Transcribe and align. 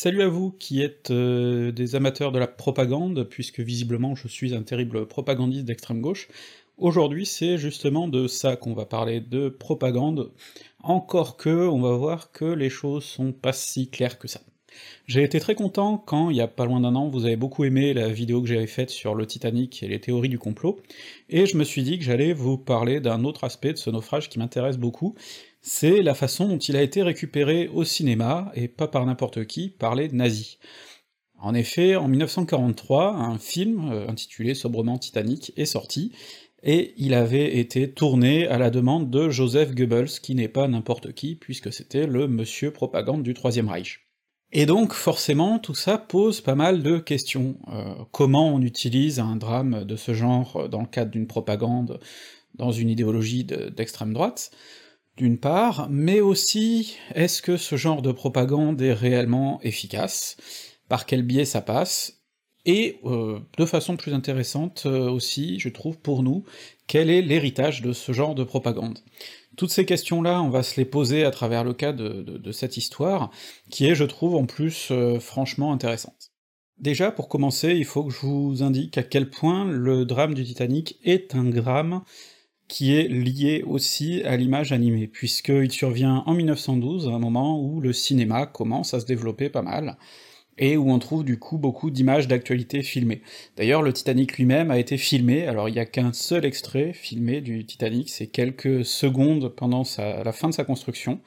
Salut 0.00 0.22
à 0.22 0.28
vous 0.28 0.52
qui 0.52 0.80
êtes 0.80 1.10
euh, 1.10 1.72
des 1.72 1.96
amateurs 1.96 2.30
de 2.30 2.38
la 2.38 2.46
propagande, 2.46 3.24
puisque 3.24 3.58
visiblement 3.58 4.14
je 4.14 4.28
suis 4.28 4.54
un 4.54 4.62
terrible 4.62 5.08
propagandiste 5.08 5.64
d'extrême 5.64 6.00
gauche. 6.00 6.28
Aujourd'hui 6.76 7.26
c'est 7.26 7.58
justement 7.58 8.06
de 8.06 8.28
ça 8.28 8.54
qu'on 8.54 8.74
va 8.74 8.86
parler, 8.86 9.20
de 9.20 9.48
propagande, 9.48 10.30
encore 10.84 11.36
que 11.36 11.66
on 11.66 11.80
va 11.80 11.96
voir 11.96 12.30
que 12.30 12.44
les 12.44 12.70
choses 12.70 13.02
sont 13.02 13.32
pas 13.32 13.52
si 13.52 13.88
claires 13.90 14.20
que 14.20 14.28
ça. 14.28 14.40
J'ai 15.08 15.24
été 15.24 15.40
très 15.40 15.56
content 15.56 15.98
quand, 15.98 16.30
il 16.30 16.36
y 16.36 16.40
a 16.40 16.46
pas 16.46 16.64
loin 16.64 16.78
d'un 16.78 16.94
an, 16.94 17.08
vous 17.08 17.24
avez 17.24 17.34
beaucoup 17.34 17.64
aimé 17.64 17.92
la 17.92 18.08
vidéo 18.08 18.40
que 18.40 18.46
j'avais 18.46 18.68
faite 18.68 18.90
sur 18.90 19.16
le 19.16 19.26
Titanic 19.26 19.82
et 19.82 19.88
les 19.88 20.00
théories 20.00 20.28
du 20.28 20.38
complot, 20.38 20.78
et 21.28 21.46
je 21.46 21.56
me 21.56 21.64
suis 21.64 21.82
dit 21.82 21.98
que 21.98 22.04
j'allais 22.04 22.32
vous 22.32 22.56
parler 22.56 23.00
d'un 23.00 23.24
autre 23.24 23.42
aspect 23.42 23.72
de 23.72 23.78
ce 23.78 23.90
naufrage 23.90 24.28
qui 24.28 24.38
m'intéresse 24.38 24.78
beaucoup, 24.78 25.16
c'est 25.68 26.00
la 26.00 26.14
façon 26.14 26.48
dont 26.48 26.58
il 26.58 26.76
a 26.76 26.82
été 26.82 27.02
récupéré 27.02 27.68
au 27.68 27.84
cinéma, 27.84 28.50
et 28.54 28.68
pas 28.68 28.88
par 28.88 29.04
n'importe 29.04 29.44
qui, 29.44 29.68
par 29.68 29.94
les 29.94 30.08
nazis. 30.08 30.58
En 31.38 31.52
effet, 31.52 31.94
en 31.94 32.08
1943, 32.08 33.14
un 33.14 33.38
film, 33.38 33.90
euh, 33.92 34.08
intitulé 34.08 34.54
sobrement 34.54 34.96
Titanic, 34.96 35.52
est 35.56 35.66
sorti, 35.66 36.12
et 36.62 36.94
il 36.96 37.12
avait 37.12 37.58
été 37.58 37.90
tourné 37.90 38.48
à 38.48 38.56
la 38.56 38.70
demande 38.70 39.10
de 39.10 39.28
Joseph 39.28 39.74
Goebbels, 39.74 40.08
qui 40.22 40.34
n'est 40.34 40.48
pas 40.48 40.68
n'importe 40.68 41.12
qui, 41.12 41.36
puisque 41.36 41.70
c'était 41.70 42.06
le 42.06 42.28
monsieur 42.28 42.72
propagande 42.72 43.22
du 43.22 43.34
Troisième 43.34 43.68
Reich. 43.68 44.00
Et 44.50 44.64
donc 44.64 44.94
forcément 44.94 45.58
tout 45.58 45.74
ça 45.74 45.98
pose 45.98 46.40
pas 46.40 46.54
mal 46.54 46.82
de 46.82 46.96
questions. 46.96 47.56
Euh, 47.70 47.92
comment 48.10 48.54
on 48.54 48.62
utilise 48.62 49.20
un 49.20 49.36
drame 49.36 49.84
de 49.84 49.96
ce 49.96 50.14
genre 50.14 50.66
dans 50.70 50.80
le 50.80 50.86
cadre 50.86 51.10
d'une 51.10 51.26
propagande, 51.26 52.00
dans 52.54 52.72
une 52.72 52.88
idéologie 52.88 53.44
d'extrême 53.44 54.14
droite? 54.14 54.50
D'une 55.18 55.38
part, 55.38 55.88
mais 55.90 56.20
aussi 56.20 56.96
est-ce 57.14 57.42
que 57.42 57.56
ce 57.56 57.76
genre 57.76 58.02
de 58.02 58.12
propagande 58.12 58.80
est 58.80 58.92
réellement 58.92 59.60
efficace, 59.62 60.36
par 60.88 61.06
quel 61.06 61.22
biais 61.22 61.44
ça 61.44 61.60
passe, 61.60 62.22
et 62.64 63.00
euh, 63.04 63.40
de 63.56 63.64
façon 63.64 63.96
plus 63.96 64.14
intéressante 64.14 64.84
euh, 64.86 65.10
aussi, 65.10 65.58
je 65.58 65.68
trouve 65.68 65.98
pour 65.98 66.22
nous, 66.22 66.44
quel 66.86 67.10
est 67.10 67.22
l'héritage 67.22 67.82
de 67.82 67.92
ce 67.92 68.12
genre 68.12 68.36
de 68.36 68.44
propagande? 68.44 69.00
Toutes 69.56 69.70
ces 69.70 69.84
questions-là, 69.84 70.40
on 70.40 70.50
va 70.50 70.62
se 70.62 70.76
les 70.76 70.84
poser 70.84 71.24
à 71.24 71.32
travers 71.32 71.64
le 71.64 71.74
cas 71.74 71.92
de, 71.92 72.52
cette 72.52 72.76
histoire, 72.76 73.30
qui 73.70 73.86
est, 73.86 73.96
je 73.96 74.04
trouve, 74.04 74.36
en 74.36 74.46
plus 74.46 74.88
euh, 74.92 75.18
franchement 75.18 75.72
intéressante. 75.72 76.30
Déjà, 76.78 77.10
pour 77.10 77.28
commencer, 77.28 77.74
il 77.74 77.84
faut 77.84 78.04
que 78.04 78.14
je 78.14 78.20
vous 78.20 78.62
indique 78.62 78.96
à 78.98 79.02
quel 79.02 79.30
point 79.30 79.64
le 79.64 80.04
drame 80.04 80.34
du 80.34 80.44
Titanic 80.44 81.00
est 81.02 81.34
un 81.34 81.44
drame 81.44 82.02
qui 82.68 82.94
est 82.94 83.08
lié 83.08 83.64
aussi 83.66 84.22
à 84.22 84.36
l'image 84.36 84.72
animée, 84.72 85.06
puisqu'il 85.08 85.72
survient 85.72 86.22
en 86.26 86.34
1912, 86.34 87.08
à 87.08 87.12
un 87.12 87.18
moment 87.18 87.60
où 87.60 87.80
le 87.80 87.92
cinéma 87.92 88.46
commence 88.46 88.94
à 88.94 89.00
se 89.00 89.06
développer 89.06 89.48
pas 89.48 89.62
mal, 89.62 89.96
et 90.58 90.76
où 90.76 90.90
on 90.90 90.98
trouve 90.98 91.24
du 91.24 91.38
coup 91.38 91.56
beaucoup 91.56 91.90
d'images 91.90 92.28
d'actualité 92.28 92.82
filmées. 92.82 93.22
D'ailleurs, 93.56 93.80
le 93.80 93.92
Titanic 93.92 94.36
lui-même 94.36 94.70
a 94.70 94.78
été 94.78 94.98
filmé, 94.98 95.46
alors 95.46 95.68
il 95.68 95.72
n'y 95.72 95.78
a 95.78 95.86
qu'un 95.86 96.12
seul 96.12 96.44
extrait 96.44 96.92
filmé 96.92 97.40
du 97.40 97.64
Titanic, 97.64 98.10
c'est 98.10 98.26
quelques 98.26 98.84
secondes 98.84 99.48
pendant 99.48 99.84
la 99.98 100.32
fin 100.32 100.48
de 100.48 100.54
sa 100.54 100.64
construction, 100.64 101.20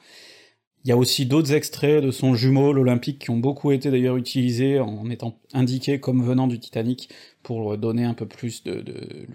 il 0.84 0.88
y 0.88 0.92
a 0.92 0.96
aussi 0.96 1.26
d'autres 1.26 1.52
extraits 1.52 2.02
de 2.02 2.10
son 2.10 2.34
jumeau, 2.34 2.72
l'Olympique, 2.72 3.20
qui 3.20 3.30
ont 3.30 3.36
beaucoup 3.36 3.70
été 3.70 3.90
d'ailleurs 3.90 4.16
utilisés 4.16 4.80
en 4.80 5.08
étant 5.10 5.38
indiqués 5.52 6.00
comme 6.00 6.24
venant 6.24 6.48
du 6.48 6.58
Titanic 6.58 7.08
pour 7.42 7.78
donner 7.78 8.04
un 8.04 8.14
peu 8.14 8.26
plus 8.26 8.64
de, 8.64 8.84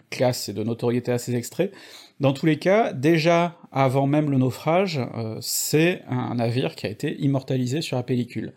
classe 0.09 0.49
et 0.49 0.53
de 0.53 0.63
notoriété 0.63 1.11
à 1.11 1.17
ces 1.17 1.35
extraits. 1.35 1.71
Dans 2.19 2.33
tous 2.33 2.45
les 2.45 2.57
cas, 2.57 2.91
déjà 2.91 3.57
avant 3.71 4.07
même 4.07 4.29
le 4.29 4.37
naufrage, 4.37 4.99
euh, 5.15 5.37
c'est 5.39 6.01
un 6.09 6.35
navire 6.35 6.75
qui 6.75 6.87
a 6.87 6.89
été 6.89 7.15
immortalisé 7.21 7.81
sur 7.81 7.95
la 7.95 8.03
pellicule. 8.03 8.53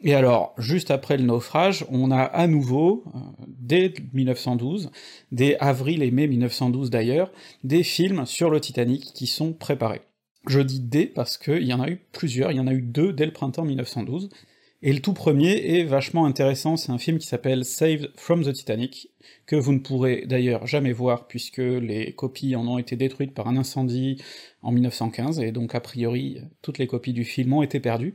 Et 0.00 0.14
alors, 0.14 0.54
juste 0.58 0.90
après 0.90 1.16
le 1.16 1.24
naufrage, 1.24 1.86
on 1.90 2.10
a 2.10 2.22
à 2.22 2.46
nouveau, 2.48 3.04
euh, 3.14 3.18
dès 3.46 3.94
1912, 4.14 4.90
dès 5.30 5.56
avril 5.58 6.02
et 6.02 6.10
mai 6.10 6.26
1912 6.26 6.90
d'ailleurs, 6.90 7.30
des 7.62 7.84
films 7.84 8.26
sur 8.26 8.50
le 8.50 8.60
Titanic 8.60 9.12
qui 9.14 9.26
sont 9.28 9.52
préparés. 9.52 10.02
Je 10.48 10.60
dis 10.60 10.80
des 10.80 11.06
parce 11.06 11.38
qu'il 11.38 11.62
y 11.62 11.72
en 11.72 11.80
a 11.80 11.88
eu 11.88 12.00
plusieurs, 12.12 12.50
il 12.50 12.56
y 12.56 12.60
en 12.60 12.66
a 12.66 12.72
eu 12.72 12.82
deux 12.82 13.12
dès 13.12 13.26
le 13.26 13.32
printemps 13.32 13.64
1912, 13.64 14.28
et 14.82 14.92
le 14.92 15.00
tout 15.00 15.12
premier 15.12 15.78
est 15.78 15.84
vachement 15.84 16.26
intéressant, 16.26 16.76
c'est 16.76 16.90
un 16.90 16.98
film 16.98 17.18
qui 17.18 17.26
s'appelle 17.26 17.64
Saved 17.64 18.10
from 18.16 18.44
the 18.44 18.52
Titanic, 18.52 19.10
que 19.46 19.56
vous 19.56 19.72
ne 19.72 19.78
pourrez 19.78 20.24
d'ailleurs 20.26 20.66
jamais 20.66 20.92
voir 20.92 21.26
puisque 21.28 21.58
les 21.58 22.12
copies 22.12 22.56
en 22.56 22.66
ont 22.66 22.78
été 22.78 22.96
détruites 22.96 23.34
par 23.34 23.46
un 23.48 23.56
incendie 23.56 24.20
en 24.62 24.72
1915, 24.72 25.40
et 25.40 25.52
donc 25.52 25.74
a 25.74 25.80
priori 25.80 26.38
toutes 26.62 26.78
les 26.78 26.86
copies 26.86 27.12
du 27.12 27.24
film 27.24 27.52
ont 27.52 27.62
été 27.62 27.80
perdues. 27.80 28.14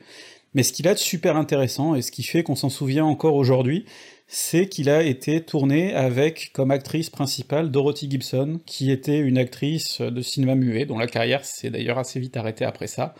Mais 0.53 0.63
ce 0.63 0.73
qu'il 0.73 0.87
a 0.87 0.93
de 0.93 0.99
super 0.99 1.37
intéressant, 1.37 1.95
et 1.95 2.01
ce 2.01 2.11
qui 2.11 2.23
fait 2.23 2.43
qu'on 2.43 2.55
s'en 2.55 2.69
souvient 2.69 3.05
encore 3.05 3.35
aujourd'hui, 3.35 3.85
c'est 4.27 4.67
qu'il 4.67 4.89
a 4.89 5.03
été 5.03 5.41
tourné 5.41 5.93
avec 5.93 6.51
comme 6.53 6.71
actrice 6.71 7.09
principale 7.09 7.71
Dorothy 7.71 8.09
Gibson, 8.09 8.59
qui 8.65 8.91
était 8.91 9.19
une 9.19 9.37
actrice 9.37 10.01
de 10.01 10.21
cinéma 10.21 10.55
muet, 10.55 10.85
dont 10.85 10.97
la 10.97 11.07
carrière 11.07 11.45
s'est 11.45 11.69
d'ailleurs 11.69 11.97
assez 11.97 12.19
vite 12.19 12.35
arrêtée 12.37 12.65
après 12.65 12.87
ça, 12.87 13.13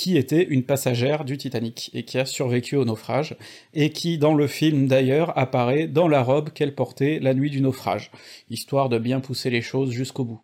qui 0.00 0.16
était 0.16 0.44
une 0.44 0.62
passagère 0.62 1.26
du 1.26 1.36
Titanic, 1.36 1.90
et 1.92 2.04
qui 2.04 2.16
a 2.16 2.24
survécu 2.24 2.74
au 2.74 2.86
naufrage, 2.86 3.36
et 3.74 3.90
qui 3.90 4.16
dans 4.16 4.32
le 4.32 4.46
film 4.46 4.86
d'ailleurs 4.86 5.36
apparaît 5.36 5.88
dans 5.88 6.08
la 6.08 6.22
robe 6.22 6.54
qu'elle 6.54 6.74
portait 6.74 7.18
la 7.20 7.34
nuit 7.34 7.50
du 7.50 7.60
naufrage, 7.60 8.10
histoire 8.48 8.88
de 8.88 8.98
bien 8.98 9.20
pousser 9.20 9.50
les 9.50 9.60
choses 9.60 9.90
jusqu'au 9.90 10.24
bout. 10.24 10.40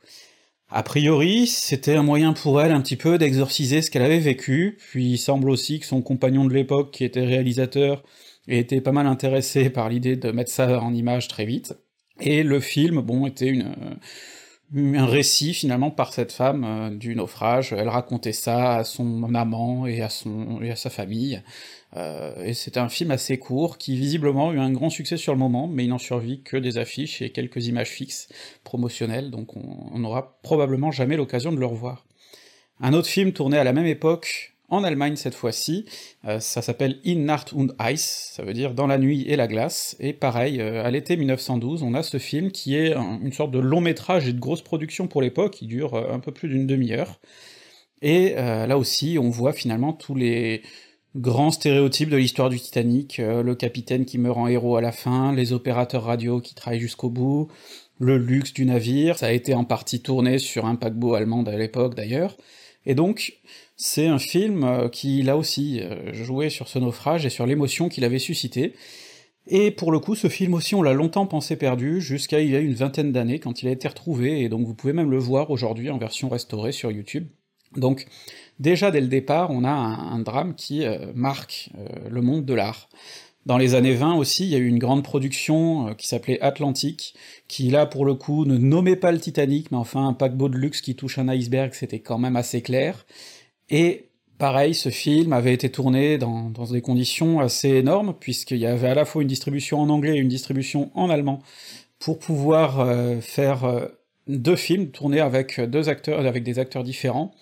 A 0.69 0.83
priori, 0.83 1.47
c'était 1.47 1.95
un 1.95 2.03
moyen 2.03 2.35
pour 2.35 2.61
elle 2.61 2.71
un 2.71 2.83
petit 2.83 2.97
peu 2.97 3.17
d'exorciser 3.17 3.81
ce 3.81 3.91
qu'elle 3.91 4.03
avait 4.03 4.19
vécu, 4.19 4.77
puis 4.91 5.13
il 5.13 5.19
semble 5.19 5.49
aussi 5.49 5.81
que 5.81 5.87
son 5.87 6.03
compagnon 6.03 6.45
de 6.45 6.53
l'époque, 6.53 6.93
qui 6.93 7.05
était 7.05 7.25
réalisateur, 7.25 8.03
était 8.49 8.83
pas 8.83 8.93
mal 8.93 9.07
intéressé 9.07 9.71
par 9.71 9.89
l'idée 9.89 10.17
de 10.17 10.33
mettre 10.33 10.51
ça 10.51 10.83
en 10.83 10.93
image 10.93 11.29
très 11.29 11.47
vite. 11.47 11.73
Et 12.21 12.43
le 12.43 12.61
film, 12.61 13.01
bon, 13.01 13.27
était 13.27 13.49
une, 13.49 13.63
euh, 13.63 13.95
un 14.75 15.07
récit 15.07 15.55
finalement 15.55 15.91
par 15.91 16.13
cette 16.13 16.33
femme 16.33 16.65
euh, 16.65 16.91
du 16.91 17.15
naufrage. 17.15 17.73
Elle 17.73 17.89
racontait 17.89 18.33
ça 18.33 18.77
à 18.77 18.85
son 18.85 19.35
amant 19.35 19.87
et 19.87 20.03
à 20.03 20.09
son 20.09 20.61
et 20.63 20.71
à 20.71 20.77
sa 20.77 20.91
famille. 20.91 21.43
Euh, 21.97 22.45
et 22.45 22.53
c'était 22.53 22.81
un 22.81 22.89
film 22.89 23.11
assez 23.11 23.39
court 23.39 23.79
qui 23.79 23.97
visiblement 23.97 24.51
a 24.51 24.55
eu 24.55 24.59
un 24.59 24.73
grand 24.73 24.91
succès 24.91 25.17
sur 25.17 25.33
le 25.33 25.39
moment, 25.39 25.69
mais 25.69 25.85
il 25.85 25.89
n'en 25.89 25.99
survit 25.99 26.43
que 26.43 26.57
des 26.57 26.79
affiches 26.79 27.23
et 27.23 27.31
quelques 27.31 27.67
images 27.69 27.91
fixes 27.91 28.29
promotionnelles, 28.65 29.31
donc 29.31 29.57
on 29.57 29.99
n'aura 29.99 30.39
probablement 30.43 30.91
jamais 30.91 31.17
l'occasion 31.17 31.53
de 31.53 31.59
le 31.59 31.67
revoir. 31.67 32.05
Un 32.81 32.93
autre 32.93 33.09
film 33.09 33.33
tourné 33.33 33.57
à 33.57 33.65
la 33.65 33.73
même 33.73 33.87
époque, 33.87 34.56
en 34.69 34.85
Allemagne 34.85 35.17
cette 35.17 35.35
fois-ci, 35.35 35.87
euh, 36.25 36.41
ça 36.41 36.63
s'appelle 36.63 36.99
In 37.07 37.21
Nacht 37.21 37.53
und 37.53 37.75
Eis, 37.79 38.33
ça 38.33 38.43
veut 38.43 38.53
dire 38.53 38.75
dans 38.75 38.87
la 38.87 38.99
nuit 38.99 39.23
et 39.29 39.37
la 39.37 39.47
glace, 39.47 39.97
et 40.01 40.13
pareil, 40.13 40.61
euh, 40.61 40.85
à 40.85 40.91
l'été 40.91 41.17
1912, 41.17 41.83
on 41.83 41.95
a 41.95 42.03
ce 42.03 42.19
film 42.19 42.51
qui 42.51 42.77
est 42.77 42.95
une 42.95 43.33
sorte 43.33 43.53
de 43.53 43.59
long 43.59 43.81
métrage 43.81 44.29
et 44.29 44.33
de 44.33 44.41
grosse 44.41 44.63
production 44.63 45.07
pour 45.07 45.23
l'époque, 45.23 45.55
qui 45.55 45.67
dure 45.67 45.95
euh, 45.95 46.13
un 46.13 46.19
peu 46.19 46.33
plus 46.33 46.49
d'une 46.49 46.67
demi-heure, 46.67 47.21
et 48.03 48.35
là 48.35 48.77
aussi 48.77 49.17
on 49.19 49.31
voit 49.31 49.55
finalement 49.55 49.95
tous 49.95 50.15
les 50.15 50.61
grands 51.17 51.51
stéréotypes 51.51 52.11
de 52.11 52.19
l'histoire 52.19 52.51
du 52.51 52.61
Titanic, 52.61 53.17
le 53.17 53.55
capitaine 53.55 54.05
qui 54.05 54.19
meurt 54.19 54.37
en 54.37 54.49
héros 54.49 54.77
à 54.77 54.83
la 54.83 54.93
fin, 54.93 55.35
les 55.35 55.55
opérateurs 55.55 56.05
radio 56.05 56.43
qui 56.43 56.55
travaillent 56.55 56.79
jusqu'au 56.79 57.09
bout, 57.09 57.49
le 57.99 58.19
luxe 58.19 58.53
du 58.53 58.67
navire, 58.67 59.17
ça 59.17 59.27
a 59.27 59.33
été 59.33 59.55
en 59.55 59.65
partie 59.65 60.01
tourné 60.01 60.39
sur 60.39 60.67
un 60.67 60.77
paquebot 60.77 61.15
allemand 61.15 61.43
à 61.45 61.57
l'époque 61.57 61.95
d'ailleurs, 61.95 62.37
et 62.87 62.95
donc, 62.95 63.41
c'est 63.77 64.07
un 64.07 64.19
film 64.19 64.65
euh, 64.65 64.89
qui, 64.89 65.23
là 65.23 65.37
aussi, 65.37 65.81
euh, 65.81 66.13
jouait 66.15 66.51
sur 66.51 66.69
ce 66.69 66.79
naufrage 66.79 67.27
et 67.27 67.31
sur 67.31 67.45
l'émotion 67.45 67.89
qu'il 67.89 68.05
avait 68.05 68.21
suscité, 68.21 68.75
et 69.49 69.71
pour 69.71 69.93
le 69.93 70.01
coup, 70.01 70.15
ce 70.15 70.29
film 70.29 70.55
aussi, 70.55 70.75
on 70.75 70.83
l'a 70.83 70.93
longtemps 70.93 71.27
pensé 71.27 71.57
perdu, 71.57 72.01
jusqu'à 72.01 72.41
il 72.41 72.51
y 72.51 72.57
a 72.57 72.61
une 72.61 72.75
vingtaine 72.75 73.13
d'années, 73.13 73.39
quand 73.39 73.63
il 73.63 73.69
a 73.69 73.73
été 73.73 73.87
retrouvé, 73.87 74.41
et 74.41 74.49
donc 74.49 74.67
vous 74.67 74.75
pouvez 74.75 74.93
même 74.93 75.11
le 75.11 75.19
voir 75.19 75.51
aujourd'hui 75.51 75.91
en 75.91 75.99
version 75.99 76.29
restaurée 76.29 76.73
sur 76.73 76.91
YouTube. 76.91 77.29
Donc, 77.77 78.07
déjà 78.59 78.91
dès 78.91 79.01
le 79.01 79.07
départ, 79.09 79.51
on 79.51 79.63
a 79.65 79.71
un, 79.71 80.19
drame 80.21 80.55
qui 80.55 80.85
euh, 80.85 81.13
marque 81.15 81.71
le 82.09 82.23
monde 82.23 82.45
de 82.45 82.55
l'art. 82.55 82.89
Dans 83.47 83.59
les 83.59 83.77
années 83.77 83.95
20 83.95 84.17
aussi, 84.17 84.43
il 84.43 84.51
y 84.51 84.57
a 84.57 84.59
eu 84.59 84.67
une 84.67 84.81
grande 84.81 85.05
production 85.05 85.95
qui 85.95 86.09
s'appelait 86.09 86.41
Atlantique, 86.41 87.15
qui 87.47 87.71
là 87.71 87.87
pour 87.87 88.05
le 88.05 88.15
coup 88.15 88.45
ne 88.45 88.59
nommait 88.59 88.97
pas 88.97 89.13
le 89.13 89.21
Titanic, 89.21 89.71
mais 89.71 89.77
enfin 89.77 90.09
un 90.09 90.15
paquebot 90.15 90.49
de 90.49 90.57
luxe 90.59 90.81
qui 90.81 90.97
touche 90.97 91.19
un 91.19 91.29
iceberg, 91.29 91.73
c'était 91.73 92.01
quand 92.01 92.19
même 92.19 92.35
assez 92.35 92.61
clair. 92.61 93.07
Et 93.71 94.07
pareil, 94.39 94.75
ce 94.75 94.89
film 94.89 95.33
avait 95.33 95.55
été 95.55 95.71
tourné 95.71 96.19
dans, 96.19 96.51
des 96.51 96.81
conditions 96.81 97.39
assez 97.39 97.69
énormes, 97.69 98.15
puisqu'il 98.19 98.59
y 98.59 98.67
avait 98.67 98.89
à 98.89 98.97
la 98.97 99.05
fois 99.05 99.23
une 99.23 99.29
distribution 99.29 99.81
en 99.81 99.91
anglais 99.91 100.17
et 100.17 100.21
une 100.21 100.29
distribution 100.29 100.91
en 100.95 101.09
allemand, 101.09 101.41
pour 102.01 102.19
pouvoir 102.19 102.81
euh, 102.81 103.21
faire 103.21 103.63
euh, 103.63 103.87
deux 104.27 104.57
films 104.57 104.91
tournés 104.91 105.21
avec 105.21 105.61
deux 105.61 105.89
acteurs, 105.89 106.27
avec 106.27 106.43
des 106.43 106.59
acteurs 106.59 106.83
différents, 106.83 107.33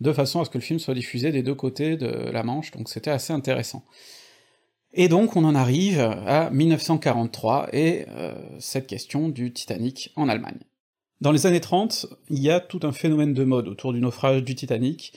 de 0.00 0.12
façon 0.12 0.40
à 0.40 0.44
ce 0.44 0.50
que 0.50 0.58
le 0.58 0.62
film 0.62 0.78
soit 0.78 0.94
diffusé 0.94 1.32
des 1.32 1.42
deux 1.42 1.56
côtés 1.56 1.96
de 1.96 2.06
la 2.06 2.44
Manche, 2.44 2.70
donc 2.70 2.88
c'était 2.88 3.10
assez 3.10 3.32
intéressant. 3.32 3.84
Et 4.92 5.08
donc 5.08 5.36
on 5.36 5.44
en 5.44 5.54
arrive 5.54 6.00
à 6.00 6.50
1943 6.50 7.68
et 7.72 8.06
euh, 8.08 8.34
cette 8.58 8.86
question 8.86 9.28
du 9.28 9.52
Titanic 9.52 10.12
en 10.16 10.28
Allemagne. 10.28 10.58
Dans 11.20 11.32
les 11.32 11.46
années 11.46 11.60
30, 11.60 12.06
il 12.28 12.40
y 12.40 12.50
a 12.50 12.60
tout 12.60 12.80
un 12.82 12.92
phénomène 12.92 13.34
de 13.34 13.44
mode 13.44 13.68
autour 13.68 13.92
du 13.92 14.00
naufrage 14.00 14.42
du 14.42 14.54
Titanic, 14.54 15.12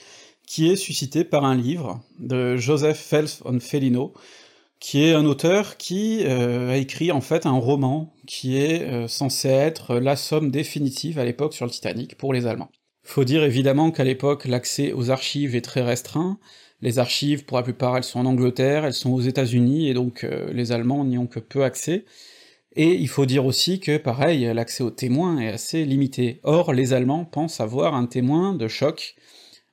qui 0.45 0.69
est 0.69 0.75
suscité 0.75 1.23
par 1.23 1.45
un 1.45 1.55
livre 1.55 2.01
de 2.19 2.57
Joseph 2.57 2.99
Phelps 2.99 3.41
von 3.43 3.59
Fellino, 3.59 4.13
qui 4.79 5.01
est 5.01 5.13
un 5.13 5.25
auteur 5.25 5.77
qui 5.77 6.25
euh, 6.25 6.71
a 6.71 6.77
écrit 6.77 7.11
en 7.13 7.21
fait 7.21 7.45
un 7.45 7.57
roman 7.57 8.13
qui 8.27 8.57
est 8.57 8.81
euh, 8.83 9.07
censé 9.07 9.47
être 9.47 9.95
la 9.95 10.17
somme 10.17 10.51
définitive 10.51 11.17
à 11.17 11.25
l'époque 11.25 11.53
sur 11.53 11.65
le 11.65 11.71
Titanic 11.71 12.17
pour 12.17 12.33
les 12.33 12.45
Allemands. 12.45 12.69
Faut 13.01 13.23
dire 13.23 13.43
évidemment 13.43 13.91
qu'à 13.91 14.03
l'époque 14.03 14.45
l'accès 14.45 14.91
aux 14.91 15.09
archives 15.09 15.55
est 15.55 15.61
très 15.61 15.81
restreint, 15.81 16.37
les 16.83 16.99
archives 16.99 17.45
pour 17.45 17.57
la 17.57 17.63
plupart 17.63 17.97
elles 17.97 18.03
sont 18.03 18.19
en 18.19 18.25
Angleterre, 18.25 18.85
elles 18.85 18.93
sont 18.93 19.11
aux 19.11 19.21
États-Unis, 19.21 19.89
et 19.89 19.93
donc 19.95 20.23
euh, 20.23 20.51
les 20.53 20.71
Allemands 20.71 21.05
n'y 21.05 21.17
ont 21.17 21.27
que 21.27 21.39
peu 21.39 21.63
accès, 21.63 22.03
et 22.75 22.93
il 22.93 23.07
faut 23.07 23.25
dire 23.25 23.45
aussi 23.45 23.79
que, 23.79 23.97
pareil, 23.97 24.51
l'accès 24.53 24.83
aux 24.83 24.91
témoins 24.91 25.39
est 25.39 25.49
assez 25.49 25.85
limité. 25.85 26.39
Or, 26.43 26.73
les 26.73 26.93
Allemands 26.93 27.23
pensent 27.23 27.61
avoir 27.61 27.93
un 27.93 28.07
témoin 28.07 28.55
de 28.55 28.67
choc, 28.67 29.15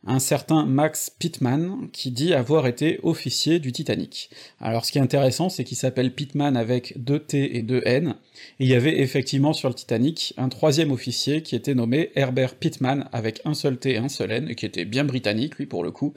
un 0.07 0.19
certain 0.19 0.67
Max 0.67 1.11
Pittman, 1.11 1.89
qui 1.93 2.11
dit 2.11 2.33
avoir 2.33 2.67
été 2.67 3.01
officier 3.03 3.59
du 3.59 3.73
Titanic. 3.73 4.31
Alors 4.61 4.85
ce 4.85 4.93
qui 4.93 4.99
est 4.99 5.03
intéressant, 5.03 5.49
c'est 5.49 5.65
qu'il 5.65 5.77
s'appelle 5.77 6.15
Pittman 6.15 6.57
avec 6.57 6.95
deux 7.03 7.19
T 7.19 7.57
et 7.57 7.63
deux 7.63 7.83
N, 7.85 8.17
et 8.59 8.65
il 8.65 8.69
y 8.69 8.75
avait 8.75 9.01
effectivement 9.01 9.53
sur 9.53 9.69
le 9.69 9.75
Titanic 9.75 10.33
un 10.37 10.49
troisième 10.49 10.91
officier 10.91 11.43
qui 11.43 11.57
était 11.57 11.75
nommé 11.75 12.13
Herbert 12.15 12.55
Pittman 12.55 13.09
avec 13.13 13.41
un 13.45 13.55
seul 13.55 13.79
T 13.79 13.93
et 13.93 13.99
un 13.99 14.09
seul 14.09 14.31
N, 14.31 14.49
et 14.49 14.55
qui 14.55 14.67
était 14.67 14.87
bien 14.87 15.05
britannique, 15.05 15.57
lui 15.57 15.67
pour 15.67 15.85
le 15.85 15.91
coup, 15.91 16.15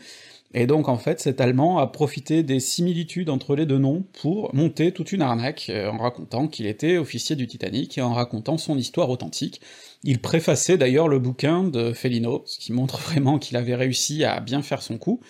et 0.54 0.68
donc 0.68 0.88
en 0.88 0.98
fait 0.98 1.20
cet 1.20 1.42
Allemand 1.42 1.80
a 1.80 1.88
profité 1.88 2.44
des 2.44 2.60
similitudes 2.60 3.30
entre 3.30 3.56
les 3.56 3.66
deux 3.66 3.78
noms 3.78 4.06
pour 4.22 4.54
monter 4.54 4.92
toute 4.92 5.12
une 5.12 5.22
arnaque, 5.22 5.68
euh, 5.70 5.90
en 5.90 5.98
racontant 5.98 6.48
qu'il 6.48 6.66
était 6.66 6.98
officier 6.98 7.36
du 7.36 7.48
Titanic, 7.48 7.98
et 7.98 8.02
en 8.02 8.14
racontant 8.14 8.58
son 8.58 8.78
histoire 8.78 9.10
authentique. 9.10 9.62
Il 10.04 10.20
préfaçait 10.20 10.78
d'ailleurs 10.78 11.08
le 11.08 11.20
bouquin 11.20 11.64
de 11.64 11.94
Fellino, 11.94 12.44
ce 12.46 12.60
qui 12.60 12.74
montre 12.74 12.98
vraiment 13.02 13.40
qu'il 13.40 13.58
avait 13.58 13.76
réussi 13.76 14.24
à 14.24 14.40
bien 14.40 14.62
faire 14.62 14.82
son 14.82 14.98
coup, 14.98 15.22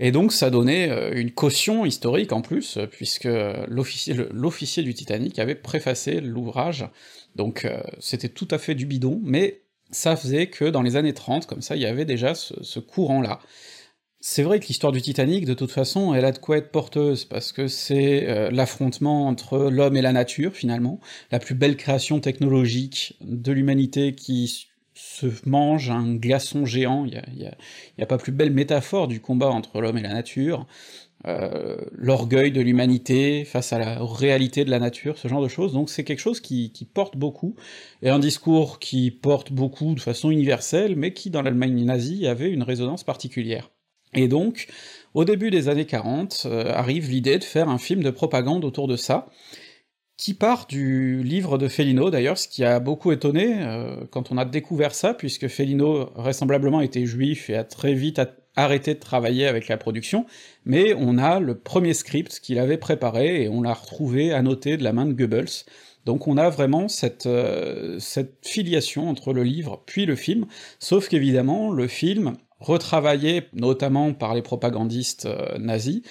et 0.00 0.12
donc 0.12 0.32
ça 0.32 0.50
donnait 0.50 0.90
euh, 0.90 1.12
une 1.14 1.32
caution 1.32 1.84
historique 1.84 2.32
en 2.32 2.40
plus, 2.40 2.78
puisque 2.90 3.28
l'officier 3.68 4.82
du 4.82 4.94
Titanic 4.94 5.38
avait 5.38 5.56
préfacé 5.56 6.20
l'ouvrage, 6.20 6.88
donc 7.34 7.64
euh, 7.64 7.80
c'était 7.98 8.28
tout 8.28 8.48
à 8.50 8.58
fait 8.58 8.74
du 8.74 8.86
bidon, 8.86 9.20
mais 9.24 9.62
ça 9.90 10.16
faisait 10.16 10.48
que 10.48 10.66
dans 10.66 10.82
les 10.82 10.96
années 10.96 11.14
30, 11.14 11.46
comme 11.46 11.62
ça, 11.62 11.74
il 11.74 11.82
y 11.82 11.86
avait 11.86 12.04
déjà 12.04 12.34
ce 12.34 12.78
courant-là. 12.78 13.40
C'est 14.20 14.42
vrai 14.42 14.58
que 14.58 14.66
l'histoire 14.66 14.92
du 14.92 15.00
Titanic, 15.00 15.44
de 15.44 15.54
toute 15.54 15.70
façon, 15.70 16.12
elle 16.12 16.24
a 16.24 16.32
de 16.32 16.38
quoi 16.38 16.58
être 16.58 16.72
porteuse, 16.72 17.24
parce 17.24 17.52
que 17.52 17.68
c'est 17.68 18.28
euh, 18.28 18.50
l'affrontement 18.50 19.28
entre 19.28 19.70
l'homme 19.70 19.96
et 19.96 20.02
la 20.02 20.12
nature, 20.12 20.54
finalement, 20.54 20.98
la 21.30 21.38
plus 21.38 21.54
belle 21.54 21.76
création 21.76 22.18
technologique 22.18 23.16
de 23.20 23.52
l'humanité 23.52 24.16
qui 24.16 24.66
se 24.94 25.26
mange 25.48 25.90
un 25.90 26.16
glaçon 26.16 26.66
géant, 26.66 27.04
il 27.04 27.22
y 27.36 28.02
a, 28.02 28.06
pas 28.06 28.18
plus 28.18 28.32
belle 28.32 28.50
métaphore 28.50 29.06
du 29.06 29.20
combat 29.20 29.50
entre 29.50 29.80
l'homme 29.80 29.98
et 29.98 30.02
la 30.02 30.12
nature, 30.12 30.66
euh, 31.26 31.76
l'orgueil 31.92 32.50
de 32.50 32.60
l'humanité 32.60 33.44
face 33.44 33.72
à 33.72 33.78
la 33.78 34.02
réalité 34.02 34.64
de 34.64 34.70
la 34.70 34.80
nature, 34.80 35.16
ce 35.16 35.28
genre 35.28 35.42
de 35.42 35.48
choses, 35.48 35.72
donc 35.72 35.90
c'est 35.90 36.02
quelque 36.02 36.18
chose 36.18 36.40
qui, 36.40 36.72
porte 36.92 37.16
beaucoup, 37.16 37.54
et 38.02 38.10
un 38.10 38.18
discours 38.18 38.80
qui 38.80 39.12
porte 39.12 39.52
beaucoup 39.52 39.94
de 39.94 40.00
façon 40.00 40.30
universelle, 40.30 40.96
mais 40.96 41.12
qui 41.12 41.30
dans 41.30 41.42
l'Allemagne 41.42 41.84
nazie 41.84 42.26
avait 42.26 42.50
une 42.50 42.64
résonance 42.64 43.04
particulière. 43.04 43.70
Et 44.14 44.28
donc, 44.28 44.68
au 45.14 45.24
début 45.24 45.50
des 45.50 45.68
années 45.68 45.86
40, 45.86 46.46
euh, 46.46 46.72
arrive 46.72 47.10
l'idée 47.10 47.38
de 47.38 47.44
faire 47.44 47.68
un 47.68 47.78
film 47.78 48.02
de 48.02 48.10
propagande 48.10 48.64
autour 48.64 48.88
de 48.88 48.96
ça, 48.96 49.26
qui 50.16 50.34
part 50.34 50.66
du 50.66 51.22
livre 51.22 51.58
de 51.58 51.68
Fellino 51.68 52.10
d'ailleurs, 52.10 52.38
ce 52.38 52.48
qui 52.48 52.64
a 52.64 52.80
beaucoup 52.80 53.12
étonné 53.12 53.54
euh, 53.60 54.04
quand 54.10 54.32
on 54.32 54.38
a 54.38 54.44
découvert 54.44 54.94
ça, 54.94 55.14
puisque 55.14 55.48
Fellino 55.48 56.10
vraisemblablement 56.16 56.80
était 56.80 57.06
juif 57.06 57.48
et 57.50 57.56
a 57.56 57.64
très 57.64 57.94
vite 57.94 58.20
arrêté 58.56 58.94
de 58.94 58.98
travailler 58.98 59.46
avec 59.46 59.68
la 59.68 59.76
production, 59.76 60.26
mais 60.64 60.92
on 60.94 61.16
a 61.18 61.38
le 61.38 61.56
premier 61.56 61.94
script 61.94 62.40
qu'il 62.40 62.58
avait 62.58 62.76
préparé 62.76 63.44
et 63.44 63.48
on 63.48 63.62
l'a 63.62 63.74
retrouvé 63.74 64.32
annoté 64.32 64.76
de 64.76 64.82
la 64.82 64.92
main 64.92 65.06
de 65.06 65.12
Goebbels, 65.12 65.64
donc 66.04 66.26
on 66.26 66.36
a 66.36 66.48
vraiment 66.48 66.88
cette, 66.88 67.26
euh, 67.26 67.98
cette 68.00 68.46
filiation 68.46 69.08
entre 69.08 69.32
le 69.32 69.44
livre 69.44 69.82
puis 69.86 70.06
le 70.06 70.16
film, 70.16 70.46
sauf 70.80 71.08
qu'évidemment, 71.08 71.70
le 71.70 71.86
film 71.86 72.36
retravaillé 72.60 73.44
notamment 73.52 74.12
par 74.14 74.34
les 74.34 74.42
propagandistes 74.42 75.26
euh, 75.26 75.58
nazis, 75.58 76.02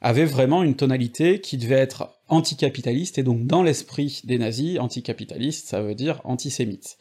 avait 0.00 0.24
vraiment 0.24 0.62
une 0.62 0.76
tonalité 0.76 1.40
qui 1.40 1.56
devait 1.56 1.74
être 1.74 2.10
anticapitaliste, 2.28 3.18
et 3.18 3.22
donc 3.22 3.46
dans 3.46 3.62
l'esprit 3.62 4.20
des 4.24 4.38
nazis, 4.38 4.78
anticapitaliste, 4.78 5.68
ça 5.68 5.80
veut 5.80 5.94
dire 5.94 6.20
antisémite. 6.24 6.98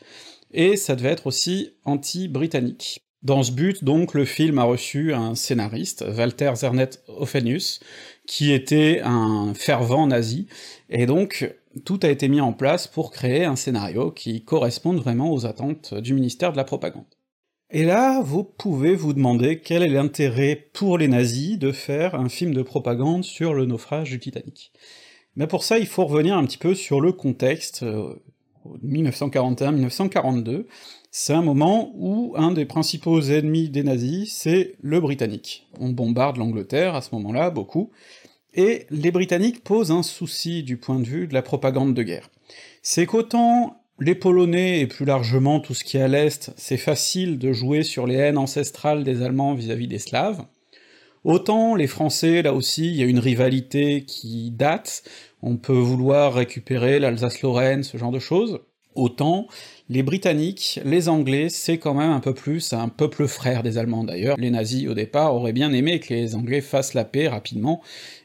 Et 0.52 0.78
ça 0.78 0.96
devait 0.96 1.10
être 1.10 1.28
aussi 1.28 1.72
anti-britannique. 1.84 3.02
Dans 3.24 3.42
ce 3.42 3.52
but, 3.52 3.84
donc, 3.84 4.14
le 4.14 4.24
film 4.24 4.60
a 4.60 4.66
reçu 4.66 5.14
un 5.14 5.34
scénariste, 5.34 6.06
Walter 6.16 6.52
Zernet 6.56 6.92
Ophenius, 7.08 7.80
qui 8.28 8.54
était 8.54 9.02
un 9.04 9.54
fervent 9.56 10.06
nazi, 10.06 10.48
et 10.90 11.08
donc 11.08 11.52
tout 11.84 12.00
a 12.04 12.10
été 12.10 12.28
mis 12.28 12.40
en 12.40 12.54
place 12.54 12.88
pour 12.88 13.12
créer 13.12 13.44
un 13.44 13.56
scénario 13.56 14.12
qui 14.12 14.44
corresponde 14.44 15.00
vraiment 15.00 15.34
aux 15.34 15.46
attentes 15.46 15.96
du 15.96 16.14
ministère 16.14 16.52
de 16.52 16.58
la 16.58 16.64
propagande. 16.64 17.15
Et 17.72 17.84
là, 17.84 18.22
vous 18.22 18.44
pouvez 18.44 18.96
vous 18.96 19.14
demander 19.14 19.60
quel 19.60 19.82
est 19.82 19.90
l'intérêt 19.90 20.70
pour 20.74 20.98
les 20.98 21.08
nazis 21.08 21.58
de 21.58 21.72
faire 21.72 22.14
un 22.16 22.30
film 22.30 22.54
de 22.54 22.62
propagande 22.62 23.24
sur 23.24 23.54
le 23.54 23.66
naufrage 23.66 24.12
du 24.12 24.20
Titanic. 24.20 24.72
Mais 25.36 25.48
pour 25.48 25.64
ça, 25.64 25.80
il 25.80 25.88
faut 25.88 26.06
revenir 26.06 26.38
un 26.38 26.46
petit 26.46 26.60
peu 26.60 26.76
sur 26.76 27.02
le 27.02 27.12
contexte, 27.12 27.84
1941-1942, 28.84 30.50
euh, 30.50 30.68
c'est 31.12 31.34
un 31.34 31.42
moment 31.42 31.92
où 31.96 32.34
un 32.36 32.52
des 32.52 32.66
principaux 32.66 33.22
ennemis 33.22 33.70
des 33.70 33.84
nazis, 33.84 34.34
c'est 34.34 34.76
le 34.82 35.00
Britannique. 35.00 35.68
On 35.80 35.90
bombarde 35.90 36.38
l'Angleterre 36.38 36.94
à 36.94 37.02
ce 37.02 37.16
moment-là, 37.16 37.50
beaucoup, 37.50 37.92
et 38.54 38.86
les 38.90 39.12
Britanniques 39.12 39.64
posent 39.64 39.92
un 39.92 40.04
souci 40.04 40.64
du 40.64 40.78
point 40.78 41.00
de 41.00 41.06
vue 41.06 41.28
de 41.28 41.34
la 41.34 41.42
propagande 41.42 41.94
de 41.94 42.04
guerre. 42.04 42.30
C'est 42.82 43.06
qu'autant 43.06 43.82
les 44.00 44.16
Polonais, 44.16 44.82
et 44.82 44.88
plus 44.88 45.06
largement 45.06 45.60
tout 45.60 45.74
ce 45.74 45.84
qui 45.84 45.98
est 45.98 46.02
à 46.02 46.08
l'Est, 46.08 46.52
c'est 46.58 46.78
facile 46.78 47.40
de 47.40 47.54
jouer 47.54 47.84
sur 47.84 48.08
les 48.08 48.16
haines 48.16 48.38
ancestrales 48.38 49.04
des 49.04 49.22
Allemands 49.22 49.54
vis-à-vis 49.54 49.88
des 49.88 50.00
Slaves, 50.00 50.46
autant 51.24 51.76
les 51.76 51.88
Français, 51.88 52.42
là 52.42 52.54
aussi, 52.54 52.88
il 52.88 52.96
y 52.96 53.04
a 53.04 53.06
une 53.06 53.20
rivalité 53.20 54.04
qui 54.04 54.52
date, 54.52 55.04
on 55.42 55.58
peut 55.58 55.74
vouloir 55.74 56.34
récupérer 56.34 57.00
l'Alsace-Lorraine, 57.00 57.84
ce 57.84 57.98
genre 57.98 58.12
de 58.12 58.20
choses, 58.20 58.60
autant 58.96 59.48
les 59.90 60.04
Britanniques, 60.04 60.80
les 60.84 61.10
Anglais, 61.10 61.50
c'est 61.50 61.78
quand 61.78 61.94
même 61.94 62.12
un 62.12 62.20
peu 62.20 62.34
plus 62.34 62.74
un 62.74 62.90
peuple 62.90 63.28
frère 63.28 63.62
des 63.62 63.78
Allemands 63.78 64.04
d'ailleurs. 64.04 64.38
Les 64.38 64.50
nazis, 64.50 64.88
au 64.88 64.94
départ, 64.94 65.36
auraient 65.36 65.54
bien 65.54 65.72
aimé 65.74 66.00
que 66.00 66.14
les 66.14 66.36
Anglais 66.36 66.62
fassent 66.62 66.94
la 66.94 67.06
paix 67.06 67.28
rapidement, 67.28 67.82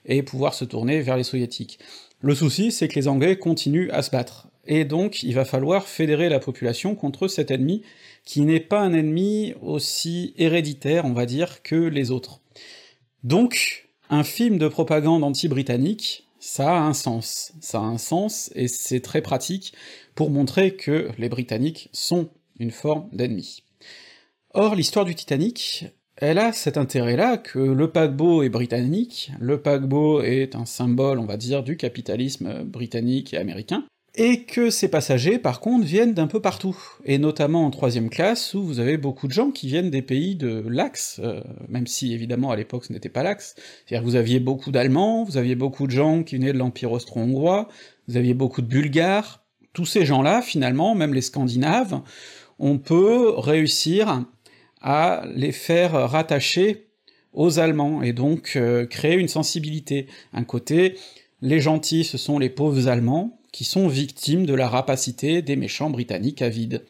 et 0.06 0.22
pouvoir 0.22 0.54
se 0.54 0.64
tourner 0.64 1.00
vers 1.00 1.16
les 1.16 1.24
Soviétiques. 1.24 1.78
Le 2.20 2.34
souci, 2.34 2.72
c'est 2.72 2.88
que 2.88 2.96
les 2.96 3.08
Anglais 3.08 3.36
continuent 3.36 3.90
à 3.92 4.02
se 4.02 4.10
battre 4.10 4.48
et 4.66 4.84
donc 4.84 5.22
il 5.22 5.34
va 5.34 5.44
falloir 5.44 5.86
fédérer 5.86 6.28
la 6.28 6.38
population 6.38 6.94
contre 6.94 7.28
cet 7.28 7.50
ennemi, 7.50 7.82
qui 8.24 8.42
n'est 8.42 8.60
pas 8.60 8.80
un 8.80 8.92
ennemi 8.92 9.54
aussi 9.62 10.34
héréditaire, 10.36 11.04
on 11.04 11.12
va 11.12 11.26
dire, 11.26 11.62
que 11.62 11.76
les 11.76 12.10
autres. 12.10 12.40
Donc, 13.24 13.88
un 14.08 14.24
film 14.24 14.58
de 14.58 14.68
propagande 14.68 15.24
anti-britannique, 15.24 16.26
ça 16.38 16.76
a 16.76 16.80
un 16.80 16.94
sens. 16.94 17.52
Ça 17.60 17.78
a 17.78 17.82
un 17.82 17.98
sens, 17.98 18.50
et 18.54 18.68
c'est 18.68 19.00
très 19.00 19.22
pratique 19.22 19.72
pour 20.14 20.30
montrer 20.30 20.74
que 20.74 21.10
les 21.18 21.28
Britanniques 21.28 21.88
sont 21.92 22.30
une 22.58 22.70
forme 22.70 23.08
d'ennemi. 23.12 23.62
Or, 24.52 24.74
l'histoire 24.74 25.04
du 25.04 25.14
Titanic, 25.14 25.86
elle 26.16 26.38
a 26.38 26.52
cet 26.52 26.76
intérêt-là 26.76 27.38
que 27.38 27.58
le 27.58 27.90
paquebot 27.90 28.42
est 28.42 28.48
britannique, 28.48 29.32
le 29.40 29.60
paquebot 29.62 30.22
est 30.22 30.54
un 30.54 30.66
symbole, 30.66 31.18
on 31.18 31.24
va 31.24 31.36
dire, 31.36 31.62
du 31.62 31.76
capitalisme 31.76 32.64
britannique 32.64 33.32
et 33.32 33.38
américain, 33.38 33.84
et 34.16 34.42
que 34.42 34.70
ces 34.70 34.88
passagers, 34.88 35.38
par 35.38 35.60
contre, 35.60 35.84
viennent 35.84 36.14
d'un 36.14 36.26
peu 36.26 36.40
partout, 36.40 36.76
et 37.04 37.18
notamment 37.18 37.64
en 37.64 37.70
troisième 37.70 38.10
classe, 38.10 38.54
où 38.54 38.62
vous 38.62 38.80
avez 38.80 38.96
beaucoup 38.96 39.28
de 39.28 39.32
gens 39.32 39.50
qui 39.50 39.68
viennent 39.68 39.90
des 39.90 40.02
pays 40.02 40.34
de 40.34 40.64
l'Axe, 40.68 41.20
euh, 41.22 41.40
même 41.68 41.86
si 41.86 42.12
évidemment 42.12 42.50
à 42.50 42.56
l'époque 42.56 42.84
ce 42.86 42.92
n'était 42.92 43.08
pas 43.08 43.22
l'Axe, 43.22 43.54
c'est-à-dire 43.86 44.04
vous 44.04 44.16
aviez 44.16 44.40
beaucoup 44.40 44.72
d'Allemands, 44.72 45.24
vous 45.24 45.36
aviez 45.36 45.54
beaucoup 45.54 45.86
de 45.86 45.92
gens 45.92 46.24
qui 46.24 46.36
venaient 46.36 46.52
de 46.52 46.58
l'Empire 46.58 46.90
austro-hongrois, 46.90 47.68
vous 48.08 48.16
aviez 48.16 48.34
beaucoup 48.34 48.62
de 48.62 48.66
Bulgares, 48.66 49.44
tous 49.72 49.86
ces 49.86 50.04
gens-là, 50.04 50.42
finalement, 50.42 50.96
même 50.96 51.14
les 51.14 51.20
Scandinaves, 51.20 52.02
on 52.58 52.78
peut 52.78 53.30
réussir 53.36 54.24
à 54.82 55.22
les 55.34 55.52
faire 55.52 55.92
rattacher 55.92 56.88
aux 57.32 57.60
Allemands, 57.60 58.02
et 58.02 58.12
donc 58.12 58.54
euh, 58.56 58.86
créer 58.86 59.14
une 59.14 59.28
sensibilité, 59.28 60.08
un 60.32 60.42
côté, 60.42 60.96
les 61.42 61.60
gentils 61.60 62.02
ce 62.02 62.18
sont 62.18 62.40
les 62.40 62.50
pauvres 62.50 62.88
Allemands, 62.88 63.39
qui 63.52 63.64
sont 63.64 63.88
victimes 63.88 64.46
de 64.46 64.54
la 64.54 64.68
rapacité 64.68 65.42
des 65.42 65.56
méchants 65.56 65.90
britanniques 65.90 66.42
avides. 66.42 66.84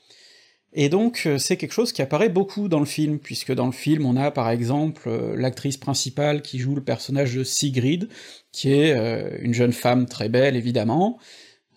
Et 0.73 0.88
donc 0.88 1.25
euh, 1.26 1.38
c'est 1.38 1.57
quelque 1.57 1.73
chose 1.73 1.93
qui 1.93 2.02
apparaît 2.02 2.29
beaucoup 2.29 2.69
dans 2.69 2.79
le 2.79 2.87
film, 2.87 3.19
puisque 3.19 3.52
dans 3.52 3.67
le 3.67 3.73
film 3.73 4.07
on 4.07 4.17
a 4.17 4.31
par 4.31 4.50
exemple 4.50 5.09
euh, 5.09 5.35
l'actrice 5.37 5.76
principale 5.76 6.43
qui 6.43 6.59
joue 6.59 6.75
le 6.75 6.85
personnage 6.85 7.35
de 7.35 7.43
Sigrid, 7.43 8.09
qui 8.52 8.73
est 8.73 8.93
euh, 8.93 9.37
une 9.40 9.55
jeune 9.55 9.73
femme 9.73 10.07
très 10.07 10.29
belle 10.29 10.55
évidemment, 10.55 11.19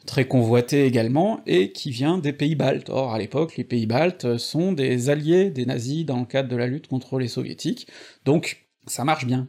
très 0.06 0.28
convoitée 0.28 0.86
également, 0.86 1.42
et 1.48 1.72
qui 1.72 1.90
vient 1.90 2.20
des 2.20 2.34
pays 2.34 2.56
baltes. 2.56 2.90
Or 2.90 3.13
à 3.13 3.18
l'époque 3.18 3.58
les 3.58 3.63
pays 3.63 3.88
baltes 3.88 4.38
sont 4.38 4.74
des 4.74 5.10
alliés 5.10 5.50
des 5.50 5.66
nazis 5.66 6.06
dans 6.06 6.20
le 6.20 6.25
cadre 6.25 6.50
de 6.50 6.56
la 6.56 6.68
lutte 6.68 6.88
contre 6.88 7.18
les 7.18 7.28
soviétiques, 7.28 7.88
donc 8.25 8.68
ça 8.88 9.04
marche 9.04 9.25
bien. 9.25 9.48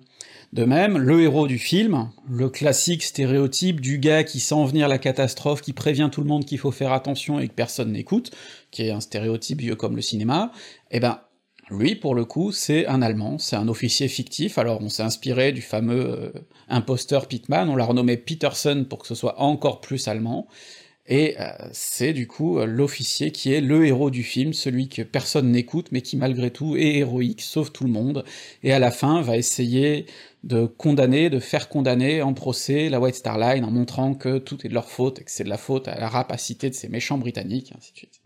De 0.52 0.64
même, 0.64 0.98
le 0.98 1.20
héros 1.20 1.48
du 1.48 1.58
film, 1.58 2.10
le 2.28 2.48
classique 2.48 3.02
stéréotype 3.02 3.80
du 3.80 3.98
gars 3.98 4.22
qui 4.22 4.38
sent 4.38 4.64
venir 4.66 4.86
la 4.86 4.98
catastrophe, 4.98 5.62
qui 5.62 5.72
prévient 5.72 6.08
tout 6.12 6.20
le 6.20 6.28
monde 6.28 6.44
qu'il 6.44 6.58
faut 6.58 6.70
faire 6.70 6.92
attention 6.92 7.40
et 7.40 7.48
que 7.48 7.54
personne 7.54 7.90
n'écoute, 7.90 8.30
qui 8.70 8.82
est 8.82 8.92
un 8.92 9.00
stéréotype 9.00 9.60
vieux 9.60 9.74
comme 9.74 9.96
le 9.96 10.02
cinéma, 10.02 10.52
eh 10.92 11.00
ben, 11.00 11.20
lui, 11.70 11.96
pour 11.96 12.14
le 12.14 12.24
coup, 12.24 12.52
c'est 12.52 12.86
un 12.86 13.02
Allemand, 13.02 13.38
c'est 13.38 13.56
un 13.56 13.68
officier 13.68 14.06
fictif, 14.06 14.58
alors 14.58 14.80
on 14.82 14.88
s'est 14.88 15.02
inspiré 15.02 15.50
du 15.50 15.62
fameux 15.62 16.04
euh, 16.06 16.30
imposteur 16.68 17.26
Pitman, 17.26 17.68
on 17.68 17.76
l'a 17.76 17.84
renommé 17.84 18.16
Peterson 18.16 18.86
pour 18.88 19.00
que 19.00 19.08
ce 19.08 19.14
soit 19.14 19.40
encore 19.40 19.80
plus 19.80 20.06
allemand, 20.06 20.46
et 21.06 21.36
euh, 21.38 21.50
c'est 21.72 22.12
du 22.14 22.26
coup 22.26 22.58
euh, 22.58 22.66
l'officier 22.66 23.30
qui 23.30 23.52
est 23.52 23.60
le 23.60 23.86
héros 23.86 24.10
du 24.10 24.22
film, 24.22 24.54
celui 24.54 24.88
que 24.88 25.02
personne 25.02 25.50
n'écoute, 25.50 25.88
mais 25.92 26.00
qui 26.00 26.16
malgré 26.16 26.50
tout 26.50 26.76
est 26.76 26.96
héroïque, 26.96 27.42
sauve 27.42 27.72
tout 27.72 27.84
le 27.84 27.90
monde, 27.90 28.24
et 28.62 28.72
à 28.72 28.78
la 28.78 28.90
fin 28.90 29.20
va 29.20 29.36
essayer 29.36 30.06
de 30.44 30.66
condamner, 30.66 31.28
de 31.30 31.40
faire 31.40 31.68
condamner 31.68 32.22
en 32.22 32.32
procès 32.32 32.88
la 32.88 33.00
White 33.00 33.16
Star 33.16 33.38
Line 33.38 33.64
en 33.64 33.70
montrant 33.70 34.14
que 34.14 34.38
tout 34.38 34.64
est 34.64 34.70
de 34.70 34.74
leur 34.74 34.90
faute, 34.90 35.20
et 35.20 35.24
que 35.24 35.30
c'est 35.30 35.44
de 35.44 35.48
la 35.50 35.58
faute 35.58 35.88
à 35.88 35.98
la 35.98 36.08
rapacité 36.08 36.70
de 36.70 36.74
ces 36.74 36.88
méchants 36.88 37.18
britanniques, 37.18 37.72
ainsi 37.76 37.92
de 37.92 37.98
suite. 37.98 38.23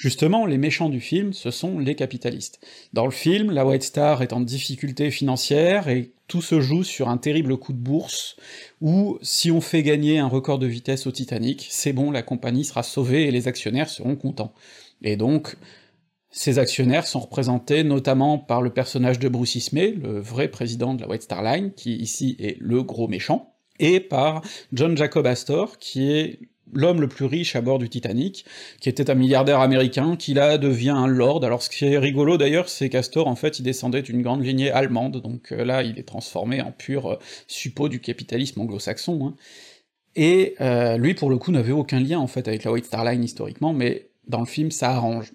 Justement, 0.00 0.46
les 0.46 0.56
méchants 0.56 0.88
du 0.88 0.98
film, 0.98 1.34
ce 1.34 1.50
sont 1.50 1.78
les 1.78 1.94
capitalistes. 1.94 2.58
Dans 2.94 3.04
le 3.04 3.10
film, 3.10 3.50
la 3.50 3.66
White 3.66 3.82
Star 3.82 4.22
est 4.22 4.32
en 4.32 4.40
difficulté 4.40 5.10
financière, 5.10 5.88
et 5.88 6.12
tout 6.26 6.40
se 6.40 6.62
joue 6.62 6.84
sur 6.84 7.10
un 7.10 7.18
terrible 7.18 7.58
coup 7.58 7.74
de 7.74 7.78
bourse, 7.78 8.36
où 8.80 9.18
si 9.20 9.50
on 9.50 9.60
fait 9.60 9.82
gagner 9.82 10.18
un 10.18 10.26
record 10.26 10.58
de 10.58 10.66
vitesse 10.66 11.06
au 11.06 11.10
Titanic, 11.10 11.66
c'est 11.68 11.92
bon, 11.92 12.10
la 12.10 12.22
compagnie 12.22 12.64
sera 12.64 12.82
sauvée 12.82 13.24
et 13.24 13.30
les 13.30 13.46
actionnaires 13.46 13.90
seront 13.90 14.16
contents. 14.16 14.54
Et 15.02 15.18
donc, 15.18 15.58
ces 16.30 16.58
actionnaires 16.58 17.06
sont 17.06 17.20
représentés 17.20 17.84
notamment 17.84 18.38
par 18.38 18.62
le 18.62 18.70
personnage 18.70 19.18
de 19.18 19.28
Bruce 19.28 19.54
Ismay, 19.54 19.96
le 20.02 20.18
vrai 20.18 20.48
président 20.48 20.94
de 20.94 21.02
la 21.02 21.08
White 21.08 21.24
Star 21.24 21.42
Line, 21.42 21.72
qui 21.74 21.96
ici 21.96 22.36
est 22.38 22.56
le 22.58 22.82
gros 22.82 23.06
méchant, 23.06 23.52
et 23.78 24.00
par 24.00 24.40
John 24.72 24.96
Jacob 24.96 25.26
Astor, 25.26 25.76
qui 25.76 26.10
est 26.10 26.38
l'homme 26.72 27.00
le 27.00 27.08
plus 27.08 27.24
riche 27.24 27.56
à 27.56 27.60
bord 27.60 27.78
du 27.78 27.88
Titanic, 27.88 28.44
qui 28.80 28.88
était 28.88 29.10
un 29.10 29.14
milliardaire 29.14 29.60
américain, 29.60 30.16
qui 30.16 30.34
là 30.34 30.58
devient 30.58 30.90
un 30.90 31.06
lord. 31.06 31.44
Alors 31.44 31.62
ce 31.62 31.70
qui 31.70 31.84
est 31.84 31.98
rigolo 31.98 32.38
d'ailleurs, 32.38 32.68
c'est 32.68 32.88
qu'Astor, 32.88 33.26
en 33.26 33.36
fait, 33.36 33.58
il 33.58 33.62
descendait 33.62 34.02
d'une 34.02 34.22
grande 34.22 34.44
lignée 34.44 34.70
allemande, 34.70 35.20
donc 35.22 35.52
euh, 35.52 35.64
là, 35.64 35.82
il 35.82 35.98
est 35.98 36.06
transformé 36.06 36.60
en 36.62 36.72
pur 36.72 37.06
euh, 37.06 37.16
suppôt 37.46 37.88
du 37.88 38.00
capitalisme 38.00 38.60
anglo-saxon. 38.60 39.26
Hein. 39.26 39.34
Et 40.16 40.54
euh, 40.60 40.96
lui, 40.96 41.14
pour 41.14 41.30
le 41.30 41.38
coup, 41.38 41.52
n'avait 41.52 41.72
aucun 41.72 42.00
lien, 42.00 42.18
en 42.18 42.26
fait, 42.26 42.48
avec 42.48 42.64
la 42.64 42.72
White 42.72 42.86
Star 42.86 43.04
Line 43.04 43.22
historiquement, 43.22 43.72
mais 43.72 44.08
dans 44.26 44.40
le 44.40 44.46
film, 44.46 44.70
ça 44.70 44.90
arrange. 44.90 45.32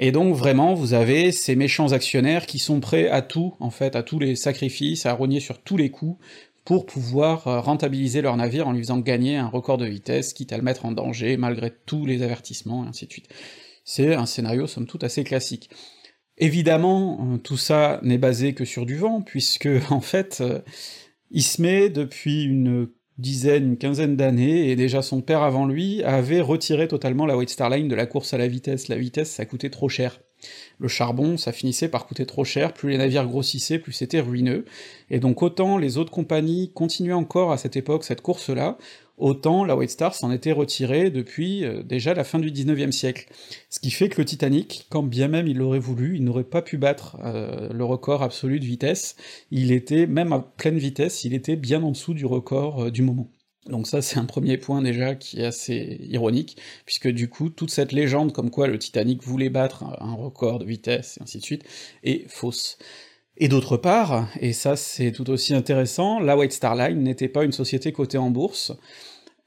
Et 0.00 0.10
donc 0.10 0.34
vraiment, 0.34 0.74
vous 0.74 0.92
avez 0.92 1.30
ces 1.30 1.54
méchants 1.54 1.92
actionnaires 1.92 2.46
qui 2.46 2.58
sont 2.58 2.80
prêts 2.80 3.08
à 3.08 3.22
tout, 3.22 3.54
en 3.60 3.70
fait, 3.70 3.94
à 3.94 4.02
tous 4.02 4.18
les 4.18 4.34
sacrifices, 4.34 5.06
à 5.06 5.12
rogner 5.12 5.40
sur 5.40 5.58
tous 5.58 5.76
les 5.76 5.90
coups, 5.90 6.18
pour 6.64 6.86
pouvoir 6.86 7.46
euh, 7.46 7.60
rentabiliser 7.60 8.22
leur 8.22 8.36
navire 8.36 8.66
en 8.66 8.72
lui 8.72 8.80
faisant 8.80 8.98
gagner 8.98 9.36
un 9.36 9.48
record 9.48 9.78
de 9.78 9.86
vitesse, 9.86 10.32
quitte 10.32 10.52
à 10.52 10.56
le 10.56 10.62
mettre 10.62 10.86
en 10.86 10.92
danger, 10.92 11.36
malgré 11.36 11.72
tous 11.86 12.06
les 12.06 12.22
avertissements, 12.22 12.84
et 12.84 12.88
ainsi 12.88 13.06
de 13.06 13.12
suite. 13.12 13.28
C'est 13.84 14.14
un 14.14 14.26
scénario 14.26 14.66
somme 14.66 14.86
toute 14.86 15.04
assez 15.04 15.24
classique. 15.24 15.68
Évidemment, 16.38 17.20
euh, 17.20 17.36
tout 17.36 17.58
ça 17.58 18.00
n'est 18.02 18.18
basé 18.18 18.54
que 18.54 18.64
sur 18.64 18.86
du 18.86 18.96
vent, 18.96 19.20
puisque, 19.20 19.68
en 19.90 20.00
fait, 20.00 20.38
euh, 20.40 20.60
Ismay, 21.30 21.90
depuis 21.90 22.44
une 22.44 22.88
dizaine, 23.18 23.64
une 23.64 23.76
quinzaine 23.76 24.16
d'années, 24.16 24.70
et 24.70 24.76
déjà 24.76 25.02
son 25.02 25.20
père 25.20 25.42
avant 25.42 25.66
lui, 25.66 26.02
avait 26.02 26.40
retiré 26.40 26.88
totalement 26.88 27.26
la 27.26 27.36
White 27.36 27.50
Star 27.50 27.70
Line 27.70 27.88
de 27.88 27.94
la 27.94 28.06
course 28.06 28.32
à 28.32 28.38
la 28.38 28.48
vitesse. 28.48 28.88
La 28.88 28.96
vitesse, 28.96 29.30
ça 29.30 29.44
coûtait 29.44 29.70
trop 29.70 29.88
cher 29.88 30.20
le 30.78 30.88
charbon, 30.88 31.36
ça 31.36 31.52
finissait 31.52 31.88
par 31.88 32.06
coûter 32.06 32.26
trop 32.26 32.44
cher, 32.44 32.72
plus 32.72 32.90
les 32.90 32.98
navires 32.98 33.26
grossissaient, 33.26 33.78
plus 33.78 33.92
c'était 33.92 34.20
ruineux, 34.20 34.64
et 35.10 35.18
donc 35.20 35.42
autant 35.42 35.78
les 35.78 35.98
autres 35.98 36.10
compagnies 36.10 36.70
continuaient 36.72 37.12
encore 37.12 37.52
à 37.52 37.58
cette 37.58 37.76
époque 37.76 38.04
cette 38.04 38.20
course-là, 38.20 38.78
autant 39.16 39.64
la 39.64 39.76
White 39.76 39.90
Star 39.90 40.14
s'en 40.14 40.32
était 40.32 40.52
retirée 40.52 41.10
depuis 41.10 41.64
euh, 41.64 41.82
déjà 41.82 42.14
la 42.14 42.24
fin 42.24 42.38
du 42.38 42.50
19e 42.50 42.90
siècle. 42.90 43.28
Ce 43.70 43.80
qui 43.80 43.90
fait 43.90 44.08
que 44.08 44.20
le 44.20 44.24
Titanic, 44.24 44.86
quand 44.90 45.02
bien 45.02 45.28
même 45.28 45.46
il 45.46 45.58
l'aurait 45.58 45.78
voulu, 45.78 46.16
il 46.16 46.24
n'aurait 46.24 46.44
pas 46.44 46.62
pu 46.62 46.78
battre 46.78 47.16
euh, 47.24 47.72
le 47.72 47.84
record 47.84 48.22
absolu 48.22 48.60
de 48.60 48.64
vitesse, 48.64 49.16
il 49.50 49.72
était, 49.72 50.06
même 50.06 50.32
à 50.32 50.40
pleine 50.40 50.78
vitesse, 50.78 51.24
il 51.24 51.34
était 51.34 51.56
bien 51.56 51.82
en 51.82 51.92
dessous 51.92 52.14
du 52.14 52.26
record 52.26 52.84
euh, 52.84 52.90
du 52.90 53.02
moment. 53.02 53.28
Donc 53.66 53.86
ça 53.86 54.02
c'est 54.02 54.18
un 54.18 54.24
premier 54.24 54.58
point 54.58 54.82
déjà 54.82 55.14
qui 55.14 55.40
est 55.40 55.46
assez 55.46 55.98
ironique, 56.02 56.58
puisque 56.84 57.08
du 57.08 57.28
coup 57.28 57.48
toute 57.48 57.70
cette 57.70 57.92
légende 57.92 58.32
comme 58.32 58.50
quoi 58.50 58.66
le 58.66 58.78
Titanic 58.78 59.22
voulait 59.22 59.48
battre 59.48 59.84
un 60.00 60.14
record 60.14 60.58
de 60.58 60.66
vitesse 60.66 61.16
et 61.18 61.22
ainsi 61.22 61.38
de 61.38 61.44
suite 61.44 61.64
est 62.02 62.28
fausse. 62.28 62.78
Et 63.36 63.48
d'autre 63.48 63.76
part, 63.76 64.28
et 64.40 64.52
ça 64.52 64.76
c'est 64.76 65.12
tout 65.12 65.28
aussi 65.30 65.54
intéressant, 65.54 66.20
la 66.20 66.36
White 66.36 66.52
Star 66.52 66.76
Line 66.76 67.02
n'était 67.02 67.28
pas 67.28 67.44
une 67.44 67.52
société 67.52 67.90
cotée 67.90 68.18
en 68.18 68.30
bourse, 68.30 68.72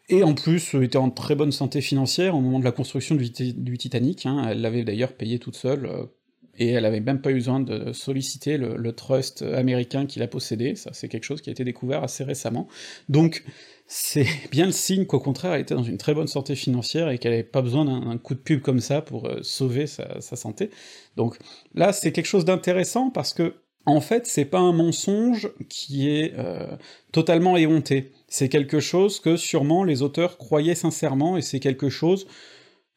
et 0.09 0.23
en 0.23 0.33
plus 0.33 0.73
était 0.75 0.97
en 0.97 1.09
très 1.09 1.35
bonne 1.35 1.53
santé 1.53 1.79
financière 1.79 2.35
au 2.35 2.41
moment 2.41 2.59
de 2.59 2.65
la 2.65 2.73
construction 2.73 3.15
du, 3.15 3.31
Titanic, 3.31 4.25
hein. 4.25 4.45
elle 4.49 4.61
l'avait 4.61 4.83
d'ailleurs 4.83 5.13
payé 5.13 5.39
toute 5.39 5.55
seule, 5.55 5.85
euh, 5.85 6.05
et 6.57 6.69
elle 6.69 6.85
avait 6.85 6.99
même 6.99 7.21
pas 7.21 7.29
eu 7.31 7.35
besoin 7.35 7.59
de 7.61 7.93
solliciter 7.93 8.57
le, 8.57 8.75
le 8.75 8.91
trust 8.91 9.43
américain 9.43 10.05
qui 10.05 10.19
l'a 10.19 10.27
possédé, 10.27 10.75
ça 10.75 10.89
c'est 10.91 11.07
quelque 11.07 11.23
chose 11.23 11.41
qui 11.41 11.49
a 11.49 11.53
été 11.53 11.63
découvert 11.63 12.03
assez 12.03 12.25
récemment. 12.25 12.67
Donc 13.07 13.45
c'est 13.87 14.27
bien 14.51 14.65
le 14.65 14.71
signe 14.73 15.05
qu'au 15.05 15.19
contraire 15.19 15.53
elle 15.53 15.61
était 15.61 15.75
dans 15.75 15.83
une 15.83 15.97
très 15.97 16.13
bonne 16.13 16.27
santé 16.27 16.55
financière 16.55 17.09
et 17.09 17.17
qu'elle 17.17 17.31
n'avait 17.31 17.43
pas 17.43 17.61
besoin 17.61 17.85
d'un 17.85 18.17
coup 18.17 18.33
de 18.33 18.39
pub 18.39 18.61
comme 18.61 18.81
ça 18.81 19.01
pour 19.01 19.27
euh, 19.27 19.39
sauver 19.41 19.87
sa, 19.87 20.19
santé. 20.19 20.69
Donc 21.15 21.37
là 21.73 21.93
c'est 21.93 22.11
quelque 22.11 22.25
chose 22.25 22.45
d'intéressant 22.45 23.09
parce 23.09 23.33
que 23.33 23.55
en 23.85 24.01
fait 24.01 24.27
c'est 24.27 24.45
pas 24.45 24.59
un 24.59 24.73
mensonge 24.73 25.49
qui 25.69 26.09
est 26.09 26.33
euh, 26.37 26.75
totalement 27.13 27.55
éhonté, 27.55 28.11
c'est 28.27 28.49
quelque 28.49 28.81
chose 28.81 29.21
que 29.21 29.37
sûrement 29.37 29.83
les 29.85 30.01
auteurs 30.01 30.37
croyaient 30.37 30.75
sincèrement 30.75 31.37
et 31.37 31.41
c'est 31.41 31.61
quelque 31.61 31.89
chose 31.89 32.27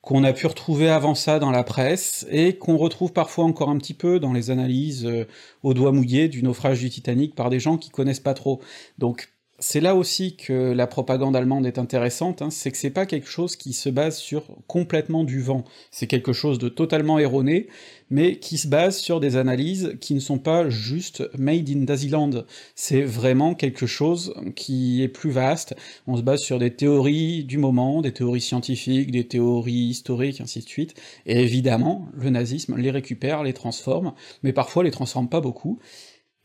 qu'on 0.01 0.25
a 0.25 0.33
pu 0.33 0.47
retrouver 0.47 0.89
avant 0.89 1.15
ça 1.15 1.39
dans 1.39 1.51
la 1.51 1.63
presse, 1.63 2.27
et 2.31 2.57
qu'on 2.57 2.79
retrouve 2.79 3.13
parfois 3.13 3.45
encore 3.45 3.69
un 3.69 3.77
petit 3.77 3.95
peu 3.95 4.19
dans 4.19 4.33
les 4.33 4.51
analyses 4.51 5.05
euh, 5.05 5.27
au 5.63 5.75
doigt 5.75 5.93
mouillé 5.93 6.29
du 6.29 6.43
naufrage 6.43 6.81
du 6.81 6.89
Titanic 6.89 7.35
par 7.35 7.51
des 7.51 7.61
gens 7.61 7.77
qui 7.77 7.91
connaissent 7.91 8.21
pas 8.21 8.35
trop. 8.35 8.61
Donc 8.99 9.29
c'est 9.61 9.81
là 9.81 9.95
aussi 9.95 10.37
que 10.37 10.73
la 10.73 10.87
propagande 10.87 11.37
allemande 11.37 11.67
est 11.67 11.79
intéressante, 11.79 12.41
hein, 12.41 12.49
c'est 12.51 12.71
que 12.71 12.79
c'est 12.79 12.91
pas 12.91 13.05
quelque 13.05 13.29
chose 13.29 13.57
qui 13.57 13.75
se 13.75 13.91
base 13.91 14.17
sur 14.17 14.45
complètement 14.67 15.23
du 15.23 15.41
vent, 15.41 15.65
c'est 15.91 16.07
quelque 16.07 16.33
chose 16.33 16.59
de 16.59 16.71
totalement 16.71 17.19
erroné, 17.19 17.69
mais 18.11 18.39
qui 18.39 18.57
se 18.57 18.67
base 18.67 18.97
sur 18.97 19.21
des 19.21 19.37
analyses 19.37 19.97
qui 20.01 20.15
ne 20.15 20.21
sont 20.21 20.39
pas 20.39 20.71
juste 20.71 21.23
made 21.39 21.69
in 21.69 21.85
Daziland, 21.85 22.45
c'est 22.75 23.03
vraiment 23.03 23.55
quelque 23.55 23.87
chose 23.87 24.35
qui 24.57 25.03
est 25.03 25.09
plus 25.09 25.31
vaste, 25.31 25.75
on 26.07 26.17
se 26.17 26.23
base 26.23 26.41
sur 26.41 26.59
des 26.59 26.75
théories 26.75 27.45
du 27.45 27.59
moment, 27.59 28.01
des 28.01 28.13
théories 28.13 28.41
scientifiques, 28.41 29.11
des 29.11 29.29
théories 29.29 29.91
historiques, 29.91 30.41
ainsi 30.41 30.61
de 30.61 30.69
suite, 30.69 30.95
et 31.27 31.43
évidemment, 31.43 32.09
le 32.15 32.31
nazisme 32.31 32.77
les 32.77 32.91
récupère, 32.91 33.43
les 33.43 33.53
transforme, 33.53 34.15
mais 34.43 34.55
parfois 34.55 34.85
les 34.85 34.91
transforme 34.91 35.29
pas 35.29 35.43
beaucoup, 35.43 35.79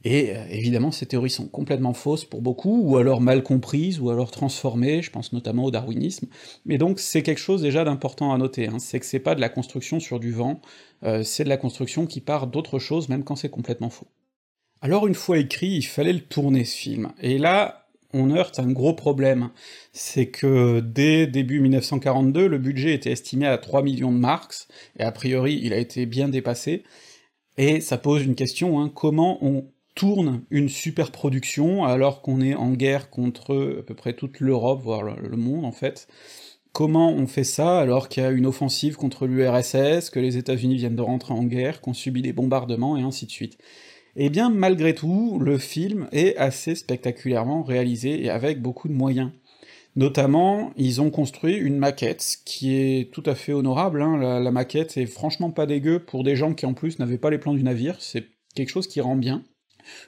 et 0.06 0.36
euh, 0.36 0.46
évidemment, 0.52 0.92
ces 0.92 1.08
théories 1.08 1.32
sont 1.32 1.48
complètement 1.48 1.96
fausses 1.96 2.26
pour 2.26 2.44
beaucoup, 2.44 2.80
ou 2.84 2.98
alors 2.98 3.22
mal 3.22 3.42
comprises, 3.42 4.00
ou 4.00 4.12
alors 4.12 4.30
transformées, 4.30 5.02
je 5.02 5.10
pense 5.10 5.34
notamment 5.34 5.66
au 5.66 5.72
darwinisme, 5.72 6.28
mais 6.64 6.78
donc 6.78 7.00
c'est 7.00 7.24
quelque 7.24 7.40
chose 7.40 7.64
déjà 7.64 7.84
d'important 7.84 8.32
à 8.32 8.38
noter, 8.38 8.68
hein. 8.68 8.78
c'est 8.78 9.00
que 9.00 9.06
c'est 9.06 9.20
pas 9.20 9.34
de 9.34 9.42
la 9.42 9.50
construction 9.50 10.00
sur 10.00 10.20
du 10.20 10.32
vent, 10.32 10.62
euh, 11.04 11.24
c'est 11.24 11.44
de 11.44 11.50
la 11.50 11.58
construction 11.58 12.06
qui 12.06 12.22
part 12.22 12.46
d'autre 12.46 12.78
chose, 12.78 13.10
même 13.10 13.24
quand 13.24 13.36
c'est 13.36 13.50
complètement 13.50 13.90
faux. 13.90 14.06
Alors 14.80 15.08
une 15.08 15.16
fois 15.16 15.40
écrit, 15.40 15.70
il 15.70 15.82
fallait 15.82 16.14
le 16.14 16.22
tourner 16.22 16.66
ce 16.66 16.78
film, 16.78 17.12
et 17.20 17.40
là, 17.40 17.88
on 18.14 18.30
heurte 18.30 18.60
un 18.60 18.72
gros 18.72 18.94
problème, 18.94 19.50
c'est 19.92 20.28
que 20.28 20.82
dès 20.82 21.26
début 21.26 21.60
1942, 21.62 22.48
le 22.48 22.60
budget 22.60 22.94
était 22.94 23.12
estimé 23.12 23.48
à 23.48 23.58
3 23.58 23.82
millions 23.82 24.12
de 24.12 24.20
marks, 24.20 24.68
et 25.00 25.04
a 25.04 25.12
priori 25.12 25.60
il 25.64 25.74
a 25.74 25.78
été 25.78 26.06
bien 26.06 26.30
dépassé, 26.30 26.84
et 27.58 27.82
ça 27.82 27.98
pose 27.98 28.24
une 28.24 28.36
question, 28.36 28.80
hein, 28.80 28.92
comment 28.94 29.44
on 29.44 29.66
tourne 29.96 30.44
une 30.52 30.70
super 30.70 31.12
production 31.12 31.86
alors 31.86 32.22
qu'on 32.22 32.42
est 32.42 32.54
en 32.54 32.72
guerre 32.72 33.10
contre 33.10 33.80
à 33.80 33.84
peu 33.84 33.96
près 33.96 34.14
toute 34.14 34.42
l'Europe, 34.42 34.82
voire 34.84 35.04
le 35.04 35.38
monde 35.38 35.66
en 35.66 35.72
fait. 35.72 36.08
Comment 36.74 37.14
on 37.14 37.26
fait 37.26 37.46
ça 37.46 37.80
alors 37.80 38.10
qu'il 38.10 38.22
y 38.22 38.26
a 38.26 38.32
une 38.32 38.46
offensive 38.46 38.98
contre 38.98 39.28
l'URSS, 39.28 40.10
que 40.10 40.20
les 40.20 40.36
États-Unis 40.36 40.76
viennent 40.76 40.98
de 40.98 41.02
rentrer 41.02 41.34
en 41.34 41.46
guerre, 41.46 41.80
qu'on 41.80 41.94
subit 41.94 42.22
des 42.22 42.34
bombardements 42.34 42.98
et 42.98 43.02
ainsi 43.02 43.26
de 43.26 43.32
suite 43.32 43.58
Eh 44.18 44.30
bien, 44.30 44.50
malgré 44.50 44.94
tout, 44.94 45.40
le 45.40 45.58
film 45.58 46.10
est 46.12 46.36
assez 46.36 46.76
spectaculairement 46.76 47.64
réalisé 47.64 48.26
et 48.26 48.30
avec 48.30 48.62
beaucoup 48.62 48.90
de 48.90 48.94
moyens. 48.94 49.32
Notamment, 49.96 50.74
ils 50.76 51.00
ont 51.00 51.12
construit 51.12 51.56
une 51.56 51.78
maquette 51.78 52.40
qui 52.44 52.76
est 52.76 53.10
tout 53.14 53.24
à 53.26 53.36
fait 53.36 53.54
honorable, 53.54 54.02
hein. 54.02 54.18
la, 54.18 54.42
la 54.42 54.52
maquette 54.52 54.98
est 54.98 55.06
franchement 55.06 55.52
pas 55.52 55.66
dégueu 55.66 56.00
pour 56.00 56.26
des 56.26 56.36
gens 56.36 56.54
qui 56.54 56.66
en 56.66 56.74
plus 56.74 57.00
n'avaient 57.00 57.18
pas 57.18 57.30
les 57.30 57.38
plans 57.38 57.54
du 57.54 57.64
navire, 57.64 57.96
c'est 58.02 58.26
quelque 58.54 58.68
chose 58.68 58.88
qui 58.88 59.00
rend 59.00 59.16
bien 59.16 59.46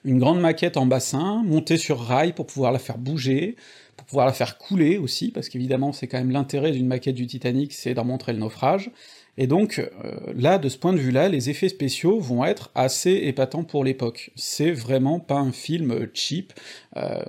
une 0.03 0.19
grande 0.19 0.39
maquette 0.39 0.77
en 0.77 0.86
bassin, 0.86 1.43
montée 1.46 1.77
sur 1.77 2.00
rail 2.00 2.34
pour 2.34 2.48
pouvoir 2.48 2.72
la 2.72 2.79
faire 2.79 2.98
bouger, 2.98 3.55
pour 3.98 4.05
pouvoir 4.05 4.25
la 4.25 4.34
faire 4.34 4.57
couler 4.57 4.98
aussi, 4.98 5.31
parce 5.31 5.50
qu'évidemment 5.50 5.91
c'est 5.91 6.07
quand 6.07 6.19
même 6.19 6.31
l'intérêt 6.31 6.72
d'une 6.72 6.88
maquette 6.88 7.15
du 7.15 7.27
Titanic, 7.27 7.74
c'est 7.74 7.93
d'en 7.93 8.05
montrer 8.05 8.34
le 8.34 8.39
naufrage, 8.39 8.91
Et 9.39 9.46
donc, 9.46 9.77
euh, 9.79 10.17
là, 10.36 10.57
de 10.57 10.67
ce 10.67 10.77
point 10.79 10.93
de 10.93 10.98
vue-là, 10.98 11.29
les 11.29 11.50
effets 11.51 11.69
spéciaux 11.69 12.19
vont 12.19 12.43
être 12.43 12.72
assez 12.74 13.12
épatants 13.12 13.63
pour 13.63 13.84
l'époque. 13.84 14.31
C'est 14.36 14.72
vraiment 14.72 15.19
pas 15.19 15.38
un 15.38 15.51
film 15.51 16.07
cheap, 16.13 16.53
euh, 16.96 17.24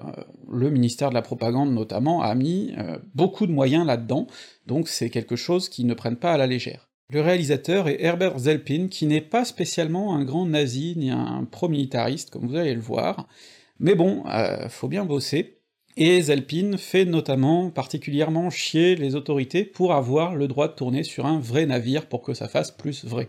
le 0.51 0.71
ministère 0.71 1.11
de 1.11 1.15
la 1.15 1.23
Propagande 1.23 1.73
notamment 1.73 2.23
a 2.23 2.35
mis 2.35 2.73
euh, 2.79 2.99
beaucoup 3.15 3.47
de 3.47 3.53
moyens 3.53 3.87
là-dedans, 3.87 4.27
donc 4.67 4.89
c'est 4.89 5.11
quelque 5.11 5.37
chose 5.37 5.69
qu'ils 5.69 5.87
ne 5.87 5.95
prennent 5.95 6.17
pas 6.17 6.33
à 6.33 6.39
la 6.39 6.47
légère. 6.47 6.88
Le 7.11 7.23
réalisateur 7.23 7.89
est 7.89 8.03
Herbert 8.03 8.39
Zelpin, 8.39 8.89
qui 8.89 9.07
n'est 9.07 9.23
pas 9.23 9.47
spécialement 9.47 10.15
un 10.15 10.25
grand 10.25 10.45
nazi 10.45 10.93
ni 10.95 11.11
un 11.11 11.49
pro-militariste, 11.51 12.29
comme 12.29 12.47
vous 12.47 12.57
allez 12.57 12.75
le 12.75 12.83
voir, 12.83 13.27
mais 13.81 13.95
bon, 13.95 14.25
faut 14.69 14.89
bien 14.89 15.07
bosser, 15.07 15.57
et 15.97 16.21
Zelpin 16.21 16.77
fait 16.77 17.07
notamment 17.07 17.71
particulièrement 17.71 18.51
chier 18.51 18.95
les 18.95 19.15
autorités 19.15 19.65
pour 19.65 19.95
avoir 19.95 20.37
le 20.37 20.49
droit 20.49 20.69
de 20.69 20.75
tourner 20.75 21.03
sur 21.03 21.25
un 21.25 21.41
vrai 21.41 21.65
navire 21.65 22.11
pour 22.11 22.21
que 22.21 22.35
ça 22.35 22.47
fasse 22.47 22.73
plus 22.73 23.07
vrai. 23.07 23.29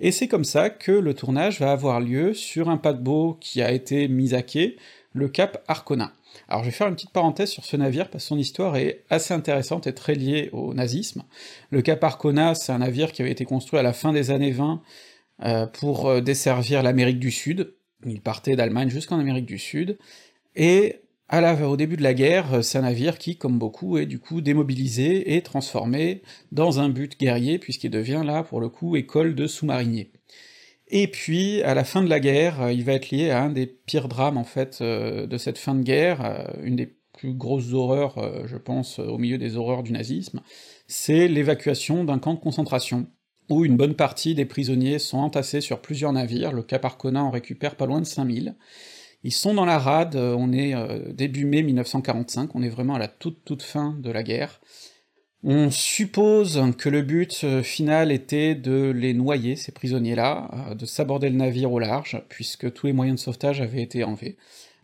Et 0.00 0.10
c'est 0.10 0.26
comme 0.26 0.44
ça 0.44 0.70
que 0.70 0.92
le 0.92 1.12
tournage 1.12 1.60
va 1.60 1.70
avoir 1.70 2.00
lieu 2.00 2.32
sur 2.32 2.70
un 2.70 2.78
paquebot 2.78 3.36
qui 3.38 3.60
a 3.60 3.72
été 3.72 4.08
mis 4.08 4.32
à 4.32 4.40
quai, 4.40 4.78
le 5.12 5.28
cap 5.28 5.62
Arcona. 5.68 6.14
Alors 6.48 6.62
je 6.62 6.68
vais 6.68 6.74
faire 6.74 6.88
une 6.88 6.94
petite 6.94 7.12
parenthèse 7.12 7.50
sur 7.50 7.64
ce 7.64 7.76
navire 7.76 8.10
parce 8.10 8.24
que 8.24 8.28
son 8.28 8.38
histoire 8.38 8.76
est 8.76 9.04
assez 9.10 9.34
intéressante 9.34 9.86
et 9.86 9.94
très 9.94 10.14
liée 10.14 10.50
au 10.52 10.74
nazisme. 10.74 11.22
Le 11.70 11.82
cap 11.82 12.02
Arcona, 12.04 12.54
c'est 12.54 12.72
un 12.72 12.78
navire 12.78 13.12
qui 13.12 13.22
avait 13.22 13.30
été 13.30 13.44
construit 13.44 13.78
à 13.78 13.82
la 13.82 13.92
fin 13.92 14.12
des 14.12 14.30
années 14.30 14.52
20 14.52 14.82
euh, 15.44 15.66
pour 15.66 16.08
euh, 16.08 16.20
desservir 16.20 16.82
l'Amérique 16.82 17.18
du 17.18 17.30
Sud. 17.30 17.74
Il 18.04 18.20
partait 18.20 18.56
d'Allemagne 18.56 18.90
jusqu'en 18.90 19.18
Amérique 19.18 19.46
du 19.46 19.58
Sud, 19.58 19.98
et 20.56 21.00
au 21.64 21.76
début 21.76 21.96
de 21.96 22.02
la 22.02 22.14
guerre, 22.14 22.54
euh, 22.54 22.62
c'est 22.62 22.78
un 22.78 22.82
navire 22.82 23.16
qui, 23.16 23.36
comme 23.36 23.58
beaucoup, 23.58 23.96
est 23.96 24.06
du 24.06 24.18
coup 24.18 24.40
démobilisé 24.40 25.34
et 25.34 25.42
transformé 25.42 26.22
dans 26.52 26.78
un 26.78 26.88
but 26.90 27.18
guerrier, 27.18 27.58
puisqu'il 27.58 27.90
devient 27.90 28.22
là, 28.24 28.42
pour 28.42 28.60
le 28.60 28.68
coup, 28.68 28.96
école 28.96 29.34
de 29.34 29.46
sous-mariniers. 29.46 30.10
Et 30.92 31.08
puis, 31.08 31.62
à 31.62 31.74
la 31.74 31.82
fin 31.82 32.02
de 32.02 32.08
la 32.08 32.20
guerre, 32.20 32.62
euh, 32.62 32.72
il 32.72 32.84
va 32.84 32.92
être 32.92 33.10
lié 33.10 33.30
à 33.30 33.42
un 33.42 33.50
des 33.50 33.66
pires 33.66 34.08
drames, 34.08 34.38
en 34.38 34.44
fait, 34.44 34.78
euh, 34.80 35.26
de 35.26 35.38
cette 35.38 35.58
fin 35.58 35.74
de 35.74 35.82
guerre, 35.82 36.48
une 36.62 36.76
des 36.76 36.94
plus 37.12 37.34
grosses 37.34 37.72
horreurs, 37.72 38.46
je 38.46 38.56
pense, 38.56 38.98
au 38.98 39.18
milieu 39.18 39.38
des 39.38 39.56
horreurs 39.56 39.82
du 39.82 39.92
nazisme, 39.92 40.40
c'est 40.86 41.28
l'évacuation 41.28 42.04
d'un 42.04 42.18
camp 42.18 42.34
de 42.34 42.40
concentration, 42.40 43.06
où 43.48 43.64
une 43.64 43.76
bonne 43.76 43.94
partie 43.94 44.34
des 44.34 44.44
prisonniers 44.44 44.98
sont 44.98 45.18
entassés 45.18 45.60
sur 45.60 45.80
plusieurs 45.80 46.12
navires, 46.12 46.52
le 46.52 46.62
Cap 46.62 46.84
Arcona 46.84 47.22
en 47.22 47.30
récupère 47.30 47.76
pas 47.76 47.86
loin 47.86 48.00
de 48.00 48.06
5000, 48.06 48.54
ils 49.24 49.32
sont 49.32 49.54
dans 49.54 49.64
la 49.64 49.78
rade, 49.78 50.16
euh, 50.16 50.34
on 50.36 50.52
est 50.52 50.74
euh, 50.74 51.12
début 51.12 51.44
mai 51.44 51.62
1945, 51.62 52.54
on 52.54 52.62
est 52.62 52.68
vraiment 52.68 52.94
à 52.94 52.98
la 52.98 53.08
toute 53.08 53.44
toute 53.44 53.62
fin 53.62 53.96
de 54.00 54.10
la 54.10 54.22
guerre. 54.22 54.60
On 55.44 55.72
suppose 55.72 56.62
que 56.78 56.88
le 56.88 57.02
but 57.02 57.40
euh, 57.42 57.62
final 57.64 58.12
était 58.12 58.54
de 58.54 58.90
les 58.90 59.12
noyer, 59.12 59.56
ces 59.56 59.72
prisonniers-là, 59.72 60.74
de 60.78 60.86
s'aborder 60.86 61.30
le 61.30 61.36
navire 61.36 61.72
au 61.72 61.80
large, 61.80 62.22
puisque 62.28 62.72
tous 62.72 62.86
les 62.86 62.92
moyens 62.92 63.18
de 63.18 63.24
sauvetage 63.24 63.60
avaient 63.60 63.82
été 63.82 64.04
enlevés. 64.04 64.36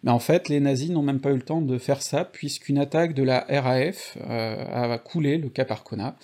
Mais 0.02 0.10
en 0.10 0.18
fait, 0.18 0.48
les 0.48 0.58
nazis 0.58 0.90
n'ont 0.90 1.02
même 1.02 1.20
pas 1.20 1.30
eu 1.30 1.36
le 1.36 1.42
temps 1.42 1.60
de 1.60 1.78
faire 1.78 2.02
ça, 2.02 2.24
puisqu'une 2.24 2.78
attaque 2.78 3.14
de 3.14 3.22
la 3.22 3.46
RAF 3.48 4.16
a 4.28 4.98
coulé 4.98 5.38
le 5.38 5.48
Cap 5.48 5.70
Arcona, 5.70 6.16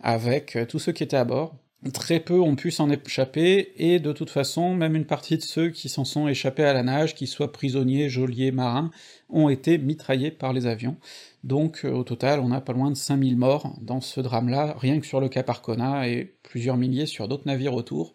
avec 0.00 0.58
tous 0.68 0.80
ceux 0.80 0.92
qui 0.92 1.04
étaient 1.04 1.16
à 1.16 1.24
bord, 1.24 1.54
Très 1.94 2.20
peu 2.20 2.38
ont 2.38 2.56
pu 2.56 2.70
s'en 2.70 2.90
échapper, 2.90 3.72
et 3.78 4.00
de 4.00 4.12
toute 4.12 4.28
façon, 4.28 4.74
même 4.74 4.94
une 4.96 5.06
partie 5.06 5.38
de 5.38 5.42
ceux 5.42 5.70
qui 5.70 5.88
s'en 5.88 6.04
sont 6.04 6.28
échappés 6.28 6.64
à 6.64 6.74
la 6.74 6.82
nage, 6.82 7.14
qu'ils 7.14 7.26
soient 7.26 7.52
prisonniers, 7.52 8.10
geôliers, 8.10 8.52
marins, 8.52 8.90
ont 9.30 9.48
été 9.48 9.78
mitraillés 9.78 10.30
par 10.30 10.52
les 10.52 10.66
avions. 10.66 10.96
Donc 11.44 11.84
euh, 11.84 11.90
au 11.92 12.04
total, 12.04 12.40
on 12.40 12.52
a 12.52 12.60
pas 12.60 12.72
loin 12.72 12.90
de 12.90 12.96
5000 12.96 13.36
morts 13.36 13.74
dans 13.80 14.00
ce 14.00 14.20
drame-là, 14.20 14.76
rien 14.78 15.00
que 15.00 15.06
sur 15.06 15.20
le 15.20 15.28
Cap 15.28 15.48
Arcona, 15.48 16.08
et 16.08 16.36
plusieurs 16.42 16.76
milliers 16.76 17.06
sur 17.06 17.28
d'autres 17.28 17.46
navires 17.46 17.74
autour. 17.74 18.14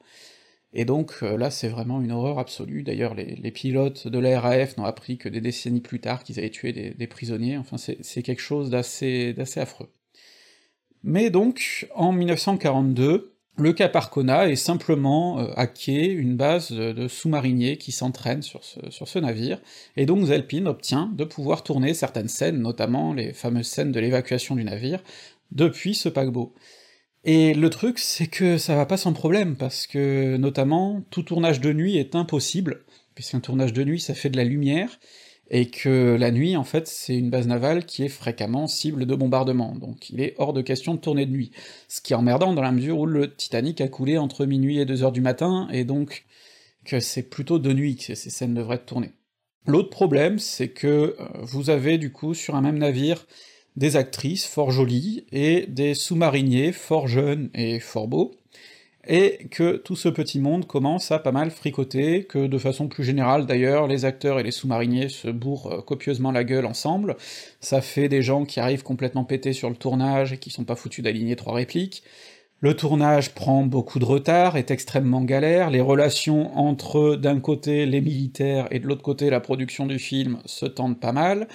Et 0.73 0.85
donc 0.85 1.19
euh, 1.23 1.37
là, 1.37 1.49
c'est 1.49 1.69
vraiment 1.69 2.01
une 2.01 2.11
horreur 2.11 2.37
absolue. 2.39 2.83
D'ailleurs, 2.83 3.15
les, 3.15 3.51
pilotes 3.51 4.07
de 4.07 4.19
la 4.19 4.39
RAF 4.39 4.77
n'ont 4.77 4.85
appris 4.85 5.17
que 5.17 5.29
des 5.29 5.41
décennies 5.41 5.81
plus 5.81 5.99
tard 5.99 6.23
qu'ils 6.23 6.39
avaient 6.39 6.49
tué 6.49 6.73
des, 6.73 6.91
des 6.91 7.07
prisonniers, 7.07 7.57
enfin 7.57 7.77
c'est 7.77 8.23
quelque 8.23 8.41
chose 8.41 8.69
d'assez 8.69 9.35
affreux. 9.57 9.89
Mais 11.03 11.29
donc, 11.29 11.87
en 11.93 12.11
1942, 12.11 13.34
le 13.57 13.73
Cap 13.73 13.95
Arcona 13.95 14.49
est 14.49 14.55
simplement 14.55 15.39
euh, 15.39 15.47
à 15.55 15.67
quai 15.67 16.07
une 16.07 16.35
base 16.35 16.71
de, 16.71 17.07
sous-mariniers 17.07 17.77
qui 17.77 17.91
s'entraînent 17.91 18.41
sur 18.41 18.63
ce, 18.63 19.19
navire, 19.19 19.59
et 19.95 20.05
donc 20.05 20.25
Zelpin 20.25 20.65
obtient 20.65 21.11
de 21.15 21.23
pouvoir 21.23 21.63
tourner 21.63 21.93
certaines 21.93 22.27
scènes, 22.27 22.59
notamment 22.59 23.13
les 23.13 23.33
fameuses 23.33 23.67
scènes 23.67 23.91
de 23.91 23.99
l'évacuation 23.99 24.55
du 24.55 24.63
navire, 24.63 25.01
depuis 25.51 25.95
ce 25.95 26.09
paquebot. 26.09 26.53
Et 27.23 27.53
le 27.53 27.69
truc, 27.69 27.97
c'est 27.97 28.27
que 28.27 28.57
ça 28.57 28.75
va 28.75 28.85
pas 28.85 28.97
sans 28.97 29.13
problème, 29.13 29.55
parce 29.55 29.87
que, 29.87 30.37
notamment, 30.37 31.01
tout 31.09 31.23
tournage 31.23 31.59
de 31.59 31.73
nuit 31.73 31.97
est 31.97 32.15
impossible, 32.15 32.83
puisqu'un 33.15 33.39
tournage 33.39 33.73
de 33.73 33.83
nuit, 33.83 33.99
ça 33.99 34.13
fait 34.13 34.29
de 34.29 34.37
la 34.37 34.43
lumière, 34.43 34.99
et 35.49 35.69
que 35.69 36.15
la 36.19 36.31
nuit, 36.31 36.55
en 36.57 36.63
fait, 36.63 36.87
c'est 36.87 37.17
une 37.17 37.29
base 37.29 37.47
navale 37.47 37.85
qui 37.85 38.03
est 38.03 38.09
fréquemment 38.09 38.67
cible 38.67 39.05
de 39.05 39.15
bombardement, 39.15 39.75
donc 39.75 40.09
il 40.09 40.21
est 40.21 40.33
hors 40.37 40.53
de 40.53 40.61
question 40.61 40.95
de 40.95 40.99
tourner 40.99 41.25
de 41.25 41.31
nuit. 41.31 41.51
Ce 41.87 42.01
qui 42.01 42.13
est 42.13 42.15
emmerdant 42.15 42.53
dans 42.53 42.61
la 42.61 42.71
mesure 42.71 42.99
où 42.99 43.05
le 43.05 43.33
Titanic 43.33 43.81
a 43.81 43.87
coulé 43.87 44.17
entre 44.17 44.45
minuit 44.45 44.79
et 44.79 44.85
2 44.85 45.03
heures 45.03 45.11
du 45.11 45.21
matin, 45.21 45.67
et 45.71 45.83
donc 45.83 46.25
que 46.83 46.99
c'est 46.99 47.23
plutôt 47.23 47.59
de 47.59 47.73
nuit 47.73 47.95
que 47.95 48.15
ces 48.15 48.29
scènes 48.29 48.53
devraient 48.53 48.83
tourner. 48.83 49.11
L'autre 49.67 49.89
problème, 49.89 50.39
c'est 50.39 50.69
que 50.69 50.87
euh, 50.87 51.27
vous 51.41 51.69
avez 51.69 51.97
du 51.97 52.11
coup 52.11 52.33
sur 52.33 52.55
un 52.55 52.61
même 52.61 52.77
navire 52.77 53.25
des 53.75 53.97
actrices 53.97 54.45
fort 54.45 54.71
jolies 54.71 55.25
et 55.31 55.65
des 55.67 55.95
sous-mariniers 55.95 56.71
fort 56.71 57.07
jeunes 57.07 57.49
et 57.53 57.79
fort 57.79 58.07
beaux, 58.07 58.35
et 59.07 59.47
que 59.51 59.77
tout 59.77 59.95
ce 59.95 60.09
petit 60.09 60.39
monde 60.39 60.67
commence 60.67 61.11
à 61.11 61.19
pas 61.19 61.31
mal 61.31 61.51
fricoter, 61.51 62.23
que 62.23 62.47
de 62.47 62.57
façon 62.57 62.87
plus 62.87 63.03
générale 63.03 63.45
d'ailleurs, 63.45 63.87
les 63.87 64.05
acteurs 64.05 64.39
et 64.39 64.43
les 64.43 64.51
sous-mariniers 64.51 65.09
se 65.09 65.27
bourrent 65.27 65.71
euh, 65.71 65.81
copieusement 65.81 66.31
la 66.31 66.43
gueule 66.43 66.65
ensemble, 66.65 67.15
ça 67.59 67.81
fait 67.81 68.09
des 68.09 68.21
gens 68.21 68.45
qui 68.45 68.59
arrivent 68.59 68.83
complètement 68.83 69.23
pétés 69.23 69.53
sur 69.53 69.69
le 69.69 69.75
tournage 69.75 70.33
et 70.33 70.37
qui 70.37 70.49
sont 70.49 70.63
pas 70.63 70.75
foutus 70.75 71.03
d'aligner 71.03 71.35
trois 71.35 71.53
répliques, 71.53 72.03
le 72.61 72.73
tournage 72.73 73.35
prend 73.35 73.63
beaucoup 73.63 73.99
de 73.99 74.05
retard, 74.05 74.55
est 74.57 74.71
extrêmement 74.71 75.21
galère, 75.21 75.69
les 75.69 75.81
relations 75.81 76.57
entre 76.57 77.15
d'un 77.15 77.39
côté 77.39 77.85
les 77.85 78.01
militaires 78.01 78.67
et 78.71 78.79
de 78.79 78.87
l'autre 78.87 79.03
côté 79.03 79.29
la 79.29 79.41
production 79.41 79.85
du 79.85 79.99
film 79.99 80.39
se 80.45 80.65
tendent 80.65 80.99
pas 80.99 81.11
mal, 81.11 81.47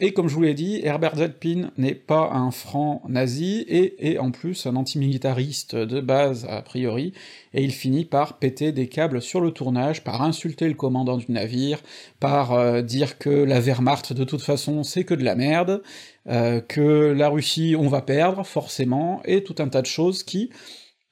et 0.00 0.12
comme 0.12 0.28
je 0.28 0.34
vous 0.34 0.42
l'ai 0.42 0.54
dit, 0.54 0.80
Herbert 0.84 1.16
Zelpin 1.16 1.70
n'est 1.76 1.94
pas 1.94 2.30
un 2.32 2.50
franc 2.52 3.02
nazi, 3.08 3.64
et 3.68 4.12
est 4.12 4.18
en 4.18 4.30
plus 4.30 4.66
un 4.66 4.76
antimilitariste 4.76 5.74
de 5.74 6.00
base 6.00 6.46
a 6.48 6.62
priori, 6.62 7.12
et 7.52 7.64
il 7.64 7.72
finit 7.72 8.04
par 8.04 8.38
péter 8.38 8.70
des 8.70 8.88
câbles 8.88 9.20
sur 9.20 9.40
le 9.40 9.50
tournage, 9.50 10.04
par 10.04 10.22
insulter 10.22 10.68
le 10.68 10.74
commandant 10.74 11.16
du 11.16 11.32
navire, 11.32 11.80
par 12.20 12.52
euh, 12.52 12.80
dire 12.80 13.18
que 13.18 13.30
la 13.30 13.60
Wehrmacht 13.60 14.12
de 14.12 14.24
toute 14.24 14.42
façon 14.42 14.84
c'est 14.84 15.04
que 15.04 15.14
de 15.14 15.24
la 15.24 15.34
merde, 15.34 15.82
euh, 16.28 16.60
que 16.60 17.12
la 17.16 17.28
Russie 17.28 17.74
on 17.76 17.88
va 17.88 18.02
perdre, 18.02 18.46
forcément, 18.46 19.20
et 19.24 19.42
tout 19.42 19.56
un 19.58 19.68
tas 19.68 19.82
de 19.82 19.86
choses 19.86 20.22
qui, 20.22 20.50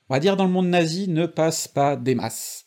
on 0.08 0.14
va 0.14 0.20
dire 0.20 0.36
dans 0.36 0.44
le 0.44 0.52
monde 0.52 0.68
nazi, 0.68 1.08
ne 1.08 1.26
passent 1.26 1.68
pas 1.68 1.96
des 1.96 2.14
masses. 2.14 2.66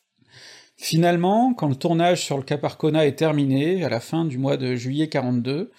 Finalement, 0.75 1.53
quand 1.53 1.67
le 1.67 1.75
tournage 1.75 2.23
sur 2.23 2.37
le 2.37 2.43
Cap 2.43 2.63
Arcona 2.63 3.05
est 3.05 3.17
terminé, 3.17 3.83
à 3.83 3.89
la 3.89 3.99
fin 3.99 4.23
du 4.23 4.37
mois 4.37 4.55
de 4.55 4.75
juillet 4.75 5.09
42, 5.09 5.71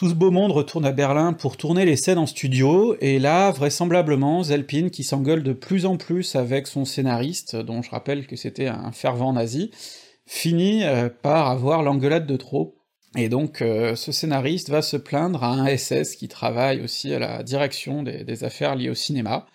tout 0.00 0.08
ce 0.08 0.14
beau 0.14 0.30
monde 0.30 0.52
retourne 0.52 0.86
à 0.86 0.92
Berlin 0.92 1.34
pour 1.34 1.58
tourner 1.58 1.84
les 1.84 1.96
scènes 1.96 2.16
en 2.16 2.24
studio, 2.24 2.96
et 3.02 3.18
là, 3.18 3.50
vraisemblablement, 3.50 4.42
Zelpin, 4.42 4.88
qui 4.88 5.04
s'engueule 5.04 5.42
de 5.42 5.52
plus 5.52 5.84
en 5.84 5.98
plus 5.98 6.36
avec 6.36 6.68
son 6.68 6.86
scénariste, 6.86 7.54
dont 7.54 7.82
je 7.82 7.90
rappelle 7.90 8.26
que 8.26 8.34
c'était 8.34 8.68
un 8.68 8.92
fervent 8.92 9.34
nazi, 9.34 9.70
finit 10.24 10.84
euh, 10.84 11.10
par 11.10 11.48
avoir 11.48 11.82
l'engueulade 11.82 12.26
de 12.26 12.38
trop, 12.38 12.78
et 13.14 13.28
donc 13.28 13.60
euh, 13.60 13.94
ce 13.94 14.10
scénariste 14.10 14.70
va 14.70 14.80
se 14.80 14.96
plaindre 14.96 15.44
à 15.44 15.52
un 15.52 15.76
SS 15.76 16.16
qui 16.16 16.28
travaille 16.28 16.80
aussi 16.80 17.12
à 17.12 17.18
la 17.18 17.42
direction 17.42 18.02
des, 18.02 18.42
affaires 18.42 18.76
liées 18.76 18.88
au 18.88 18.94
cinéma, 18.94 19.48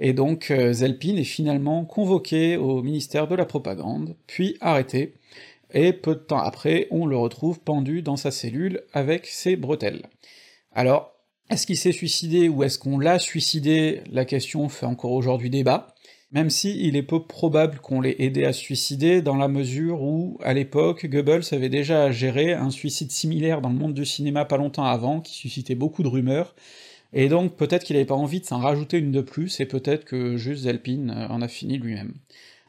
et 0.00 0.12
donc 0.12 0.50
euh, 0.50 0.72
Zelpin 0.72 1.14
est 1.14 1.22
finalement 1.22 1.84
convoqué 1.84 2.56
au 2.56 2.82
ministère 2.82 3.28
de 3.28 3.36
la 3.36 3.44
Propagande, 3.44 4.16
puis 4.26 4.56
arrêté, 4.60 5.14
et 5.72 5.92
peu 5.92 6.14
de 6.14 6.20
temps 6.20 6.38
après, 6.38 6.86
on 6.90 7.06
le 7.06 7.16
retrouve 7.16 7.60
pendu 7.60 8.02
dans 8.02 8.16
sa 8.16 8.30
cellule 8.30 8.82
avec 8.92 9.26
ses 9.26 9.56
bretelles. 9.56 10.02
Alors, 10.72 11.12
est-ce 11.50 11.66
qu'il 11.66 11.76
s'est 11.76 11.92
suicidé 11.92 12.48
ou 12.48 12.64
est-ce 12.64 12.78
qu'on 12.78 12.98
l'a 12.98 13.18
suicidé? 13.18 14.02
La 14.10 14.24
question 14.24 14.68
fait 14.68 14.86
encore 14.86 15.12
aujourd'hui 15.12 15.50
débat, 15.50 15.94
même 16.32 16.50
si 16.50 16.84
il 16.84 16.96
est 16.96 17.02
peu 17.02 17.22
probable 17.22 17.78
qu'on 17.78 18.00
l'ait 18.00 18.16
aidé 18.18 18.44
à 18.44 18.52
se 18.52 18.60
suicider, 18.60 19.22
dans 19.22 19.36
la 19.36 19.46
mesure 19.46 20.02
où, 20.02 20.38
à 20.42 20.54
l'époque, 20.54 21.06
Goebbels 21.06 21.44
avait 21.52 21.68
déjà 21.68 22.10
géré 22.10 22.52
un 22.52 22.70
suicide 22.70 23.12
similaire 23.12 23.60
dans 23.60 23.68
le 23.68 23.76
monde 23.76 23.94
du 23.94 24.04
cinéma 24.04 24.44
pas 24.44 24.56
longtemps 24.56 24.84
avant, 24.84 25.20
qui 25.20 25.34
suscitait 25.34 25.76
beaucoup 25.76 26.02
de 26.02 26.08
rumeurs, 26.08 26.56
et 27.12 27.28
donc 27.28 27.56
peut-être 27.56 27.84
qu'il 27.84 27.94
avait 27.94 28.04
pas 28.04 28.14
envie 28.14 28.40
de 28.40 28.44
s'en 28.44 28.58
rajouter 28.58 28.98
une 28.98 29.12
de 29.12 29.20
plus, 29.20 29.60
et 29.60 29.66
peut-être 29.66 30.04
que 30.04 30.36
juste 30.36 30.64
Zelpin 30.64 31.28
en 31.30 31.40
a 31.42 31.48
fini 31.48 31.78
lui-même. 31.78 32.14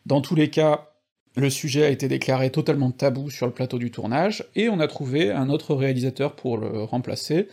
Dans 0.05 0.21
tous 0.21 0.35
les 0.35 0.51
cas, 0.51 0.91
le 1.37 1.49
sujet 1.51 1.85
a 1.85 1.89
été 1.89 2.07
déclaré 2.07 2.49
totalement 2.49 2.91
tabou 2.91 3.29
sur 3.29 3.45
le 3.45 3.53
plateau 3.53 3.77
du 3.77 3.91
tournage, 3.91 4.43
et 4.55 4.69
on 4.69 4.79
a 4.79 4.87
trouvé 4.87 5.31
un 5.31 5.49
autre 5.49 5.75
réalisateur 5.75 6.35
pour 6.35 6.57
le 6.57 6.83
remplacer, 6.83 7.47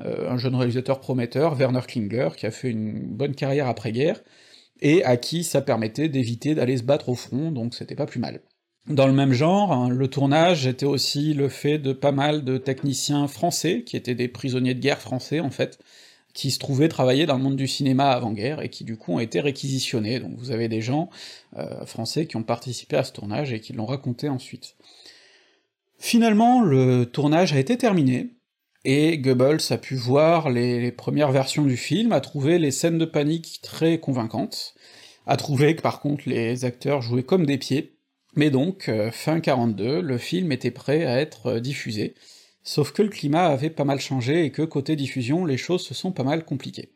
euh, 0.00 0.30
un 0.30 0.36
jeune 0.36 0.54
réalisateur 0.54 1.00
prometteur, 1.00 1.54
Werner 1.54 1.80
Klinger, 1.86 2.28
qui 2.36 2.46
a 2.46 2.50
fait 2.50 2.70
une 2.70 3.00
bonne 3.00 3.34
carrière 3.34 3.66
après-guerre, 3.66 4.20
et 4.82 5.02
à 5.04 5.16
qui 5.16 5.42
ça 5.42 5.62
permettait 5.62 6.08
d'éviter 6.08 6.54
d'aller 6.54 6.76
se 6.76 6.82
battre 6.82 7.08
au 7.08 7.14
front, 7.14 7.50
donc 7.50 7.74
c'était 7.74 7.94
pas 7.94 8.06
plus 8.06 8.20
mal. 8.20 8.40
Dans 8.86 9.06
le 9.06 9.12
même 9.12 9.32
genre, 9.32 9.72
hein, 9.72 9.88
le 9.88 10.08
tournage 10.08 10.66
était 10.66 10.86
aussi 10.86 11.32
le 11.32 11.48
fait 11.48 11.78
de 11.78 11.92
pas 11.92 12.12
mal 12.12 12.44
de 12.44 12.58
techniciens 12.58 13.26
français, 13.26 13.84
qui 13.84 13.96
étaient 13.96 14.14
des 14.14 14.28
prisonniers 14.28 14.74
de 14.74 14.80
guerre 14.80 15.00
français 15.00 15.40
en 15.40 15.50
fait, 15.50 15.78
qui 16.32 16.50
se 16.50 16.58
trouvaient 16.58 16.88
travailler 16.88 17.26
dans 17.26 17.36
le 17.36 17.42
monde 17.42 17.56
du 17.56 17.68
cinéma 17.68 18.10
avant-guerre, 18.10 18.60
et 18.60 18.68
qui 18.68 18.84
du 18.84 18.96
coup 18.96 19.12
ont 19.14 19.20
été 19.20 19.40
réquisitionnés, 19.40 20.20
donc 20.20 20.32
vous 20.36 20.50
avez 20.50 20.68
des 20.68 20.80
gens 20.80 21.10
euh, 21.56 21.84
français 21.86 22.26
qui 22.26 22.36
ont 22.36 22.42
participé 22.42 22.96
à 22.96 23.04
ce 23.04 23.12
tournage 23.12 23.52
et 23.52 23.60
qui 23.60 23.72
l'ont 23.72 23.86
raconté 23.86 24.28
ensuite. 24.28 24.76
Finalement, 25.98 26.62
le 26.62 27.04
tournage 27.04 27.52
a 27.52 27.58
été 27.58 27.76
terminé, 27.76 28.30
et 28.84 29.18
Goebbels 29.18 29.60
a 29.70 29.76
pu 29.76 29.94
voir 29.94 30.48
les, 30.48 30.90
premières 30.92 31.32
versions 31.32 31.64
du 31.64 31.76
film, 31.76 32.12
a 32.12 32.20
trouvé 32.20 32.58
les 32.58 32.70
scènes 32.70 32.98
de 32.98 33.04
panique 33.04 33.60
très 33.62 33.98
convaincantes, 33.98 34.74
a 35.26 35.36
trouvé 35.36 35.76
que 35.76 35.82
par 35.82 36.00
contre 36.00 36.24
les 36.26 36.64
acteurs 36.64 37.02
jouaient 37.02 37.22
comme 37.22 37.44
des 37.44 37.58
pieds, 37.58 37.96
mais 38.36 38.50
donc, 38.50 38.88
euh, 38.88 39.10
fin 39.10 39.40
42, 39.40 40.00
le 40.00 40.18
film 40.18 40.52
était 40.52 40.70
prêt 40.70 41.04
à 41.04 41.20
être 41.20 41.46
euh, 41.46 41.60
diffusé, 41.60 42.14
sauf 42.62 42.92
que 42.92 43.02
le 43.02 43.08
climat 43.08 43.46
avait 43.46 43.70
pas 43.70 43.84
mal 43.84 44.00
changé 44.00 44.44
et 44.44 44.50
que 44.50 44.62
côté 44.62 44.96
diffusion, 44.96 45.44
les 45.44 45.56
choses 45.56 45.84
se 45.84 45.94
sont 45.94 46.12
pas 46.12 46.24
mal 46.24 46.44
compliquées. 46.44 46.90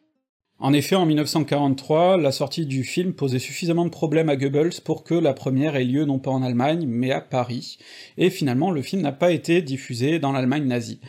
En 0.59 0.73
effet, 0.73 0.95
en 0.95 1.05
1943, 1.05 2.17
la 2.17 2.31
sortie 2.31 2.65
du 2.65 2.85
film 2.85 3.13
posait 3.13 3.41
suffisamment 3.41 3.85
de 3.85 3.91
problèmes 3.91 4.29
à 4.29 4.37
Goebbels 4.37 4.81
pour 4.85 5.03
que 5.03 5.15
la 5.15 5.35
première 5.35 5.77
ait 5.77 5.85
lieu 5.85 6.05
non 6.05 6.19
pas 6.19 6.31
en 6.31 6.43
Allemagne, 6.43 6.87
mais 6.87 7.11
à 7.11 7.21
Paris, 7.21 7.79
et 8.17 8.31
finalement 8.31 8.71
le 8.71 8.83
film 8.83 9.03
n'a 9.03 9.13
pas 9.13 9.33
été 9.33 9.63
diffusé 9.63 10.19
dans 10.21 10.33
l'Allemagne 10.33 10.67
nazie. 10.67 11.01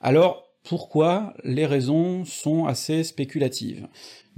Alors, 0.00 0.50
pourquoi? 0.64 1.34
Les 1.44 1.66
raisons 1.66 2.24
sont 2.24 2.66
assez 2.66 3.04
spéculatives. 3.04 3.86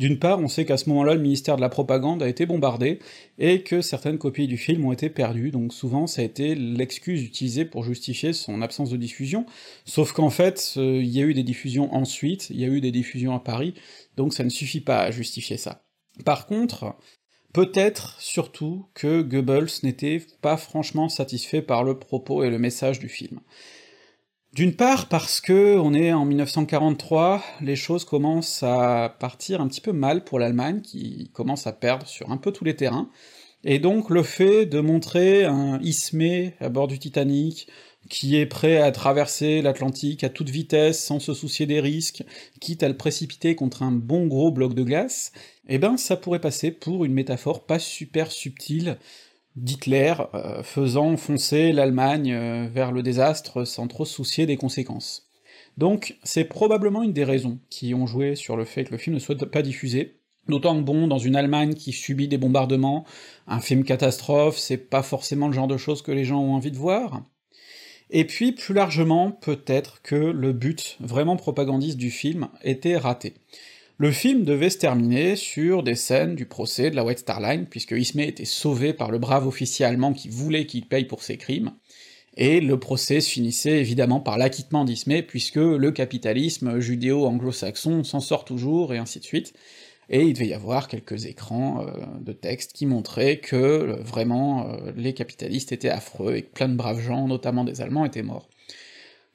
D'une 0.03 0.19
part, 0.19 0.41
on 0.41 0.49
sait 0.49 0.65
qu'à 0.65 0.77
ce 0.77 0.89
moment-là, 0.89 1.15
le 1.15 1.21
ministère 1.21 1.55
de 1.55 1.61
la 1.61 1.69
Propagande 1.69 2.25
a 2.25 2.29
été 2.29 2.45
bombardé, 2.45 2.99
et 3.39 3.63
que 3.63 3.81
certaines 3.81 4.19
copies 4.19 4.49
du 4.49 4.57
film 4.57 4.85
ont 4.85 4.91
été 4.91 5.09
perdues, 5.09 5.53
donc 5.53 5.73
souvent 5.73 6.09
ça 6.09 6.23
a 6.23 6.25
été 6.25 6.57
l'excuse 6.57 7.23
utilisée 7.23 7.65
pour 7.65 7.85
justifier 7.85 8.33
son 8.33 8.63
absence 8.63 8.91
de 8.91 8.97
diffusion, 8.97 9.47
sauf 9.85 10.11
qu'en 10.11 10.29
fait, 10.29 10.73
il 10.75 11.07
y 11.07 11.21
a 11.21 11.25
eu 11.25 11.35
des 11.35 11.45
diffusions 11.45 11.95
ensuite, 11.95 12.51
il 12.51 12.61
y 12.61 12.65
a 12.65 12.67
eu 12.67 12.81
des 12.81 12.91
diffusions 12.91 13.33
à 13.33 13.39
Paris, 13.39 13.75
donc 14.17 14.35
ça 14.35 14.43
ne 14.43 14.49
suffit 14.49 14.81
pas 14.81 15.03
à 15.03 15.13
justifier 15.13 15.57
ça. 15.57 15.85
Par 16.25 16.49
contre, 16.49 16.97
peut-être 17.53 18.21
surtout 18.21 18.87
que 18.95 19.23
Goebbels 19.23 19.71
n'était 19.85 20.21
pas 20.41 20.57
franchement 20.57 21.11
satisfait 21.11 21.63
par 21.63 21.85
le 21.85 21.97
propos 21.97 22.43
et 22.43 22.51
le 22.51 22.59
message 22.59 22.99
du 22.99 23.09
film. 23.09 23.39
D'une 24.53 24.75
part 24.75 25.09
parce 25.09 25.41
que 25.41 25.79
on 25.79 25.95
est 25.95 26.13
en 26.13 26.27
1943, 26.27 27.43
les 27.63 27.75
choses 27.75 28.05
commencent 28.05 28.63
à 28.63 29.17
partir 29.19 29.63
un 29.63 29.69
petit 29.69 29.81
peu 29.81 29.93
mal 29.93 30.25
pour 30.25 30.39
l'Allemagne, 30.39 30.83
qui 30.83 31.31
commence 31.33 31.67
à 31.67 31.73
perdre 31.73 32.07
sur 32.07 32.31
un 32.31 32.37
peu 32.37 32.53
tous 32.53 32.65
les 32.65 32.77
terrains, 32.77 33.09
et 33.65 33.79
donc 33.79 34.11
le 34.11 34.23
fait 34.23 34.67
de 34.67 34.81
montrer 34.81 35.47
un 35.47 35.81
Ismé 35.81 36.53
à 36.61 36.69
bord 36.69 36.87
du 36.87 36.99
Titanic, 36.99 37.67
qui 38.11 38.37
est 38.37 38.45
prêt 38.45 38.77
à 38.77 38.93
traverser 38.93 39.63
l'Atlantique 39.63 40.23
à 40.23 40.29
toute 40.29 40.51
vitesse, 40.51 41.03
sans 41.03 41.19
se 41.19 41.33
soucier 41.33 41.65
des 41.65 41.81
risques, 41.81 42.23
quitte 42.61 42.83
à 42.83 42.89
le 42.89 42.97
précipiter 42.99 43.55
contre 43.55 43.83
un 43.83 43.93
bon 43.93 44.27
gros 44.27 44.51
bloc 44.51 44.75
de 44.75 44.83
glace, 44.83 45.33
eh 45.67 45.79
ben 45.79 45.97
ça 45.97 46.19
pourrait 46.19 46.41
passer 46.41 46.71
pour 46.73 47.07
une 47.07 47.15
métaphore 47.15 47.65
pas 47.65 47.79
super 47.79 48.31
subtile 48.31 48.99
d'Hitler 49.57 50.15
euh, 50.35 50.63
faisant 50.63 51.17
foncer 51.17 51.73
l'Allemagne 51.73 52.33
euh, 52.33 52.69
vers 52.73 52.93
le 52.93 53.03
désastre 53.03 53.65
sans 53.65 53.87
trop 53.87 54.05
se 54.05 54.15
soucier 54.15 54.47
des 54.47 54.57
conséquences. 54.57 55.29
Donc 55.79 56.17
c'est 56.23 56.45
probablement 56.45 57.03
une 57.03 57.13
des 57.13 57.25
raisons 57.25 57.59
qui 57.71 57.95
ont 57.95 58.07
joué 58.07 58.37
sur 58.37 58.57
le 58.57 58.65
fait 58.65 58.85
que 58.85 58.93
le 58.93 58.99
film 58.99 59.15
ne 59.15 59.21
soit 59.21 59.51
pas 59.51 59.63
diffusé, 59.63 60.17
d'autant 60.49 60.77
que 60.77 60.83
bon, 60.83 61.07
dans 61.07 61.19
une 61.19 61.37
Allemagne 61.37 61.75
qui 61.75 61.93
subit 61.93 62.29
des 62.29 62.39
bombardements, 62.39 63.05
un 63.47 63.61
film 63.61 63.85
catastrophe, 63.85 64.59
c'est 64.59 64.77
pas 64.77 65.03
forcément 65.03 65.49
le 65.49 65.55
genre 65.55 65.69
de 65.69 65.77
choses 65.77 66.03
que 66.03 66.13
les 66.13 66.25
gens 66.25 66.41
ont 66.41 66.55
envie 66.55 66.71
de 66.71 66.77
voir. 66.77 67.23
Et 68.11 68.27
puis, 68.27 68.53
plus 68.53 68.75
largement, 68.75 69.31
peut-être 69.31 70.03
que 70.03 70.15
le 70.15 70.53
but 70.53 70.99
vraiment 71.01 71.37
propagandiste 71.37 71.97
du 71.97 72.11
film 72.11 72.49
était 72.63 72.99
raté. 72.99 73.33
Le 73.99 74.11
film 74.11 74.45
devait 74.45 74.71
se 74.71 74.79
terminer 74.79 75.37
sur 75.37 75.83
des 75.83 75.95
scènes 75.95 76.35
du 76.35 76.47
procès 76.47 76.91
de 76.91 76.97
la 76.97 77.05
White 77.05 77.21
Star 77.21 77.41
Line, 77.41 77.67
puisque 77.69 77.93
Ismay 77.93 78.27
était 78.27 78.45
sauvé 78.45 78.95
par 78.95 79.11
le 79.11 79.19
brave 79.19 79.47
officier 79.47 79.85
allemand 79.85 80.13
qui 80.13 80.29
voulait 80.29 80.67
qu'il 80.67 80.87
paye 80.87 81.05
pour 81.05 81.23
ses 81.23 81.37
crimes, 81.37 81.73
et 82.37 82.61
le 82.61 82.79
procès 82.79 83.21
se 83.21 83.31
finissait 83.31 83.79
évidemment 83.79 84.21
par 84.21 84.39
l'acquittement 84.39 84.85
d'Ismay, 84.85 85.23
puisque 85.23 85.57
le 85.57 85.91
capitalisme 85.93 86.81
judéo-anglo-saxon 86.81 88.03
s'en 88.03 88.21
sort 88.21 88.45
toujours, 88.45 88.95
et 88.95 88.99
ainsi 88.99 89.21
de 89.21 89.25
suite, 89.25 89.53
et 90.09 90.23
il 90.23 90.33
devait 90.33 90.49
y 90.49 90.55
avoir 90.55 90.89
quelques 90.89 91.27
écrans 91.27 91.87
euh, 91.87 91.93
de 92.21 92.33
texte 92.33 92.73
qui 92.73 92.87
montraient 92.87 93.39
que 93.39 93.57
euh, 93.57 93.97
vraiment 94.03 94.69
euh, 94.69 94.93
les 94.97 95.15
capitalistes 95.15 95.73
étaient 95.73 95.91
affreux, 95.91 96.35
et 96.35 96.43
que 96.43 96.53
plein 96.53 96.69
de 96.69 96.75
braves 96.77 97.01
gens, 97.01 97.29
notamment 97.29 97.65
des 97.65 97.83
Allemands, 97.83 98.07
étaient 98.07 98.23
morts. 98.23 98.49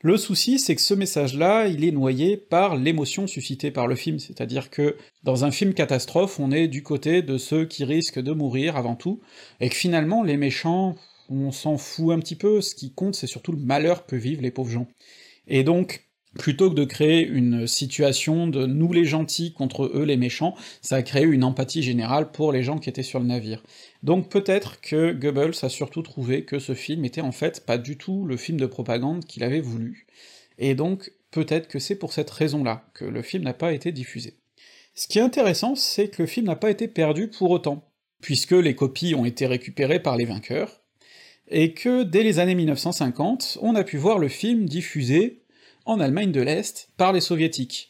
Le 0.08 0.15
souci, 0.15 0.58
c'est 0.58 0.74
que 0.74 0.82
ce 0.82 0.93
message-là, 0.93 1.67
il 1.67 1.84
est 1.84 1.91
noyé 1.91 2.38
par 2.38 2.78
l'émotion 2.78 3.28
suscitée 3.28 3.72
par 3.72 3.88
le 3.88 3.96
film, 3.96 4.20
c'est-à-dire 4.20 4.70
que 4.70 4.96
dans 5.24 5.43
un 5.43 5.52
film 5.52 5.74
catastrophe, 5.74 6.39
on 6.39 6.50
est 6.50 6.70
du 6.70 6.82
côté 6.82 7.22
de 7.22 7.38
ceux 7.38 7.65
qui 7.65 7.84
risquent 7.84 8.22
de 8.22 8.32
mourir 8.32 8.78
avant 8.78 8.96
tout, 8.96 9.20
et 9.60 9.67
que 9.67 9.76
finalement, 9.76 10.24
les 10.24 10.38
méchants, 10.38 10.96
on 11.28 11.52
s'en 11.52 11.78
fout 11.78 12.15
un 12.15 12.20
petit 12.20 12.38
peu, 12.38 12.62
ce 12.62 12.74
qui 12.74 12.93
compte, 12.93 13.15
c'est 13.15 13.28
surtout 13.28 13.52
le 13.52 13.58
malheur 13.58 14.06
que 14.06 14.15
vivent 14.15 14.41
les 14.41 14.50
pauvres 14.50 14.72
gens. 14.72 14.88
Et 15.46 15.65
donc, 15.65 16.08
plutôt 16.39 16.70
que 16.70 16.76
de 16.76 16.86
créer 16.86 17.28
une 17.28 17.67
situation 17.67 18.48
de 18.48 18.65
nous 18.65 18.93
les 18.93 19.04
gentils 19.04 19.52
contre 19.52 19.91
eux 19.93 20.06
les 20.06 20.15
méchants, 20.15 20.56
ça 20.82 20.96
a 20.96 21.02
créé 21.02 21.24
une 21.24 21.43
empathie 21.43 21.84
générale 21.84 22.32
pour 22.32 22.54
les 22.54 22.63
gens 22.63 22.78
qui 22.78 22.89
étaient 22.89 23.04
sur 23.04 23.20
le 23.20 23.26
navire. 23.26 23.62
Donc 24.08 24.30
peut-être 24.30 24.80
que 24.80 25.12
Goebbels 25.12 25.65
a 25.65 25.67
surtout 25.67 26.02
trouvé 26.02 26.46
que 26.46 26.60
ce 26.60 26.74
film 26.74 27.04
était 27.04 27.20
en 27.20 27.34
fait 27.34 27.65
pas 27.65 27.78
du 27.78 27.98
tout 27.98 28.24
le 28.24 28.38
film 28.38 28.58
de 28.58 28.65
propagande 28.65 29.26
qu'il 29.26 29.43
avait 29.43 29.60
voulu, 29.60 30.08
et 30.58 30.76
donc 30.76 31.12
peut-être 31.30 31.67
que 31.67 31.78
c'est 31.78 31.98
pour 31.98 32.13
cette 32.13 32.30
raison-là 32.30 32.89
que 32.93 33.04
le 33.04 33.22
film 33.22 33.43
n'a 33.43 33.54
pas 33.54 33.74
été 33.74 33.91
diffusé. 33.91 34.38
Ce 34.96 35.10
qui 35.10 35.20
est 35.20 35.22
intéressant, 35.22 35.76
c'est 35.76 36.08
que 36.08 36.22
le 36.22 36.26
film 36.26 36.46
n'a 36.46 36.56
pas 36.56 36.72
été 36.72 36.88
perdu 36.88 37.28
pour 37.28 37.52
autant, 37.52 37.91
puisque 38.22 38.54
les 38.54 38.76
copies 38.76 39.13
ont 39.13 39.26
été 39.26 39.46
récupérées 39.46 40.02
par 40.02 40.15
les 40.15 40.24
vainqueurs, 40.24 40.84
et 41.50 41.74
que 41.74 42.04
dès 42.04 42.24
les 42.24 42.39
années 42.39 42.56
1950, 42.56 43.58
on 43.62 43.76
a 43.76 43.84
pu 43.84 43.98
voir 43.98 44.20
le 44.20 44.30
film 44.30 44.70
diffusé 44.70 45.43
en 45.84 46.00
Allemagne 46.00 46.32
de 46.32 46.41
l'Est 46.41 46.91
par 46.96 47.12
les 47.12 47.20
soviétiques. 47.20 47.89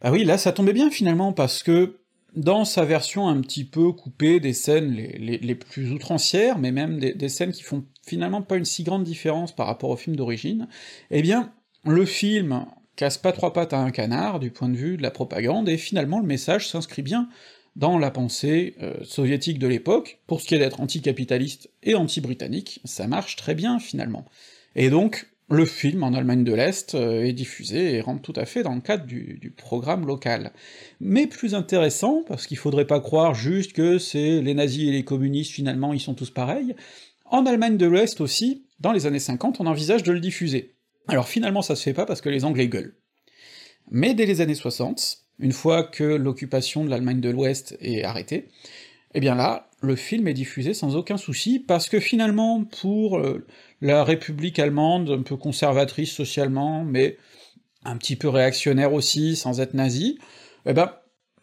Bah 0.00 0.10
oui, 0.10 0.24
là 0.24 0.38
ça 0.38 0.52
tombait 0.52 0.72
bien 0.72 0.90
finalement, 0.90 1.34
parce 1.34 1.62
que 1.62 1.98
dans 2.36 2.66
sa 2.66 2.84
version 2.84 3.28
un 3.28 3.40
petit 3.40 3.64
peu 3.64 3.92
coupée 3.92 4.40
des 4.40 4.52
scènes 4.52 4.92
les, 4.92 5.54
plus 5.54 5.90
outrancières, 5.90 6.58
mais 6.58 6.70
même 6.70 7.00
des, 7.00 7.28
scènes 7.28 7.52
qui 7.52 7.62
font 7.62 7.84
finalement 8.06 8.42
pas 8.42 8.56
une 8.56 8.66
si 8.66 8.84
grande 8.84 9.04
différence 9.04 9.54
par 9.54 9.66
rapport 9.66 9.90
au 9.90 9.96
film 9.96 10.16
d'origine, 10.16 10.68
eh 11.10 11.22
bien, 11.22 11.52
le 11.84 12.04
film 12.04 12.66
casse 12.94 13.18
pas 13.18 13.32
trois 13.32 13.52
pattes 13.52 13.72
à 13.72 13.78
un 13.78 13.90
canard 13.90 14.38
du 14.38 14.50
point 14.50 14.68
de 14.68 14.76
vue 14.76 14.96
de 14.96 15.02
la 15.02 15.10
propagande, 15.10 15.68
et 15.68 15.78
finalement 15.78 16.20
le 16.20 16.26
message 16.26 16.68
s'inscrit 16.68 17.02
bien 17.02 17.28
dans 17.74 17.98
la 17.98 18.10
pensée 18.10 18.74
euh, 18.82 18.94
soviétique 19.04 19.58
de 19.58 19.66
l'époque, 19.66 20.20
pour 20.26 20.40
ce 20.40 20.46
qui 20.46 20.54
est 20.54 20.58
d'être 20.58 20.80
anticapitaliste 20.80 21.70
et 21.82 21.94
anti-britannique, 21.94 22.80
ça 22.84 23.06
marche 23.06 23.36
très 23.36 23.54
bien 23.54 23.78
finalement. 23.78 24.24
Et 24.76 24.88
donc, 24.90 25.26
le 25.48 25.64
film 25.64 26.02
en 26.02 26.12
Allemagne 26.12 26.42
de 26.42 26.52
l'Est 26.52 26.94
euh, 26.94 27.24
est 27.24 27.32
diffusé 27.32 27.94
et 27.94 28.00
rentre 28.00 28.22
tout 28.22 28.38
à 28.38 28.46
fait 28.46 28.62
dans 28.62 28.74
le 28.74 28.80
cadre 28.80 29.06
du, 29.06 29.54
programme 29.56 30.06
local. 30.06 30.52
Mais 31.00 31.26
plus 31.26 31.54
intéressant, 31.54 32.24
parce 32.26 32.46
qu'il 32.46 32.56
faudrait 32.56 32.86
pas 32.86 33.00
croire 33.00 33.34
juste 33.34 33.72
que 33.72 33.98
c'est 33.98 34.40
les 34.40 34.54
nazis 34.54 34.88
et 34.88 34.92
les 34.92 35.04
communistes 35.04 35.52
finalement 35.52 35.92
ils 35.92 36.00
sont 36.00 36.14
tous 36.14 36.30
pareils, 36.30 36.74
en 37.26 37.46
Allemagne 37.46 37.76
de 37.76 37.86
l'Ouest 37.86 38.20
aussi, 38.20 38.66
dans 38.80 38.92
les 38.92 39.06
années 39.06 39.18
50, 39.18 39.60
on 39.60 39.66
envisage 39.66 40.02
de 40.02 40.12
le 40.12 40.20
diffuser. 40.20 40.74
Alors 41.08 41.28
finalement 41.28 41.62
ça 41.62 41.76
se 41.76 41.82
fait 41.82 41.94
pas 41.94 42.06
parce 42.06 42.20
que 42.20 42.28
les 42.28 42.44
Anglais 42.44 42.68
gueulent. 42.68 42.96
Mais 43.90 44.14
dès 44.14 44.26
les 44.26 44.40
années 44.40 44.54
60, 44.56 45.18
une 45.38 45.52
fois 45.52 45.84
que 45.84 46.02
l'occupation 46.02 46.84
de 46.84 46.90
l'Allemagne 46.90 47.20
de 47.20 47.30
l'Ouest 47.30 47.76
est 47.80 48.02
arrêtée, 48.02 48.48
eh 49.14 49.20
bien 49.20 49.34
là, 49.34 49.70
le 49.80 49.96
film 49.96 50.26
est 50.28 50.34
diffusé 50.34 50.74
sans 50.74 50.96
aucun 50.96 51.16
souci, 51.16 51.58
parce 51.58 51.88
que 51.88 52.00
finalement, 52.00 52.64
pour 52.64 53.18
euh, 53.18 53.46
la 53.80 54.04
République 54.04 54.58
allemande, 54.58 55.10
un 55.10 55.22
peu 55.22 55.36
conservatrice 55.36 56.12
socialement, 56.12 56.84
mais 56.84 57.18
un 57.84 57.96
petit 57.96 58.16
peu 58.16 58.28
réactionnaire 58.28 58.92
aussi, 58.92 59.36
sans 59.36 59.60
être 59.60 59.74
nazi, 59.74 60.18
eh 60.66 60.72
ben, 60.72 60.92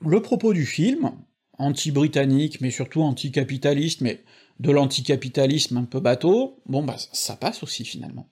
le 0.02 0.22
propos 0.22 0.54
du 0.54 0.66
film, 0.66 1.12
anti-britannique, 1.58 2.60
mais 2.62 2.72
surtout 2.72 3.02
anticapitaliste, 3.02 4.02
mais 4.02 4.24
de 4.60 4.72
l'anticapitalisme 4.72 5.78
un 5.78 5.86
peu 5.86 6.00
bateau, 6.00 6.60
bon 6.66 6.84
bah 6.84 6.98
ça 7.12 7.36
passe 7.36 7.64
aussi 7.64 7.86
finalement. 7.86 8.30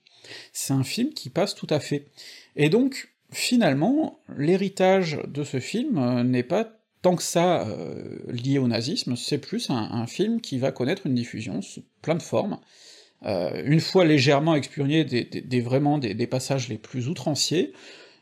C'est 0.53 0.73
un 0.73 0.83
film 0.83 1.13
qui 1.13 1.29
passe 1.29 1.55
tout 1.55 1.67
à 1.69 1.79
fait. 1.79 2.07
Et 2.55 2.69
donc, 2.69 3.09
finalement, 3.31 4.19
l'héritage 4.37 5.19
de 5.27 5.43
ce 5.43 5.59
film 5.59 5.97
euh, 5.97 6.23
n'est 6.23 6.43
pas 6.43 6.77
tant 7.01 7.15
que 7.15 7.23
ça 7.23 7.67
euh, 7.67 8.19
lié 8.27 8.59
au 8.59 8.67
nazisme, 8.67 9.15
c'est 9.15 9.39
plus 9.39 9.69
un, 9.69 10.05
film 10.05 10.39
qui 10.39 10.59
va 10.59 10.71
connaître 10.71 11.07
une 11.07 11.15
diffusion 11.15 11.61
sous 11.61 11.83
plein 12.03 12.13
de 12.13 12.21
formes, 12.21 12.59
euh, 13.25 13.61
une 13.65 13.79
fois 13.79 14.05
légèrement 14.05 14.55
expurgné 14.55 15.03
des, 15.03 15.61
vraiment 15.61 15.97
des, 15.97 16.27
passages 16.27 16.69
les 16.69 16.77
plus 16.77 17.07
outranciers, 17.07 17.73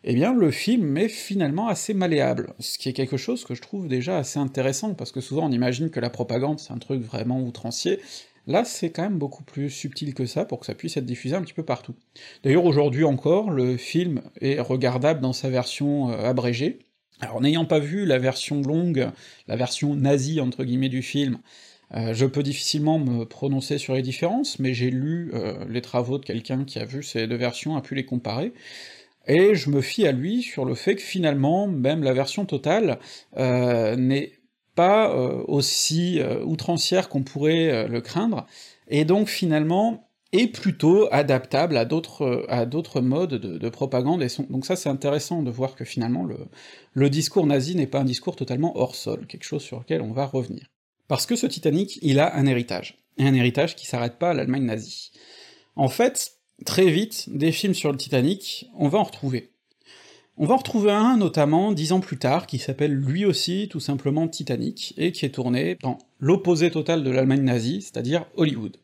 eh 0.03 0.13
bien 0.13 0.33
le 0.33 0.51
film 0.51 0.97
est 0.97 1.09
finalement 1.09 1.67
assez 1.67 1.93
malléable, 1.93 2.53
ce 2.59 2.77
qui 2.77 2.89
est 2.89 2.93
quelque 2.93 3.17
chose 3.17 3.43
que 3.45 3.55
je 3.55 3.61
trouve 3.61 3.87
déjà 3.87 4.17
assez 4.17 4.39
intéressant, 4.39 4.93
parce 4.93 5.11
que 5.11 5.21
souvent 5.21 5.47
on 5.47 5.51
imagine 5.51 5.89
que 5.89 5.99
la 5.99 6.09
propagande 6.09 6.59
c'est 6.59 6.73
un 6.73 6.77
truc 6.77 7.01
vraiment 7.01 7.41
outrancier, 7.41 7.99
là 8.47 8.65
c'est 8.65 8.91
quand 8.91 9.03
même 9.03 9.17
beaucoup 9.17 9.43
plus 9.43 9.69
subtil 9.69 10.13
que 10.13 10.25
ça 10.25 10.45
pour 10.45 10.59
que 10.59 10.65
ça 10.65 10.75
puisse 10.75 10.97
être 10.97 11.05
diffusé 11.05 11.35
un 11.35 11.41
petit 11.41 11.53
peu 11.53 11.63
partout. 11.63 11.95
D'ailleurs 12.43 12.65
aujourd'hui 12.65 13.03
encore, 13.03 13.51
le 13.51 13.77
film 13.77 14.21
est 14.41 14.59
regardable 14.59 15.21
dans 15.21 15.33
sa 15.33 15.49
version 15.49 16.11
euh, 16.11 16.29
abrégée, 16.29 16.79
alors 17.21 17.41
n'ayant 17.41 17.65
pas 17.65 17.79
vu 17.79 18.05
la 18.05 18.17
version 18.17 18.61
longue, 18.61 19.09
la 19.47 19.55
version 19.55 19.95
nazie 19.95 20.39
entre 20.39 20.63
guillemets 20.63 20.89
du 20.89 21.01
film, 21.01 21.39
euh, 21.95 22.13
je 22.13 22.25
peux 22.25 22.43
difficilement 22.43 22.99
me 22.99 23.25
prononcer 23.25 23.77
sur 23.77 23.95
les 23.95 24.01
différences, 24.01 24.59
mais 24.59 24.73
j'ai 24.73 24.91
lu 24.91 25.31
euh, 25.33 25.65
les 25.67 25.81
travaux 25.81 26.17
de 26.19 26.25
quelqu'un 26.25 26.63
qui 26.63 26.79
a 26.79 26.85
vu 26.85 27.03
ces 27.03 27.27
deux 27.27 27.35
versions, 27.35 27.75
a 27.75 27.81
pu 27.81 27.95
les 27.95 28.05
comparer, 28.05 28.53
et 29.27 29.55
je 29.55 29.69
me 29.69 29.81
fie 29.81 30.05
à 30.07 30.11
lui 30.11 30.43
sur 30.43 30.65
le 30.65 30.75
fait 30.75 30.95
que 30.95 31.01
finalement, 31.01 31.67
même 31.67 32.03
la 32.03 32.13
version 32.13 32.45
totale 32.45 32.99
euh, 33.37 33.95
n'est 33.95 34.33
pas 34.75 35.13
aussi 35.49 36.21
outrancière 36.45 37.09
qu'on 37.09 37.23
pourrait 37.23 37.89
le 37.89 37.99
craindre, 37.99 38.45
et 38.87 39.03
donc 39.03 39.27
finalement 39.27 40.07
est 40.31 40.47
plutôt 40.47 41.09
adaptable 41.11 41.75
à 41.75 41.83
d'autres 41.83 43.01
modes 43.01 43.33
de, 43.33 43.69
propagande, 43.69 44.23
et 44.23 44.27
donc 44.49 44.65
ça 44.65 44.77
c'est 44.77 44.87
intéressant 44.87 45.43
de 45.43 45.51
voir 45.51 45.75
que 45.75 45.83
finalement 45.83 46.23
le, 46.23 46.37
le 46.93 47.09
discours 47.09 47.45
nazi 47.45 47.75
n'est 47.75 47.87
pas 47.87 47.99
un 47.99 48.05
discours 48.05 48.37
totalement 48.37 48.77
hors 48.77 48.95
sol, 48.95 49.27
quelque 49.27 49.43
chose 49.43 49.63
sur 49.63 49.79
lequel 49.79 50.01
on 50.01 50.13
va 50.13 50.25
revenir. 50.25 50.69
Parce 51.09 51.25
que 51.25 51.35
ce 51.35 51.47
Titanic, 51.47 51.97
il 52.03 52.19
a 52.19 52.35
un 52.37 52.45
héritage, 52.45 52.99
et 53.17 53.23
un 53.23 53.33
héritage 53.33 53.75
qui 53.75 53.87
s'arrête 53.87 54.19
pas 54.19 54.29
à 54.29 54.33
l'Allemagne 54.35 54.65
nazie. 54.65 55.11
En 55.75 55.89
fait, 55.89 56.33
très 56.65 56.91
vite, 56.91 57.25
des 57.29 57.51
films 57.51 57.73
sur 57.73 57.91
le 57.91 57.97
Titanic, 57.97 58.67
on 58.77 58.89
va 58.89 58.99
en 58.99 59.03
retrouver. 59.03 59.49
On 60.37 60.45
va 60.45 60.53
en 60.53 60.57
retrouver 60.57 60.91
un, 60.91 61.17
notamment, 61.17 61.71
dix 61.71 61.93
ans 61.93 61.99
plus 61.99 62.19
tard, 62.19 62.45
qui 62.45 62.59
s'appelle 62.59 62.93
lui 62.93 63.25
aussi 63.25 63.67
tout 63.71 63.79
simplement 63.79 64.27
Titanic, 64.27 64.93
et 64.97 65.11
qui 65.11 65.25
est 65.25 65.31
tourné 65.31 65.79
dans 65.81 65.97
l'opposé 66.19 66.69
total 66.69 67.03
de 67.03 67.09
l'Allemagne 67.09 67.41
nazie, 67.41 67.81
c'est-à-dire 67.81 68.27
Hollywood. 68.35 68.77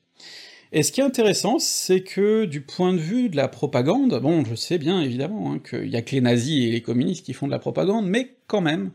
Et 0.72 0.82
ce 0.82 0.92
qui 0.92 1.02
est 1.02 1.06
intéressant, 1.06 1.60
c'est 1.60 2.02
que 2.02 2.46
du 2.46 2.62
point 2.62 2.94
de 2.94 2.98
vue 2.98 3.30
de 3.30 3.36
la 3.36 3.48
propagande, 3.48 4.20
bon, 4.20 4.44
je 4.46 4.56
sais 4.56 4.80
bien 4.80 5.00
évidemment 5.00 5.54
hein, 5.54 5.60
qu'il 5.60 5.90
y 5.90 5.96
a 5.96 6.02
que 6.02 6.16
les 6.16 6.22
nazis 6.22 6.66
et 6.66 6.72
les 6.72 6.82
communistes 6.82 7.24
qui 7.24 7.34
font 7.34 7.46
de 7.46 7.52
la 7.52 7.60
propagande, 7.60 8.08
mais 8.08 8.36
quand 8.48 8.62
même, 8.62 8.90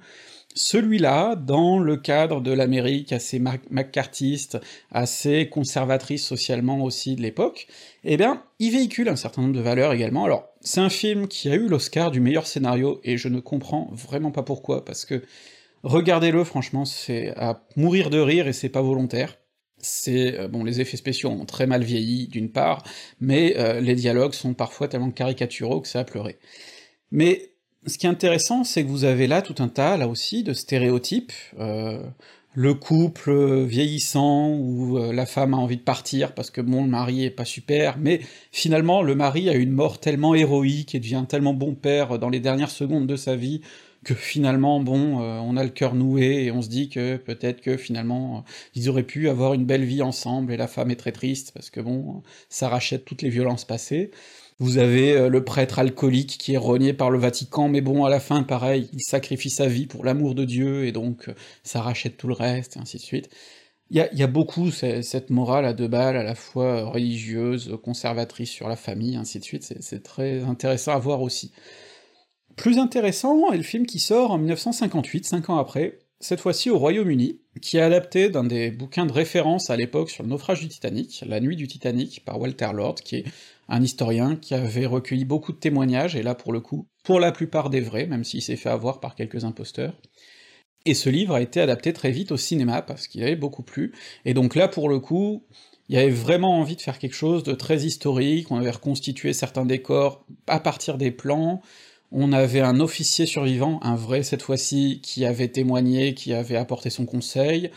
celui-là, 0.54 1.36
dans 1.36 1.78
le 1.78 1.96
cadre 1.96 2.40
de 2.40 2.52
l'Amérique 2.52 3.12
assez 3.12 3.38
macartiste, 3.70 4.58
assez 4.90 5.48
conservatrice 5.48 6.24
socialement 6.24 6.82
aussi 6.82 7.14
de 7.14 7.22
l'époque, 7.22 7.68
eh 8.04 8.16
bien, 8.16 8.42
il 8.58 8.72
véhicule 8.72 9.08
un 9.08 9.16
certain 9.16 9.42
nombre 9.42 9.54
de 9.54 9.60
valeurs 9.60 9.92
également. 9.92 10.24
Alors, 10.24 10.48
c'est 10.60 10.80
un 10.80 10.90
film 10.90 11.28
qui 11.28 11.48
a 11.48 11.54
eu 11.54 11.68
l'Oscar 11.68 12.10
du 12.10 12.20
meilleur 12.20 12.46
scénario, 12.46 13.00
et 13.04 13.16
je 13.16 13.28
ne 13.28 13.40
comprends 13.40 13.90
vraiment 13.92 14.32
pas 14.32 14.42
pourquoi, 14.42 14.84
parce 14.84 15.04
que 15.04 15.22
regardez-le, 15.84 16.42
franchement, 16.44 16.84
c'est 16.84 17.32
à 17.36 17.64
mourir 17.76 18.10
de 18.10 18.18
rire 18.18 18.48
et 18.48 18.52
c'est 18.52 18.68
pas 18.68 18.82
volontaire. 18.82 19.36
C'est 19.78 20.38
euh, 20.38 20.48
bon, 20.48 20.64
les 20.64 20.80
effets 20.80 20.98
spéciaux 20.98 21.30
ont 21.30 21.46
très 21.46 21.66
mal 21.66 21.82
vieilli 21.82 22.28
d'une 22.28 22.50
part, 22.50 22.82
mais 23.20 23.54
euh, 23.56 23.80
les 23.80 23.94
dialogues 23.94 24.34
sont 24.34 24.52
parfois 24.52 24.88
tellement 24.88 25.10
caricaturaux 25.10 25.80
que 25.80 25.88
ça 25.88 26.00
a 26.00 26.04
pleuré. 26.04 26.38
Mais 27.10 27.52
ce 27.86 27.98
qui 27.98 28.06
est 28.06 28.10
intéressant, 28.10 28.64
c'est 28.64 28.84
que 28.84 28.88
vous 28.88 29.04
avez 29.04 29.26
là 29.26 29.42
tout 29.42 29.54
un 29.58 29.68
tas, 29.68 29.96
là 29.96 30.08
aussi, 30.08 30.42
de 30.42 30.52
stéréotypes, 30.52 31.32
euh, 31.58 32.02
le 32.54 32.74
couple 32.74 33.64
vieillissant, 33.64 34.50
où 34.50 34.98
euh, 34.98 35.12
la 35.12 35.24
femme 35.24 35.54
a 35.54 35.56
envie 35.56 35.76
de 35.76 35.82
partir 35.82 36.34
parce 36.34 36.50
que 36.50 36.60
bon, 36.60 36.84
le 36.84 36.90
mari 36.90 37.24
est 37.24 37.30
pas 37.30 37.44
super, 37.44 37.96
mais 37.98 38.20
finalement 38.50 39.02
le 39.02 39.14
mari 39.14 39.48
a 39.48 39.54
une 39.54 39.70
mort 39.70 40.00
tellement 40.00 40.34
héroïque 40.34 40.94
et 40.94 41.00
devient 41.00 41.24
tellement 41.28 41.54
bon 41.54 41.74
père 41.74 42.18
dans 42.18 42.28
les 42.28 42.40
dernières 42.40 42.70
secondes 42.70 43.06
de 43.06 43.16
sa 43.16 43.36
vie, 43.36 43.60
que 44.04 44.14
finalement, 44.14 44.80
bon, 44.80 45.20
euh, 45.22 45.38
on 45.38 45.56
a 45.56 45.64
le 45.64 45.70
cœur 45.70 45.94
noué, 45.94 46.44
et 46.44 46.50
on 46.50 46.62
se 46.62 46.68
dit 46.68 46.88
que 46.88 47.16
peut-être 47.16 47.60
que 47.60 47.76
finalement, 47.76 48.44
ils 48.74 48.88
auraient 48.88 49.02
pu 49.04 49.28
avoir 49.28 49.54
une 49.54 49.64
belle 49.66 49.84
vie 49.84 50.02
ensemble, 50.02 50.52
et 50.52 50.56
la 50.56 50.68
femme 50.68 50.90
est 50.90 50.96
très 50.96 51.12
triste, 51.12 51.52
parce 51.52 51.70
que 51.70 51.80
bon, 51.80 52.22
ça 52.48 52.68
rachète 52.68 53.04
toutes 53.04 53.22
les 53.22 53.30
violences 53.30 53.64
passées. 53.64 54.10
Vous 54.60 54.76
avez 54.76 55.12
euh, 55.12 55.28
le 55.30 55.42
prêtre 55.42 55.78
alcoolique 55.78 56.36
qui 56.38 56.52
est 56.52 56.58
renié 56.58 56.92
par 56.92 57.10
le 57.10 57.18
Vatican, 57.18 57.68
mais 57.70 57.80
bon, 57.80 58.04
à 58.04 58.10
la 58.10 58.20
fin, 58.20 58.42
pareil, 58.42 58.90
il 58.92 59.00
sacrifie 59.00 59.48
sa 59.48 59.66
vie 59.66 59.86
pour 59.86 60.04
l'amour 60.04 60.34
de 60.34 60.44
Dieu, 60.44 60.84
et 60.84 60.92
donc 60.92 61.28
euh, 61.28 61.34
ça 61.64 61.80
rachète 61.80 62.18
tout 62.18 62.28
le 62.28 62.34
reste, 62.34 62.76
et 62.76 62.78
ainsi 62.78 62.98
de 62.98 63.02
suite. 63.02 63.30
Il 63.90 63.96
y 63.96 64.22
a, 64.22 64.26
beaucoup 64.28 64.70
cette 64.70 65.30
morale 65.30 65.64
à 65.64 65.72
deux 65.72 65.88
balles, 65.88 66.16
à 66.16 66.22
la 66.22 66.36
fois 66.36 66.84
religieuse, 66.84 67.76
conservatrice 67.82 68.50
sur 68.50 68.68
la 68.68 68.76
famille, 68.76 69.16
ainsi 69.16 69.40
de 69.40 69.44
suite, 69.44 69.64
c'est 69.80 70.02
très 70.04 70.44
intéressant 70.44 70.92
à 70.92 70.98
voir 70.98 71.22
aussi. 71.22 71.50
Plus 72.54 72.78
intéressant 72.78 73.50
est 73.50 73.56
le 73.56 73.64
film 73.64 73.86
qui 73.86 73.98
sort 73.98 74.30
en 74.30 74.38
1958, 74.38 75.26
cinq 75.26 75.50
ans 75.50 75.56
après, 75.56 75.98
cette 76.20 76.40
fois-ci 76.40 76.70
au 76.70 76.78
Royaume-Uni, 76.78 77.39
qui 77.60 77.76
est 77.76 77.82
adapté 77.82 78.28
d'un 78.28 78.44
des 78.44 78.70
bouquins 78.70 79.06
de 79.06 79.12
référence 79.12 79.70
à 79.70 79.76
l'époque 79.76 80.10
sur 80.10 80.22
le 80.22 80.28
naufrage 80.28 80.60
du 80.60 80.68
Titanic, 80.68 81.24
La 81.26 81.40
nuit 81.40 81.56
du 81.56 81.68
Titanic, 81.68 82.24
par 82.24 82.40
Walter 82.40 82.70
Lord, 82.74 82.96
qui 82.96 83.16
est 83.16 83.24
un 83.68 83.82
historien 83.82 84.36
qui 84.36 84.54
avait 84.54 84.86
recueilli 84.86 85.24
beaucoup 85.24 85.52
de 85.52 85.58
témoignages, 85.58 86.16
et 86.16 86.22
là 86.22 86.34
pour 86.34 86.52
le 86.52 86.60
coup, 86.60 86.86
pour 87.04 87.20
la 87.20 87.32
plupart 87.32 87.70
des 87.70 87.80
vrais, 87.80 88.06
même 88.06 88.24
s'il 88.24 88.42
s'est 88.42 88.56
fait 88.56 88.68
avoir 88.68 89.00
par 89.00 89.14
quelques 89.14 89.44
imposteurs. 89.44 89.94
Et 90.86 90.94
ce 90.94 91.10
livre 91.10 91.34
a 91.34 91.42
été 91.42 91.60
adapté 91.60 91.92
très 91.92 92.10
vite 92.10 92.32
au 92.32 92.36
cinéma, 92.36 92.82
parce 92.82 93.06
qu'il 93.06 93.22
avait 93.22 93.36
beaucoup 93.36 93.62
plu, 93.62 93.92
et 94.24 94.34
donc 94.34 94.54
là 94.54 94.66
pour 94.66 94.88
le 94.88 94.98
coup, 94.98 95.44
il 95.88 95.96
y 95.96 95.98
avait 95.98 96.10
vraiment 96.10 96.58
envie 96.58 96.76
de 96.76 96.80
faire 96.80 96.98
quelque 96.98 97.16
chose 97.16 97.42
de 97.42 97.52
très 97.52 97.78
historique, 97.78 98.50
on 98.50 98.56
avait 98.56 98.70
reconstitué 98.70 99.32
certains 99.32 99.66
décors 99.66 100.24
à 100.46 100.60
partir 100.60 100.98
des 100.98 101.10
plans, 101.10 101.62
on 102.12 102.32
avait 102.32 102.60
un 102.60 102.80
officier 102.80 103.26
survivant, 103.26 103.78
un 103.82 103.94
vrai 103.94 104.22
cette 104.22 104.42
fois-ci, 104.42 105.00
qui 105.02 105.24
avait 105.24 105.48
témoigné, 105.48 106.14
qui 106.14 106.32
avait 106.32 106.56
apporté 106.56 106.90
son 106.90 107.06
conseil, 107.06 107.70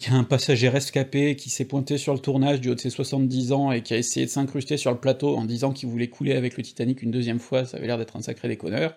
il 0.00 0.06
y 0.06 0.10
a 0.10 0.14
un 0.14 0.24
passager 0.24 0.68
rescapé 0.70 1.36
qui 1.36 1.50
s'est 1.50 1.66
pointé 1.66 1.98
sur 1.98 2.14
le 2.14 2.20
tournage 2.20 2.60
du 2.60 2.70
haut 2.70 2.74
de 2.74 2.80
ses 2.80 2.88
70 2.88 3.52
ans 3.52 3.70
et 3.70 3.82
qui 3.82 3.92
a 3.92 3.98
essayé 3.98 4.24
de 4.24 4.30
s'incruster 4.30 4.78
sur 4.78 4.92
le 4.92 4.98
plateau 4.98 5.36
en 5.36 5.44
disant 5.44 5.72
qu'il 5.72 5.90
voulait 5.90 6.08
couler 6.08 6.32
avec 6.32 6.56
le 6.56 6.62
Titanic 6.62 7.02
une 7.02 7.10
deuxième 7.10 7.38
fois, 7.38 7.66
ça 7.66 7.76
avait 7.76 7.86
l'air 7.86 7.98
d'être 7.98 8.16
un 8.16 8.22
sacré 8.22 8.48
déconneur. 8.48 8.96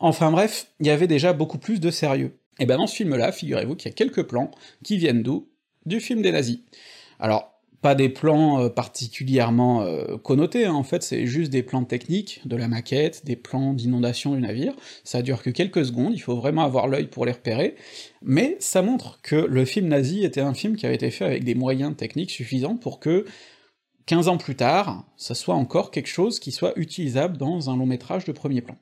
Enfin 0.00 0.32
bref, 0.32 0.66
il 0.80 0.88
y 0.88 0.90
avait 0.90 1.06
déjà 1.06 1.32
beaucoup 1.32 1.58
plus 1.58 1.78
de 1.78 1.90
sérieux. 1.92 2.36
Et 2.58 2.66
ben 2.66 2.78
dans 2.78 2.88
ce 2.88 2.96
film-là, 2.96 3.30
figurez-vous 3.30 3.76
qu'il 3.76 3.90
y 3.90 3.92
a 3.92 3.94
quelques 3.94 4.24
plans 4.24 4.50
qui 4.82 4.96
viennent 4.96 5.22
d'où? 5.22 5.48
Du 5.86 6.00
film 6.00 6.20
des 6.22 6.32
nazis. 6.32 6.60
Alors, 7.20 7.51
pas 7.82 7.94
des 7.96 8.08
plans 8.08 8.60
euh, 8.60 8.68
particulièrement 8.68 9.82
euh, 9.82 10.16
connotés, 10.16 10.64
hein. 10.64 10.72
en 10.72 10.84
fait 10.84 11.02
c'est 11.02 11.26
juste 11.26 11.50
des 11.50 11.62
plans 11.62 11.84
techniques, 11.84 12.40
de 12.46 12.56
la 12.56 12.68
maquette, 12.68 13.26
des 13.26 13.36
plans 13.36 13.74
d'inondation 13.74 14.34
du 14.34 14.40
navire, 14.40 14.72
ça 15.04 15.20
dure 15.20 15.42
que 15.42 15.50
quelques 15.50 15.84
secondes, 15.84 16.14
il 16.14 16.20
faut 16.20 16.36
vraiment 16.36 16.62
avoir 16.62 16.86
l'œil 16.86 17.08
pour 17.08 17.26
les 17.26 17.32
repérer, 17.32 17.74
mais 18.22 18.56
ça 18.60 18.80
montre 18.82 19.20
que 19.22 19.36
le 19.36 19.64
film 19.64 19.88
nazi 19.88 20.24
était 20.24 20.40
un 20.40 20.54
film 20.54 20.76
qui 20.76 20.86
avait 20.86 20.94
été 20.94 21.10
fait 21.10 21.24
avec 21.24 21.44
des 21.44 21.56
moyens 21.56 21.94
techniques 21.96 22.30
suffisants 22.30 22.76
pour 22.76 23.00
que 23.00 23.26
15 24.06 24.28
ans 24.28 24.38
plus 24.38 24.56
tard, 24.56 25.04
ça 25.16 25.34
soit 25.34 25.54
encore 25.54 25.90
quelque 25.90 26.08
chose 26.08 26.38
qui 26.38 26.52
soit 26.52 26.72
utilisable 26.76 27.36
dans 27.36 27.68
un 27.68 27.76
long 27.76 27.86
métrage 27.86 28.24
de 28.24 28.32
premier 28.32 28.60
plan. 28.60 28.76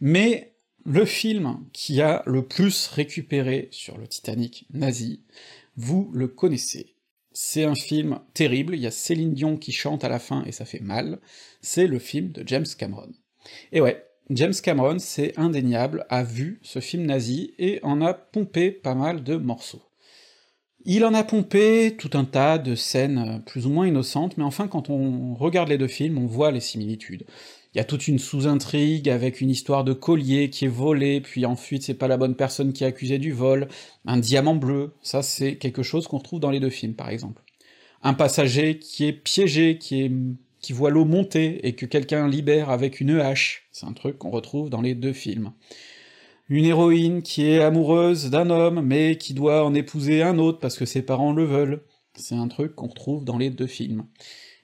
Mais 0.00 0.54
le 0.84 1.04
film 1.04 1.60
qui 1.72 2.00
a 2.00 2.22
le 2.26 2.46
plus 2.46 2.86
récupéré 2.88 3.68
sur 3.70 3.98
le 3.98 4.06
Titanic 4.06 4.66
nazi, 4.72 5.22
vous 5.76 6.10
le 6.12 6.28
connaissez, 6.28 6.94
c'est 7.42 7.64
un 7.64 7.74
film 7.74 8.20
terrible, 8.34 8.74
il 8.74 8.82
y 8.82 8.86
a 8.86 8.90
Céline 8.90 9.32
Dion 9.32 9.56
qui 9.56 9.72
chante 9.72 10.04
à 10.04 10.10
la 10.10 10.18
fin 10.18 10.44
et 10.44 10.52
ça 10.52 10.66
fait 10.66 10.80
mal, 10.80 11.20
c'est 11.62 11.86
le 11.86 11.98
film 11.98 12.32
de 12.32 12.46
James 12.46 12.66
Cameron. 12.78 13.10
Et 13.72 13.80
ouais, 13.80 14.04
James 14.28 14.52
Cameron, 14.62 14.98
c'est 14.98 15.32
indéniable, 15.38 16.04
a 16.10 16.22
vu 16.22 16.60
ce 16.62 16.80
film 16.80 17.06
nazi 17.06 17.54
et 17.58 17.80
en 17.82 18.02
a 18.02 18.12
pompé 18.12 18.70
pas 18.70 18.94
mal 18.94 19.24
de 19.24 19.36
morceaux. 19.36 19.82
Il 20.84 21.02
en 21.02 21.14
a 21.14 21.24
pompé 21.24 21.96
tout 21.98 22.10
un 22.12 22.26
tas 22.26 22.58
de 22.58 22.74
scènes 22.74 23.42
plus 23.46 23.66
ou 23.66 23.70
moins 23.70 23.86
innocentes, 23.86 24.36
mais 24.36 24.44
enfin 24.44 24.68
quand 24.68 24.90
on 24.90 25.34
regarde 25.34 25.70
les 25.70 25.78
deux 25.78 25.88
films, 25.88 26.18
on 26.18 26.26
voit 26.26 26.50
les 26.50 26.60
similitudes. 26.60 27.24
Il 27.74 27.78
y 27.78 27.80
a 27.80 27.84
toute 27.84 28.08
une 28.08 28.18
sous-intrigue 28.18 29.08
avec 29.08 29.40
une 29.40 29.50
histoire 29.50 29.84
de 29.84 29.92
collier 29.92 30.50
qui 30.50 30.64
est 30.64 30.68
volé, 30.68 31.20
puis 31.20 31.46
ensuite 31.46 31.84
c'est 31.84 31.94
pas 31.94 32.08
la 32.08 32.16
bonne 32.16 32.34
personne 32.34 32.72
qui 32.72 32.82
est 32.82 32.88
accusée 32.88 33.18
du 33.18 33.32
vol, 33.32 33.68
un 34.06 34.18
diamant 34.18 34.56
bleu, 34.56 34.92
ça 35.02 35.22
c'est 35.22 35.56
quelque 35.56 35.84
chose 35.84 36.08
qu'on 36.08 36.18
retrouve 36.18 36.40
dans 36.40 36.50
les 36.50 36.58
deux 36.58 36.70
films 36.70 36.94
par 36.94 37.10
exemple. 37.10 37.42
Un 38.02 38.14
passager 38.14 38.78
qui 38.78 39.06
est 39.06 39.12
piégé, 39.12 39.78
qui 39.78 40.10
qui 40.60 40.72
voit 40.72 40.90
l'eau 40.90 41.04
monter 41.04 41.66
et 41.66 41.74
que 41.74 41.86
quelqu'un 41.86 42.28
libère 42.28 42.70
avec 42.70 43.00
une 43.00 43.18
hache, 43.18 43.66
c'est 43.72 43.86
un 43.86 43.92
truc 43.92 44.18
qu'on 44.18 44.30
retrouve 44.30 44.68
dans 44.68 44.82
les 44.82 44.94
deux 44.94 45.14
films. 45.14 45.52
Une 46.50 46.64
héroïne 46.64 47.22
qui 47.22 47.46
est 47.46 47.62
amoureuse 47.62 48.28
d'un 48.30 48.50
homme, 48.50 48.82
mais 48.82 49.16
qui 49.16 49.32
doit 49.32 49.64
en 49.64 49.74
épouser 49.74 50.22
un 50.22 50.38
autre 50.38 50.58
parce 50.58 50.76
que 50.76 50.84
ses 50.84 51.02
parents 51.02 51.32
le 51.32 51.44
veulent, 51.44 51.82
c'est 52.14 52.34
un 52.34 52.48
truc 52.48 52.74
qu'on 52.74 52.88
retrouve 52.88 53.24
dans 53.24 53.38
les 53.38 53.50
deux 53.50 53.68
films 53.68 54.04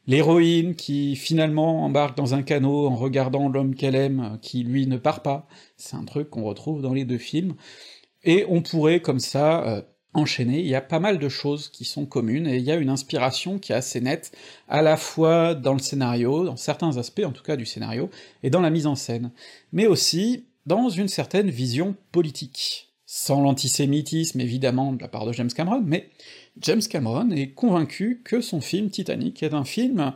l'héroïne 0.06 0.74
qui 0.74 1.16
finalement 1.16 1.84
embarque 1.84 2.16
dans 2.16 2.34
un 2.34 2.42
canot 2.42 2.86
en 2.86 2.96
regardant 2.96 3.48
l'homme 3.48 3.74
qu'elle 3.74 3.94
aime, 3.94 4.38
qui 4.42 4.62
lui 4.62 4.86
ne 4.86 4.96
part 4.96 5.22
pas, 5.22 5.46
c'est 5.76 5.96
un 5.96 6.04
truc 6.04 6.30
qu'on 6.30 6.44
retrouve 6.44 6.82
dans 6.82 6.92
les 6.92 7.04
deux 7.04 7.18
films, 7.18 7.54
et 8.24 8.44
on 8.48 8.62
pourrait 8.62 9.00
comme 9.00 9.20
ça 9.20 9.66
euh, 9.66 9.82
enchaîné, 10.14 10.60
il 10.60 10.66
y 10.66 10.74
a 10.74 10.80
pas 10.80 11.00
mal 11.00 11.18
de 11.18 11.28
choses 11.28 11.68
qui 11.68 11.84
sont 11.84 12.06
communes, 12.06 12.46
et 12.46 12.56
il 12.56 12.64
y 12.64 12.70
a 12.70 12.76
une 12.76 12.88
inspiration 12.88 13.58
qui 13.58 13.72
est 13.72 13.76
assez 13.76 14.00
nette, 14.00 14.32
à 14.68 14.82
la 14.82 14.96
fois 14.96 15.54
dans 15.54 15.74
le 15.74 15.80
scénario, 15.80 16.44
dans 16.44 16.56
certains 16.56 16.96
aspects 16.96 17.24
en 17.24 17.32
tout 17.32 17.42
cas 17.42 17.56
du 17.56 17.66
scénario, 17.66 18.10
et 18.42 18.50
dans 18.50 18.60
la 18.60 18.70
mise 18.70 18.86
en 18.86 18.94
scène, 18.94 19.30
mais 19.72 19.86
aussi 19.86 20.46
dans 20.66 20.88
une 20.88 21.08
certaine 21.08 21.50
vision 21.50 21.94
politique. 22.12 22.95
Sans 23.18 23.40
l'antisémitisme 23.40 24.40
évidemment 24.40 24.92
de 24.92 25.00
la 25.00 25.08
part 25.08 25.24
de 25.24 25.32
James 25.32 25.48
Cameron, 25.48 25.82
mais 25.82 26.10
James 26.60 26.82
Cameron 26.82 27.30
est 27.30 27.54
convaincu 27.54 28.20
que 28.22 28.42
son 28.42 28.60
film 28.60 28.90
Titanic 28.90 29.42
est 29.42 29.54
un 29.54 29.64
film 29.64 30.12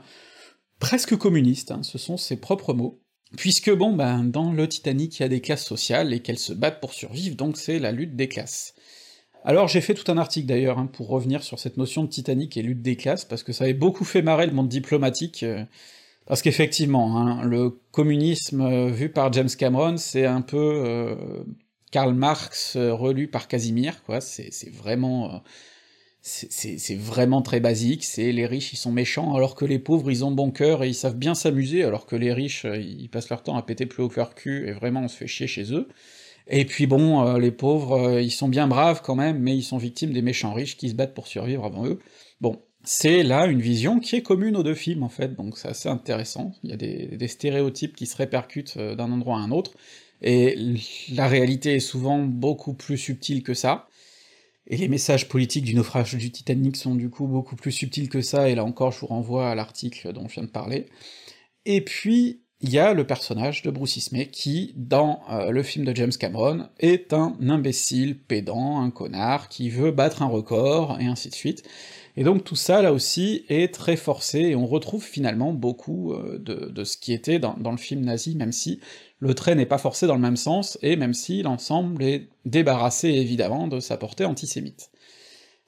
presque 0.81 1.17
communiste, 1.17 1.71
hein, 1.71 1.83
ce 1.83 1.97
sont 1.97 2.19
ses 2.19 2.37
propres 2.37 2.75
mots, 2.75 3.01
puisque 3.39 3.75
bon 3.75 3.95
ben 3.95 4.25
dans 4.25 4.53
le 4.53 4.69
Titanic 4.69 5.19
il 5.19 5.23
y 5.23 5.25
a 5.25 5.31
des 5.31 5.41
classes 5.41 5.65
sociales 5.65 6.13
et 6.13 6.21
qu'elles 6.21 6.39
se 6.39 6.53
battent 6.53 6.79
pour 6.79 6.93
survivre, 6.93 7.37
donc 7.37 7.57
c'est 7.57 7.79
la 7.79 7.91
lutte 7.91 8.17
des 8.17 8.29
classes. 8.29 8.75
Alors 9.45 9.67
j'ai 9.67 9.81
fait 9.81 9.95
tout 9.95 10.13
un 10.13 10.19
article 10.19 10.47
d'ailleurs, 10.47 10.79
hein, 10.79 10.87
pour 10.87 11.09
revenir 11.09 11.43
sur 11.43 11.59
cette 11.59 11.79
notion 11.79 12.05
de 12.05 12.11
Titanic 12.11 12.59
et 12.59 12.63
lutte 12.63 12.83
des 12.83 12.97
classes, 12.97 13.25
parce 13.25 13.43
que 13.43 13.55
ça 13.55 13.65
avait 13.65 13.73
beaucoup 13.73 14.05
fait 14.05 14.21
marrer 14.21 14.47
le 14.47 14.53
monde 14.53 14.69
diplomatique, 14.69 15.43
euh, 15.43 15.65
parce 16.27 16.43
qu'effectivement, 16.43 17.17
hein, 17.17 17.45
le 17.45 17.81
communisme 17.93 18.61
euh, 18.61 18.91
vu 18.91 19.09
par 19.09 19.33
James 19.33 19.49
Cameron, 19.49 19.97
c'est 19.97 20.27
un 20.27 20.43
peu 20.43 20.83
euh, 20.87 21.17
Karl 21.91 22.15
Marx 22.15 22.77
relu 22.77 23.29
par 23.29 23.49
Casimir, 23.49 24.03
quoi, 24.05 24.21
c'est 24.21 24.51
vraiment... 24.71 25.43
c'est 26.23 26.97
vraiment 26.97 27.43
très 27.43 27.61
basique, 27.61 28.05
c'est 28.05 28.33
les 28.33 28.47
riches 28.47 28.73
ils 28.73 28.77
sont 28.77 28.93
méchants 28.93 29.35
alors 29.35 29.55
que 29.55 29.65
les 29.65 29.79
pauvres 29.79 30.11
ils 30.11 30.25
ont 30.25 30.31
bon 30.31 30.51
cœur 30.51 30.85
et 30.85 30.89
ils 30.89 30.95
savent 30.95 31.17
bien 31.17 31.35
s'amuser 31.35 31.83
alors 31.83 32.07
que 32.07 32.17
les 32.17 32.33
riches 32.33 32.67
ils 32.79 33.09
passent 33.09 33.31
leur 33.31 33.43
temps 33.43 33.57
à 33.57 33.63
péter 33.63 33.87
plus 33.87 34.03
haut 34.03 34.09
que 34.09 34.17
leur 34.17 34.35
cul 34.35 34.69
et 34.69 34.73
vraiment 34.73 35.01
on 35.01 35.09
se 35.09 35.17
fait 35.17 35.27
chier 35.27 35.47
chez 35.47 35.73
eux. 35.73 35.89
Et 36.51 36.65
puis 36.65 36.87
bon, 36.87 37.25
euh, 37.25 37.39
les 37.39 37.53
pauvres, 37.53 37.93
euh, 37.93 38.21
ils 38.23 38.33
sont 38.33 38.49
bien 38.49 38.67
braves 38.67 39.03
quand 39.03 39.15
même, 39.15 39.39
mais 39.39 39.57
ils 39.57 39.63
sont 39.63 39.79
victimes 39.79 40.13
des 40.13 40.21
méchants 40.21 40.53
riches 40.53 40.77
qui 40.77 40.91
se 40.91 40.95
battent 40.95 41.15
pour 41.15 41.29
survivre 41.29 41.65
avant 41.65 41.87
eux. 41.87 42.01
Bon, 42.41 42.61
c'est 42.83 43.23
là 43.23 43.47
une 43.47 43.61
vision 43.61 44.01
qui 44.01 44.17
est 44.17 44.23
commune 44.23 44.57
aux 44.57 44.65
deux 44.65 44.75
films 44.75 45.05
en 45.05 45.09
fait, 45.09 45.35
donc 45.37 45.57
c'est 45.57 45.69
assez 45.69 45.89
intéressant, 45.89 46.53
il 46.65 46.71
y 46.71 46.73
a 46.73 46.77
des, 46.77 47.29
stéréotypes 47.29 47.95
qui 47.95 48.07
se 48.07 48.17
répercutent 48.17 48.75
euh, 48.79 48.97
d'un 48.97 49.13
endroit 49.13 49.37
à 49.37 49.41
un 49.41 49.53
autre, 49.53 49.73
et 50.23 50.57
la 51.13 51.29
réalité 51.29 51.75
est 51.75 51.81
souvent 51.81 52.19
beaucoup 52.19 52.75
plus 52.75 52.99
subtile 52.99 53.43
que 53.43 53.55
ça, 53.55 53.89
et 54.67 54.77
les 54.77 54.89
messages 54.89 55.29
politiques 55.29 55.65
du 55.65 55.75
naufrage 55.75 56.15
du 56.15 56.31
Titanic 56.31 56.77
sont 56.77 56.95
du 56.95 57.11
coup 57.11 57.27
beaucoup 57.27 57.57
plus 57.57 57.73
subtils 57.73 58.09
que 58.09 58.23
ça, 58.23 58.49
et 58.49 58.55
là 58.55 58.65
encore 58.65 58.93
je 58.93 59.01
vous 59.01 59.07
renvoie 59.07 59.51
à 59.51 59.55
l'article 59.55 60.13
dont 60.13 60.29
je 60.29 60.35
viens 60.35 60.45
de 60.45 60.49
parler. 60.49 60.87
Et 61.67 61.83
puis, 61.83 62.43
il 62.63 62.71
y 62.71 62.79
a 62.79 62.93
le 62.93 63.07
personnage 63.07 63.63
de 63.63 63.71
Bruce 63.71 63.97
Ismay 63.97 64.27
qui, 64.27 64.75
dans 64.77 65.21
euh, 65.31 65.51
le 65.51 65.63
film 65.63 65.85
de 65.85 65.97
James 65.97 66.13
Cameron, 66.13 66.69
est 66.79 67.13
un 67.15 67.35
imbécile 67.49 68.19
pédant, 68.19 68.81
un 68.81 68.91
connard, 68.91 69.49
qui 69.49 69.71
veut 69.71 69.93
battre 69.93 70.23
un 70.23 70.27
record, 70.27 70.99
et 71.01 71.07
ainsi 71.07 71.31
de 71.31 71.35
suite. 71.35 71.63
Et 72.17 72.25
donc 72.25 72.45
tout 72.45 72.57
ça, 72.57 72.83
là 72.83 72.93
aussi, 72.93 73.47
est 73.49 73.73
très 73.73 73.97
forcé, 73.97 74.41
et 74.41 74.57
on 74.57 74.67
retrouve 74.67 75.03
finalement 75.03 75.55
beaucoup 75.55 76.13
euh, 76.13 76.39
de, 76.39 76.85
ce 76.85 76.99
qui 76.99 77.15
était 77.15 77.39
dans, 77.39 77.55
dans, 77.55 77.71
le 77.71 77.79
film 77.79 78.05
nazi, 78.05 78.37
même 78.37 78.53
si 78.53 78.81
le 79.21 79.35
trait 79.35 79.55
n'est 79.55 79.67
pas 79.67 79.79
forcé 79.79 80.07
dans 80.07 80.15
le 80.15 80.21
même 80.21 80.37
sens, 80.37 80.79
et 80.83 80.97
même 80.97 81.15
si 81.15 81.43
l'ensemble 81.43 82.03
est 82.03 82.29
débarrassé 82.47 83.09
évidemment 83.09 83.69
de 83.69 83.79
sa 83.79 83.97
portée 83.97 84.25
antisémite. 84.25 84.91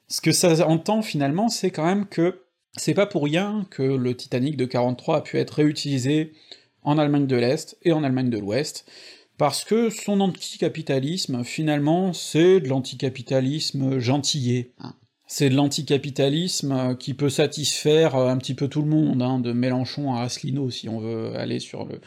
Ce 0.07 0.21
que 0.21 0.31
ça 0.31 0.67
entend 0.67 1.01
finalement, 1.01 1.49
c'est 1.49 1.71
quand 1.71 1.85
même 1.85 2.07
que 2.07 2.41
c'est 2.75 2.95
pas 2.95 3.05
pour 3.05 3.23
rien 3.23 3.65
que 3.69 3.83
le 3.83 4.15
Titanic 4.15 4.57
de 4.57 4.65
43 4.65 5.17
a 5.17 5.21
pu 5.21 5.37
être 5.37 5.51
réutilisé 5.51 6.33
en 6.81 6.97
Allemagne 6.97 7.27
de 7.27 7.35
l'Est 7.35 7.77
et 7.83 7.93
en 7.93 8.03
Allemagne 8.03 8.31
de 8.31 8.39
l'Ouest, 8.39 8.85
parce 9.37 9.63
que 9.63 9.89
son 9.89 10.19
anticapitalisme, 10.19 11.43
finalement, 11.43 12.13
c'est 12.13 12.59
de 12.59 12.67
l'anticapitalisme 12.67 13.99
gentillé. 13.99 14.73
C'est 15.27 15.49
de 15.49 15.55
l'anticapitalisme 15.55 16.95
qui 16.97 17.13
peut 17.13 17.29
satisfaire 17.29 18.15
un 18.15 18.37
petit 18.37 18.53
peu 18.53 18.67
tout 18.67 18.81
le 18.81 18.89
monde, 18.89 19.21
hein, 19.21 19.39
de 19.39 19.51
Mélenchon 19.51 20.13
à 20.13 20.21
Asselineau, 20.23 20.69
si 20.69 20.89
on 20.89 20.99
veut 20.99 21.35
aller 21.35 21.59
sur 21.59 21.85
le, 21.85 22.01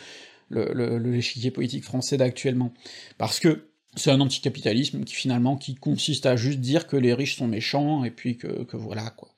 l'échiquier 0.51 1.51
politique 1.51 1.85
français 1.85 2.17
d'actuellement. 2.17 2.73
Parce 3.19 3.41
que 3.41 3.71
c'est 3.97 4.11
un 4.11 4.21
anticapitalisme 4.21 5.05
qui 5.05 5.15
finalement 5.15 5.57
qui 5.57 5.75
consiste 5.75 6.27
à 6.27 6.37
juste 6.37 6.61
dire 6.61 6.87
que 6.87 6.97
les 6.97 7.15
riches 7.15 7.37
sont 7.37 7.49
méchants, 7.49 8.05
et 8.05 8.11
puis 8.11 8.37
que, 8.37 8.65
que 8.65 8.77
voilà, 8.77 9.11
quoi. 9.11 9.31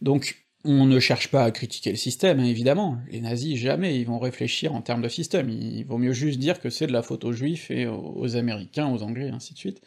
Donc, 0.00 0.42
on 0.64 0.86
ne 0.86 1.00
cherche 1.00 1.28
pas 1.28 1.44
à 1.44 1.50
critiquer 1.50 1.90
le 1.90 1.96
système, 1.96 2.40
hein, 2.40 2.44
évidemment. 2.44 2.98
Les 3.10 3.20
nazis, 3.20 3.58
jamais 3.58 4.00
ils 4.00 4.06
vont 4.06 4.18
réfléchir 4.18 4.74
en 4.74 4.80
termes 4.80 5.02
de 5.02 5.08
système. 5.08 5.48
Il 5.48 5.84
vaut 5.84 5.98
mieux 5.98 6.12
juste 6.12 6.38
dire 6.38 6.60
que 6.60 6.70
c'est 6.70 6.86
de 6.86 6.92
la 6.92 7.02
faute 7.02 7.24
aux 7.24 7.32
juifs 7.32 7.70
et 7.70 7.86
aux 7.86 8.36
américains, 8.36 8.88
aux 8.88 9.02
anglais, 9.02 9.30
ainsi 9.30 9.54
de 9.54 9.58
suite. 9.58 9.80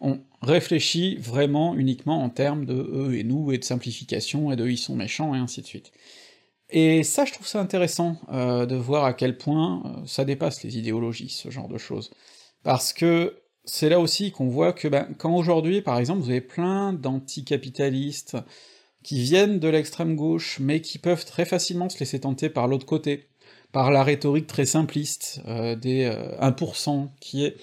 On 0.00 0.20
réfléchit 0.42 1.16
vraiment 1.16 1.74
uniquement 1.74 2.22
en 2.22 2.28
termes 2.30 2.66
de 2.66 2.74
eux 2.74 3.16
et 3.16 3.24
nous, 3.24 3.52
et 3.52 3.58
de 3.58 3.64
simplification, 3.64 4.52
et 4.52 4.56
de 4.56 4.68
ils 4.68 4.78
sont 4.78 4.94
méchants, 4.94 5.34
et 5.34 5.38
ainsi 5.38 5.62
de 5.62 5.66
suite. 5.66 5.92
Et 6.70 7.02
ça, 7.02 7.24
je 7.24 7.32
trouve 7.32 7.46
ça 7.46 7.60
intéressant, 7.60 8.16
euh, 8.30 8.66
de 8.66 8.76
voir 8.76 9.04
à 9.04 9.14
quel 9.14 9.38
point 9.38 9.82
euh, 9.84 10.06
ça 10.06 10.24
dépasse 10.24 10.62
les 10.62 10.78
idéologies, 10.78 11.30
ce 11.30 11.50
genre 11.50 11.68
de 11.68 11.78
choses. 11.78 12.10
Parce 12.62 12.92
que 12.92 13.40
c'est 13.64 13.88
là 13.88 14.00
aussi 14.00 14.32
qu'on 14.32 14.48
voit 14.48 14.72
que, 14.72 14.88
ben, 14.88 15.08
quand 15.18 15.34
aujourd'hui, 15.34 15.80
par 15.80 15.98
exemple, 15.98 16.20
vous 16.20 16.30
avez 16.30 16.40
plein 16.40 16.92
d'anticapitalistes, 16.92 18.36
qui 19.02 19.20
viennent 19.20 19.58
de 19.58 19.68
l'extrême 19.68 20.16
gauche, 20.16 20.58
mais 20.60 20.80
qui 20.80 20.98
peuvent 20.98 21.24
très 21.24 21.44
facilement 21.44 21.88
se 21.88 21.98
laisser 21.98 22.20
tenter 22.20 22.50
par 22.50 22.68
l'autre 22.68 22.86
côté, 22.86 23.28
par 23.72 23.90
la 23.90 24.02
rhétorique 24.02 24.46
très 24.46 24.66
simpliste 24.66 25.40
euh, 25.46 25.76
des 25.76 26.10
1%, 26.40 27.04
euh, 27.04 27.06
qui 27.20 27.44
est 27.44 27.56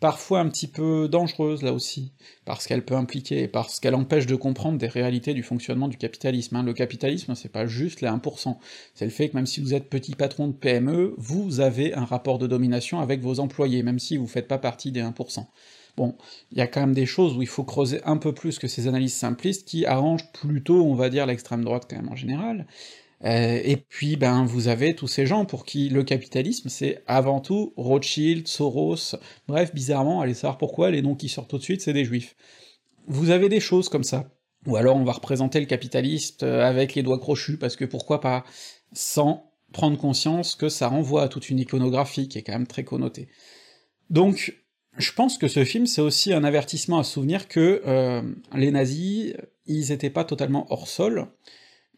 parfois 0.00 0.40
un 0.40 0.48
petit 0.48 0.66
peu 0.66 1.08
dangereuse 1.08 1.62
là 1.62 1.72
aussi, 1.72 2.12
parce 2.44 2.66
qu'elle 2.66 2.84
peut 2.84 2.94
impliquer, 2.94 3.48
parce 3.48 3.80
qu'elle 3.80 3.94
empêche 3.94 4.26
de 4.26 4.36
comprendre 4.36 4.78
des 4.78 4.86
réalités 4.86 5.34
du 5.34 5.42
fonctionnement 5.42 5.88
du 5.88 5.96
capitalisme. 5.96 6.56
Hein. 6.56 6.62
Le 6.62 6.72
capitalisme, 6.72 7.34
c'est 7.34 7.48
pas 7.48 7.66
juste 7.66 8.00
les 8.00 8.08
1%, 8.08 8.56
c'est 8.94 9.04
le 9.04 9.10
fait 9.10 9.28
que 9.28 9.36
même 9.36 9.46
si 9.46 9.60
vous 9.60 9.74
êtes 9.74 9.88
petit 9.88 10.14
patron 10.14 10.48
de 10.48 10.52
PME, 10.52 11.14
vous 11.18 11.60
avez 11.60 11.94
un 11.94 12.04
rapport 12.04 12.38
de 12.38 12.46
domination 12.46 13.00
avec 13.00 13.20
vos 13.20 13.40
employés, 13.40 13.82
même 13.82 13.98
si 13.98 14.16
vous 14.16 14.26
faites 14.26 14.48
pas 14.48 14.58
partie 14.58 14.92
des 14.92 15.02
1%. 15.02 15.46
Bon, 15.96 16.14
il 16.52 16.58
y 16.58 16.60
a 16.60 16.68
quand 16.68 16.80
même 16.80 16.94
des 16.94 17.06
choses 17.06 17.36
où 17.36 17.42
il 17.42 17.48
faut 17.48 17.64
creuser 17.64 18.00
un 18.04 18.18
peu 18.18 18.32
plus 18.32 18.60
que 18.60 18.68
ces 18.68 18.86
analyses 18.86 19.14
simplistes 19.14 19.66
qui 19.66 19.84
arrangent 19.84 20.30
plutôt, 20.32 20.84
on 20.84 20.94
va 20.94 21.10
dire, 21.10 21.26
l'extrême 21.26 21.64
droite 21.64 21.86
quand 21.90 21.96
même 21.96 22.08
en 22.08 22.14
général. 22.14 22.66
Euh, 23.24 23.60
et 23.64 23.76
puis, 23.76 24.16
ben, 24.16 24.44
vous 24.44 24.68
avez 24.68 24.94
tous 24.94 25.08
ces 25.08 25.26
gens 25.26 25.44
pour 25.44 25.64
qui 25.64 25.88
le 25.88 26.04
capitalisme, 26.04 26.68
c'est 26.68 27.02
avant 27.06 27.40
tout 27.40 27.72
Rothschild, 27.76 28.46
Soros, 28.46 29.16
bref, 29.48 29.74
bizarrement, 29.74 30.20
allez 30.20 30.34
savoir 30.34 30.58
pourquoi, 30.58 30.90
les 30.90 31.02
noms 31.02 31.16
qui 31.16 31.28
sortent 31.28 31.50
tout 31.50 31.58
de 31.58 31.62
suite, 31.62 31.82
c'est 31.82 31.92
des 31.92 32.04
juifs. 32.04 32.36
Vous 33.06 33.30
avez 33.30 33.48
des 33.48 33.60
choses 33.60 33.88
comme 33.88 34.04
ça. 34.04 34.30
Ou 34.66 34.76
alors 34.76 34.96
on 34.96 35.04
va 35.04 35.12
représenter 35.12 35.60
le 35.60 35.66
capitaliste 35.66 36.42
euh, 36.42 36.62
avec 36.62 36.94
les 36.94 37.02
doigts 37.02 37.18
crochus, 37.18 37.56
parce 37.56 37.76
que 37.76 37.84
pourquoi 37.84 38.20
pas, 38.20 38.44
sans 38.92 39.50
prendre 39.72 39.98
conscience 39.98 40.54
que 40.54 40.68
ça 40.68 40.88
renvoie 40.88 41.22
à 41.22 41.28
toute 41.28 41.50
une 41.50 41.58
iconographie 41.58 42.28
qui 42.28 42.38
est 42.38 42.42
quand 42.42 42.52
même 42.52 42.66
très 42.66 42.84
connotée. 42.84 43.28
Donc, 44.10 44.56
je 44.96 45.12
pense 45.12 45.38
que 45.38 45.48
ce 45.48 45.64
film, 45.64 45.86
c'est 45.86 46.00
aussi 46.00 46.32
un 46.32 46.44
avertissement 46.44 46.98
à 46.98 47.04
souvenir 47.04 47.48
que 47.48 47.82
euh, 47.86 48.22
les 48.54 48.70
nazis, 48.70 49.34
ils 49.66 49.92
étaient 49.92 50.10
pas 50.10 50.24
totalement 50.24 50.66
hors 50.70 50.88
sol, 50.88 51.28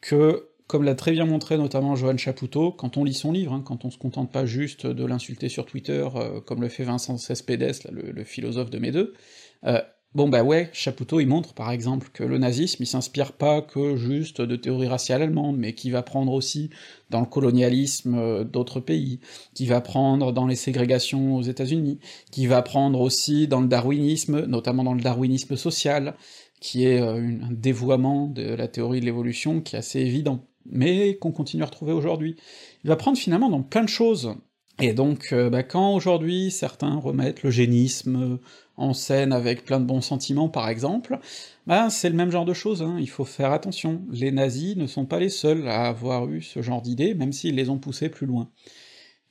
que, 0.01 0.50
comme 0.71 0.85
l'a 0.85 0.95
très 0.95 1.11
bien 1.11 1.27
montré 1.27 1.59
notamment 1.59 1.97
Johan 1.97 2.17
Chapoutot, 2.17 2.71
quand 2.71 2.97
on 2.97 3.03
lit 3.03 3.13
son 3.13 3.33
livre, 3.33 3.53
hein, 3.53 3.63
quand 3.65 3.85
on 3.85 3.91
se 3.91 3.99
contente 3.99 4.31
pas 4.31 4.47
juste 4.47 4.87
de 4.87 5.05
l'insulter 5.05 5.49
sur 5.49 5.67
Twitter, 5.67 6.07
euh, 6.15 6.41
comme 6.41 6.61
le 6.61 6.69
fait 6.69 6.85
Vincent 6.85 7.19
Cespedes, 7.19 7.75
le, 7.91 8.23
philosophe 8.23 8.71
de 8.71 8.79
mes 8.79 8.93
deux, 8.93 9.13
euh, 9.67 9.81
Bon 10.15 10.29
bah 10.29 10.45
ouais, 10.45 10.71
Chapoutot 10.73 11.19
il 11.21 11.27
montre 11.27 11.55
par 11.55 11.73
exemple 11.73 12.09
que 12.13 12.23
le 12.23 12.39
nazisme 12.39 12.83
il 12.83 12.87
s'inspire 12.87 13.33
pas 13.33 13.63
que 13.63 13.97
juste 13.97 14.41
de 14.41 14.57
théories 14.57 14.87
raciales 14.87 15.23
allemandes, 15.23 15.57
mais 15.57 15.73
qui 15.73 15.91
va 15.91 16.03
prendre 16.03 16.33
aussi 16.33 16.71
dans 17.11 17.21
le 17.21 17.27
colonialisme 17.27 18.15
euh, 18.15 18.45
d'autres 18.45 18.79
pays, 18.79 19.19
qui 19.55 19.67
va 19.67 19.81
prendre 19.81 20.33
dans 20.33 20.47
les 20.47 20.57
ségrégations 20.57 21.35
aux 21.35 21.43
États-Unis, 21.43 21.99
qui 22.31 22.47
va 22.47 22.63
prendre 22.63 23.01
aussi 23.01 23.49
dans 23.49 23.61
le 23.61 23.69
darwinisme, 23.69 24.47
notamment 24.47 24.85
dans 24.85 24.95
le 24.95 25.03
darwinisme 25.03 25.57
social, 25.57 26.15
qui 26.61 26.85
est 26.87 27.01
un 27.01 27.51
dévoiement 27.51 28.29
de 28.29 28.55
la 28.55 28.69
théorie 28.69 29.01
de 29.01 29.07
l'évolution 29.07 29.61
qui 29.63 29.77
est 29.77 29.79
assez 29.79 30.01
évident, 30.01 30.47
mais 30.67 31.17
qu'on 31.17 31.33
continue 31.33 31.63
à 31.63 31.67
retrouver 31.67 31.93
aujourd'hui. 31.93 32.37
Il 32.85 32.89
va 32.89 32.97
prendre 32.97 33.19
finalement 33.19 33.49
dans 33.51 33.63
plein 33.63 33.83
de 33.83 33.89
choses, 33.89 34.35
et 34.81 34.95
donc, 34.95 35.33
euh, 35.33 35.51
bah, 35.51 35.63
quand 35.63 35.95
aujourd'hui 35.95 36.51
certains 36.51 36.97
remettent 36.97 37.43
l'eugénisme 37.43 38.39
en 38.77 38.95
scène 38.95 39.33
avec 39.33 39.65
plein 39.67 39.79
de 39.79 39.85
bons 39.85 40.01
sentiments, 40.01 40.49
par 40.49 40.71
exemple, 40.71 41.19
bah 41.67 41.91
c'est 41.91 42.09
le 42.09 42.17
même 42.17 42.31
genre 42.31 42.47
de 42.47 42.55
choses, 42.55 42.83
hein. 42.83 42.97
il 42.99 43.09
faut 43.09 43.27
faire 43.27 43.53
attention. 43.53 44.01
Les 44.11 44.33
nazis 44.33 44.77
ne 44.77 44.87
sont 44.87 45.05
pas 45.05 45.19
les 45.19 45.29
seuls 45.29 45.69
à 45.69 45.87
avoir 45.87 46.27
eu 46.29 46.41
ce 46.41 46.63
genre 46.63 46.81
d'idées, 46.81 47.13
même 47.15 47.33
s'ils 47.33 47.57
les 47.57 47.69
ont 47.69 47.79
poussés 47.79 48.09
plus 48.09 48.27
loin. 48.27 48.49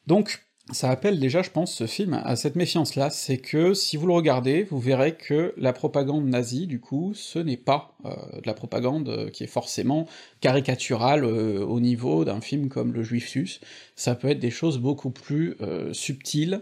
Donc, 0.05 0.48
ça 0.71 0.89
appelle 0.89 1.19
déjà, 1.19 1.41
je 1.41 1.49
pense, 1.49 1.73
ce 1.73 1.87
film 1.87 2.19
à 2.23 2.35
cette 2.35 2.55
méfiance-là, 2.55 3.09
c'est 3.09 3.37
que 3.37 3.73
si 3.73 3.97
vous 3.97 4.07
le 4.07 4.13
regardez, 4.13 4.63
vous 4.63 4.79
verrez 4.79 5.15
que 5.15 5.53
la 5.57 5.73
propagande 5.73 6.27
nazie, 6.27 6.67
du 6.67 6.79
coup, 6.79 7.13
ce 7.15 7.39
n'est 7.39 7.57
pas 7.57 7.95
euh, 8.05 8.09
de 8.41 8.45
la 8.45 8.53
propagande 8.53 9.29
qui 9.31 9.43
est 9.43 9.47
forcément 9.47 10.07
caricaturale 10.41 11.23
euh, 11.23 11.65
au 11.65 11.79
niveau 11.79 12.25
d'un 12.25 12.41
film 12.41 12.69
comme 12.69 12.93
Le 12.93 13.03
Juif 13.03 13.27
Sus, 13.27 13.59
ça 13.95 14.15
peut 14.15 14.29
être 14.29 14.39
des 14.39 14.51
choses 14.51 14.77
beaucoup 14.77 15.09
plus 15.11 15.55
euh, 15.61 15.91
subtiles, 15.93 16.61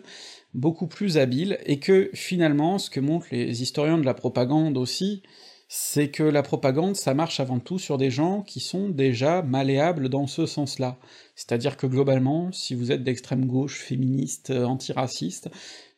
beaucoup 0.53 0.88
plus 0.88 1.18
habiles, 1.18 1.60
et 1.66 1.80
que 1.80 2.10
finalement, 2.14 2.80
ce 2.80 2.89
que 2.89 2.99
montrent 2.99 3.28
les 3.32 3.62
historiens 3.62 3.97
de 3.97 4.05
la 4.05 4.14
propagande 4.14 4.78
aussi, 4.78 5.22
c'est 5.68 6.09
que 6.09 6.24
la 6.24 6.43
propagande, 6.43 6.95
ça 6.95 7.13
marche 7.13 7.39
avant 7.39 7.59
tout 7.59 7.78
sur 7.78 7.97
des 7.97 8.09
gens 8.09 8.41
qui 8.41 8.59
sont 8.59 8.89
déjà 8.89 9.41
malléables 9.41 10.07
dans 10.07 10.28
ce 10.28 10.45
sens-là. 10.45 10.97
C'est-à-dire 11.36 11.76
que 11.76 11.88
globalement, 11.88 12.51
si 12.51 12.74
vous 12.74 12.91
êtes 12.91 13.03
d'extrême 13.03 13.45
gauche, 13.45 13.82
féministe, 13.82 14.49
euh, 14.51 14.65
antiraciste, 14.65 15.49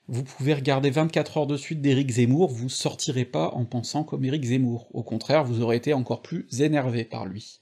vous 0.08 0.24
pouvez 0.24 0.56
regarder 0.56 0.90
24 0.90 1.38
heures 1.38 1.48
de 1.48 1.56
suite 1.56 1.82
d'Éric 1.82 2.10
Zemmour, 2.10 2.50
vous 2.50 2.68
sortirez 2.68 3.26
pas 3.26 3.50
en 3.54 3.66
pensant 3.66 4.04
comme 4.04 4.26
Éric 4.26 4.44
Zemmour. 4.44 4.88
Au 4.92 5.04
contraire, 5.04 5.44
vous 5.44 5.62
aurez 5.62 5.76
été 5.76 5.94
encore 5.94 6.24
plus 6.24 6.48
énervé 6.62 7.06
par 7.06 7.28
lui. 7.28 7.62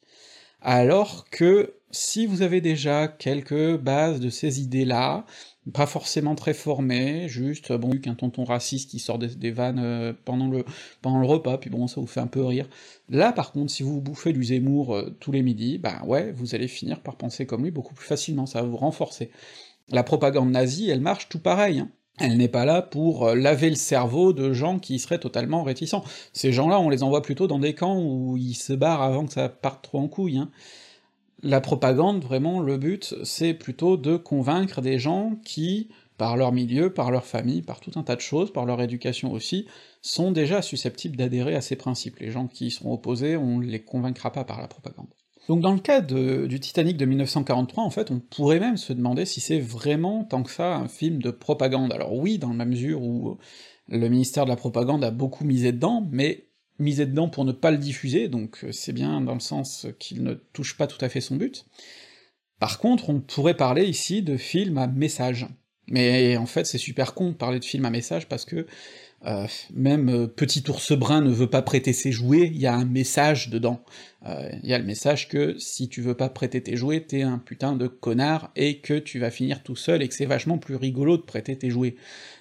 Alors 0.61 1.29
que 1.29 1.75
si 1.91 2.25
vous 2.25 2.41
avez 2.41 2.61
déjà 2.61 3.09
quelques 3.09 3.75
bases 3.75 4.21
de 4.21 4.29
ces 4.29 4.61
idées-là, 4.61 5.25
pas 5.73 5.85
forcément 5.85 6.35
très 6.35 6.53
formé, 6.53 7.27
juste, 7.27 7.73
bon, 7.73 7.91
qu'un 7.97 8.15
tonton 8.15 8.43
raciste 8.43 8.89
qui 8.89 8.99
sort 8.99 9.19
des, 9.19 9.51
vannes 9.51 9.79
euh, 9.79 10.13
pendant, 10.25 10.47
le, 10.49 10.63
repas, 11.03 11.57
puis 11.57 11.69
bon, 11.69 11.87
ça 11.87 11.99
vous 11.99 12.07
fait 12.07 12.19
un 12.19 12.27
peu 12.27 12.43
rire. 12.43 12.67
Là, 13.09 13.31
par 13.31 13.51
contre, 13.51 13.71
si 13.71 13.83
vous 13.83 14.01
bouffez 14.01 14.33
du 14.33 14.43
Zemmour 14.43 14.95
euh, 14.95 15.15
tous 15.19 15.31
les 15.31 15.41
midis, 15.41 15.77
bah 15.77 16.01
ouais, 16.05 16.31
vous 16.31 16.55
allez 16.55 16.67
finir 16.67 17.01
par 17.01 17.15
penser 17.15 17.45
comme 17.45 17.63
lui 17.63 17.71
beaucoup 17.71 17.93
plus 17.93 18.05
facilement, 18.05 18.45
ça 18.45 18.61
va 18.61 18.67
vous 18.67 18.77
renforcer. 18.77 19.31
La 19.89 20.03
propagande 20.03 20.51
nazie, 20.51 20.89
elle 20.89 21.01
marche 21.01 21.29
tout 21.29 21.39
pareil, 21.39 21.79
hein. 21.79 21.89
Elle 22.19 22.37
n'est 22.37 22.47
pas 22.47 22.65
là 22.65 22.81
pour 22.81 23.27
euh, 23.27 23.35
laver 23.35 23.69
le 23.69 23.75
cerveau 23.75 24.33
de 24.33 24.51
gens 24.51 24.79
qui 24.79 24.97
seraient 24.97 25.19
totalement 25.19 25.61
réticents. 25.61 26.03
Ces 26.33 26.51
gens-là, 26.51 26.79
on 26.79 26.89
les 26.89 27.03
envoie 27.03 27.21
plutôt 27.21 27.45
dans 27.45 27.59
des 27.59 27.75
camps 27.75 28.01
où 28.01 28.37
ils 28.37 28.55
se 28.55 28.73
barrent 28.73 29.03
avant 29.03 29.27
que 29.27 29.33
ça 29.33 29.49
parte 29.49 29.83
trop 29.83 29.99
en 29.99 30.07
couille, 30.07 30.39
hein. 30.39 30.49
La 31.43 31.61
propagande, 31.61 32.23
vraiment, 32.23 32.61
le 32.61 32.77
but, 32.77 33.15
c'est 33.23 33.53
plutôt 33.53 33.95
de 33.95 34.17
convaincre 34.17 34.81
des 34.81 34.97
gens 34.97 35.35
qui, 35.45 35.89
par 36.17 36.35
leur 36.35 36.51
milieu, 36.51 36.91
par 36.91 37.11
leur 37.11 37.25
famille, 37.25 37.61
par 37.61 37.79
tout 37.79 37.91
un 37.95 38.03
tas 38.03 38.15
de 38.15 38.21
choses, 38.21 38.51
par 38.51 38.65
leur 38.65 38.81
éducation 38.81 39.31
aussi, 39.31 39.67
sont 40.01 40.31
déjà 40.31 40.61
susceptibles 40.63 41.15
d'adhérer 41.15 41.55
à 41.55 41.61
ces 41.61 41.75
principes. 41.75 42.17
Les 42.19 42.31
gens 42.31 42.47
qui 42.47 42.67
y 42.67 42.71
seront 42.71 42.93
opposés, 42.93 43.37
on 43.37 43.59
les 43.59 43.83
convaincra 43.83 44.31
pas 44.31 44.45
par 44.45 44.61
la 44.61 44.67
propagande. 44.67 45.07
Donc 45.47 45.61
dans 45.61 45.73
le 45.73 45.79
cas 45.79 46.01
du 46.01 46.59
Titanic 46.59 46.97
de 46.97 47.05
1943, 47.05 47.83
en 47.83 47.89
fait, 47.89 48.11
on 48.11 48.19
pourrait 48.19 48.59
même 48.59 48.75
se 48.75 48.91
demander 48.91 49.25
si 49.25 49.39
c'est 49.39 49.59
vraiment 49.59 50.25
tant 50.25 50.43
que 50.43 50.51
ça 50.51 50.75
un 50.75 50.87
film 50.87 51.21
de 51.21 51.31
propagande. 51.31 51.93
Alors 51.93 52.13
oui, 52.13 52.37
dans 52.37 52.53
la 52.53 52.65
mesure 52.65 53.01
où 53.01 53.37
le 53.87 54.09
ministère 54.09 54.43
de 54.43 54.49
la 54.49 54.57
propagande 54.57 55.03
a 55.05 55.11
beaucoup 55.11 55.45
misé 55.45 55.71
dedans, 55.71 56.05
mais 56.11 56.46
misé 56.79 57.05
dedans 57.05 57.29
pour 57.29 57.45
ne 57.45 57.51
pas 57.51 57.71
le 57.71 57.77
diffuser, 57.77 58.27
donc 58.27 58.63
euh, 58.63 58.71
c'est 58.71 58.93
bien 58.93 59.21
dans 59.21 59.33
le 59.33 59.39
sens 59.39 59.87
qu'il 59.99 60.23
ne 60.23 60.33
touche 60.33 60.77
pas 60.77 60.87
tout 60.87 61.03
à 61.03 61.09
fait 61.09 61.21
son 61.21 61.35
but. 61.35 61.65
Par 62.59 62.79
contre, 62.79 63.09
on 63.09 63.19
pourrait 63.19 63.57
parler 63.57 63.85
ici 63.85 64.21
de 64.21 64.37
film 64.37 64.77
à 64.77 64.87
message. 64.87 65.47
Mais 65.89 66.35
en 66.35 66.45
fait, 66.45 66.65
c'est 66.65 66.77
super 66.77 67.13
con 67.13 67.29
de 67.29 67.35
parler 67.35 67.59
de 67.59 67.65
film 67.65 67.85
à 67.85 67.89
message 67.89 68.27
parce 68.27 68.43
que 68.43 68.67
euh, 69.25 69.47
même 69.73 70.09
euh, 70.09 70.27
Petit 70.27 70.63
ours 70.69 70.91
brun 70.91 71.21
ne 71.21 71.31
veut 71.31 71.49
pas 71.49 71.61
prêter 71.61 71.93
ses 71.93 72.11
jouets, 72.11 72.47
il 72.47 72.57
y 72.57 72.67
a 72.67 72.75
un 72.75 72.85
message 72.85 73.49
dedans. 73.49 73.83
Il 74.61 74.69
y 74.69 74.73
a 74.73 74.77
le 74.77 74.83
message 74.83 75.29
que 75.29 75.57
si 75.57 75.87
tu 75.87 76.01
veux 76.01 76.13
pas 76.13 76.27
prêter 76.27 76.61
tes 76.61 76.75
jouets, 76.75 76.99
t'es 76.99 77.21
un 77.21 77.37
putain 77.37 77.77
de 77.77 77.87
connard 77.87 78.51
et 78.57 78.79
que 78.79 78.99
tu 78.99 79.19
vas 79.19 79.31
finir 79.31 79.63
tout 79.63 79.77
seul 79.77 80.01
et 80.01 80.09
que 80.09 80.13
c'est 80.13 80.25
vachement 80.25 80.57
plus 80.57 80.75
rigolo 80.75 81.15
de 81.15 81.21
prêter 81.21 81.57
tes 81.57 81.69
jouets. 81.69 81.95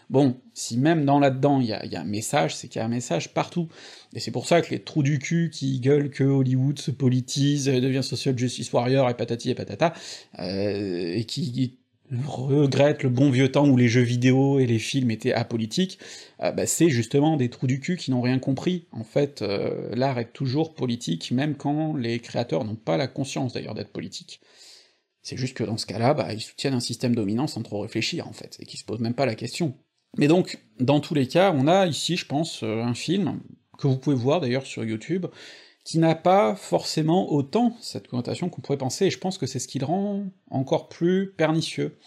Bon, 0.09 0.41
si 0.55 0.79
même 0.79 1.05
dans 1.05 1.19
là-dedans 1.19 1.61
il 1.61 1.67
y 1.67 1.73
a, 1.73 2.01
un 2.01 2.05
message, 2.05 2.55
c'est 2.55 2.69
qu'il 2.69 2.79
y 2.79 2.83
a 2.83 2.85
un 2.85 2.89
message 2.89 3.35
partout. 3.35 3.69
Et 4.15 4.21
c'est 4.21 4.31
pour 4.31 4.47
ça 4.47 4.63
que 4.63 4.71
les 4.71 4.79
trous 4.81 5.03
du 5.03 5.19
cul 5.19 5.51
qui 5.51 5.81
gueulent 5.81 6.11
que 6.11 6.23
Hollywood 6.23 6.79
se 6.79 6.93
politise, 6.93 7.69
euh, 7.69 7.81
devient 7.81 8.03
social 8.05 8.39
justice 8.39 8.73
warrior 8.73 9.11
et 9.11 9.15
patati 9.15 9.51
et 9.51 9.55
patata, 9.55 9.95
euh, 10.39 11.15
et 11.15 11.25
qui 11.25 11.79
regrettent 12.25 13.03
le 13.03 13.09
bon 13.09 13.31
vieux 13.31 13.51
temps 13.51 13.69
où 13.69 13.77
les 13.77 13.89
jeux 13.89 14.03
vidéo 14.03 14.61
et 14.61 14.67
les 14.67 14.79
films 14.79 15.11
étaient 15.11 15.33
apolitiques, 15.33 15.99
euh, 16.41 16.53
bah, 16.53 16.67
c'est 16.67 16.89
justement 16.89 17.37
des 17.37 17.49
trous 17.51 17.67
du 17.67 17.81
cul 17.81 17.97
qui 17.97 18.13
n'ont 18.13 18.21
rien 18.21 18.39
compris. 18.39 18.87
En 18.93 19.03
fait, 19.03 19.43
l'art 19.93 20.21
est 20.21 20.33
toujours 20.33 20.75
politique, 20.75 21.33
même 21.33 21.57
quand 21.57 21.97
les 21.97 22.21
créateurs 22.21 22.65
n'ont 22.65 22.77
pas 22.77 22.97
la 22.97 23.09
conscience 23.09 23.55
d'ailleurs 23.55 23.75
d'être 23.75 23.93
politique. 23.93 24.41
C'est 25.23 25.37
juste 25.37 25.57
que 25.57 25.65
dans 25.65 25.77
ce 25.77 25.87
cas-là, 25.87 26.15
bah, 26.15 26.33
ils 26.33 26.41
soutiennent 26.41 26.75
un 26.75 26.81
système 26.81 27.17
dominant 27.17 27.49
sans 27.49 27.63
trop 27.63 27.81
réfléchir, 27.81 28.29
en 28.29 28.33
fait, 28.33 28.57
et 28.61 28.67
qui 28.67 28.77
se 28.77 28.85
posent 28.85 29.01
même 29.01 29.15
pas 29.15 29.27
la 29.27 29.35
question. 29.35 29.77
Mais 30.17 30.29
donc, 30.29 30.59
dans 30.81 31.01
tous 31.01 31.15
les 31.15 31.29
cas, 31.29 31.53
on 31.53 31.67
a 31.67 31.87
ici, 31.87 32.17
je 32.17 32.27
pense, 32.27 32.63
euh, 32.63 32.83
un 32.83 32.95
film, 32.95 33.41
que 33.79 33.87
vous 33.87 33.99
pouvez 33.99 34.17
voir 34.17 34.41
d'ailleurs 34.41 34.67
sur 34.67 34.85
YouTube, 34.85 35.27
qui 35.85 35.99
n'a 35.99 36.15
pas 36.15 36.57
forcément 36.57 37.33
autant 37.33 37.77
cette 37.81 38.09
connotation 38.09 38.49
qu'on 38.49 38.61
pourrait 38.61 38.79
penser, 38.79 39.07
et 39.07 39.11
je 39.11 39.19
pense 39.19 39.39
que 39.39 39.47
c'est 39.47 39.59
ce 39.59 39.69
qui 39.69 39.79
le 39.79 39.87
rend 39.87 40.25
encore 40.51 40.89
plus 40.89 41.33
pernicieux, 41.37 41.99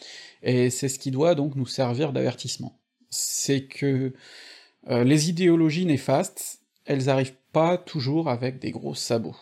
et 0.43 0.69
c'est 0.69 0.89
ce 0.89 0.99
qui 0.99 1.11
doit 1.11 1.35
donc 1.35 1.55
nous 1.55 1.65
servir 1.65 2.11
d'avertissement. 2.11 2.77
C'est 3.09 3.65
que 3.65 4.13
euh, 4.89 5.03
les 5.03 5.29
idéologies 5.29 5.85
néfastes, 5.85 6.59
elles 6.85 7.09
arrivent 7.09 7.35
pas 7.53 7.77
toujours 7.77 8.29
avec 8.29 8.59
des 8.59 8.71
gros 8.71 8.95
sabots. 8.95 9.37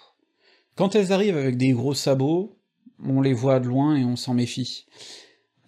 Quand 0.76 0.95
elles 0.95 1.11
arrivent 1.11 1.38
avec 1.38 1.57
des 1.57 1.72
gros 1.72 1.93
sabots, 1.93 2.57
on 3.03 3.22
les 3.22 3.34
voit 3.34 3.59
de 3.59 3.68
loin 3.68 3.95
et 3.95 4.03
on 4.03 4.15
s'en 4.15 4.34
méfie. 4.34 4.86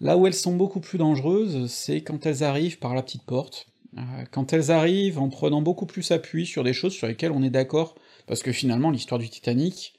Là 0.00 0.16
où 0.16 0.26
elles 0.26 0.34
sont 0.34 0.56
beaucoup 0.56 0.80
plus 0.80 0.98
dangereuses, 0.98 1.70
c'est 1.70 2.02
quand 2.02 2.24
elles 2.24 2.42
arrivent 2.42 2.78
par 2.78 2.94
la 2.94 3.02
petite 3.02 3.24
porte, 3.24 3.66
euh, 3.98 4.00
quand 4.30 4.52
elles 4.52 4.70
arrivent 4.70 5.18
en 5.18 5.28
prenant 5.28 5.60
beaucoup 5.60 5.86
plus 5.86 6.10
appui 6.10 6.46
sur 6.46 6.64
des 6.64 6.72
choses 6.72 6.94
sur 6.94 7.06
lesquelles 7.06 7.32
on 7.32 7.42
est 7.42 7.50
d'accord, 7.50 7.96
parce 8.26 8.42
que 8.42 8.52
finalement 8.52 8.90
l'histoire 8.90 9.18
du 9.18 9.28
Titanic, 9.28 9.94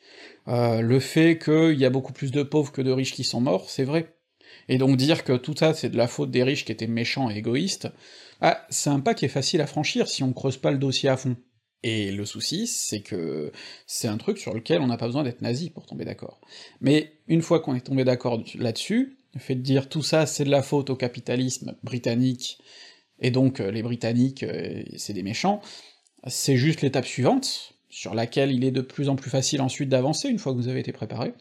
euh, 0.48 0.82
le 0.82 1.00
fait 1.00 1.38
qu'il 1.38 1.80
y 1.80 1.86
a 1.86 1.90
beaucoup 1.90 2.14
plus 2.14 2.32
de 2.32 2.42
pauvres 2.42 2.72
que 2.72 2.82
de 2.82 2.92
riches 2.92 3.14
qui 3.14 3.24
sont 3.24 3.42
morts, 3.42 3.70
c'est 3.70 3.84
vrai. 3.84 4.16
Et 4.70 4.78
donc 4.78 4.98
dire 4.98 5.24
que 5.24 5.34
tout 5.34 5.56
ça 5.56 5.74
c'est 5.74 5.90
de 5.90 5.98
la 5.98 6.08
faute 6.08 6.32
des 6.32 6.44
riches 6.44 6.66
qui 6.66 6.72
étaient 6.72 6.88
méchants 6.88 7.30
et 7.30 7.38
égoïstes, 7.38 7.90
ah, 8.42 8.66
c'est 8.70 8.90
un 8.90 9.00
pas 9.00 9.14
qui 9.14 9.26
est 9.26 9.30
facile 9.30 9.62
à 9.62 9.68
franchir 9.68 10.08
si 10.08 10.24
on 10.24 10.34
creuse 10.34 10.58
pas 10.58 10.72
le 10.72 10.80
dossier 10.80 11.10
à 11.10 11.18
fond. 11.18 11.36
Et 11.84 12.12
le 12.12 12.26
souci, 12.26 12.68
c'est 12.68 13.02
que 13.02 13.52
c'est 13.88 14.08
un 14.08 14.18
truc 14.18 14.38
sur 14.38 14.54
lequel 14.54 14.82
on 14.82 14.88
n'a 14.88 14.98
pas 14.98 15.08
besoin 15.08 15.24
d'être 15.24 15.42
nazi 15.42 15.72
pour 15.72 15.86
tomber 15.86 16.06
d'accord. 16.06 16.40
Mais 16.80 17.14
une 17.28 17.42
fois 17.42 17.60
qu'on 17.60 17.74
est 17.74 17.82
tombé 17.82 18.04
d'accord 18.04 18.40
là-dessus, 18.56 19.18
le 19.34 19.40
fait 19.40 19.56
de 19.56 19.62
dire 19.62 19.90
tout 19.90 20.04
ça 20.04 20.26
c'est 20.26 20.44
de 20.44 20.50
la 20.50 20.62
faute 20.62 20.90
au 20.90 20.96
capitalisme 20.96 21.76
britannique, 21.84 22.60
et 23.20 23.32
donc 23.32 23.60
euh, 23.60 23.72
les 23.72 23.84
Britanniques 23.84 24.44
euh, 24.44 24.84
c'est 24.98 25.14
des 25.14 25.24
méchants, 25.24 25.62
c'est 26.28 26.58
juste 26.58 26.82
l'étape 26.82 27.06
suivante, 27.06 27.74
sur 27.90 28.14
laquelle 28.14 28.52
il 28.52 28.64
est 28.64 28.72
de 28.72 28.82
plus 28.82 29.10
en 29.10 29.16
plus 29.16 29.30
facile 29.30 29.62
ensuite 29.62 29.90
d'avancer 29.90 30.30
une 30.30 30.40
fois 30.40 30.54
que 30.54 30.58
vous 30.58 30.68
avez 30.68 30.80
été 30.80 30.92
préparé. 30.92 31.34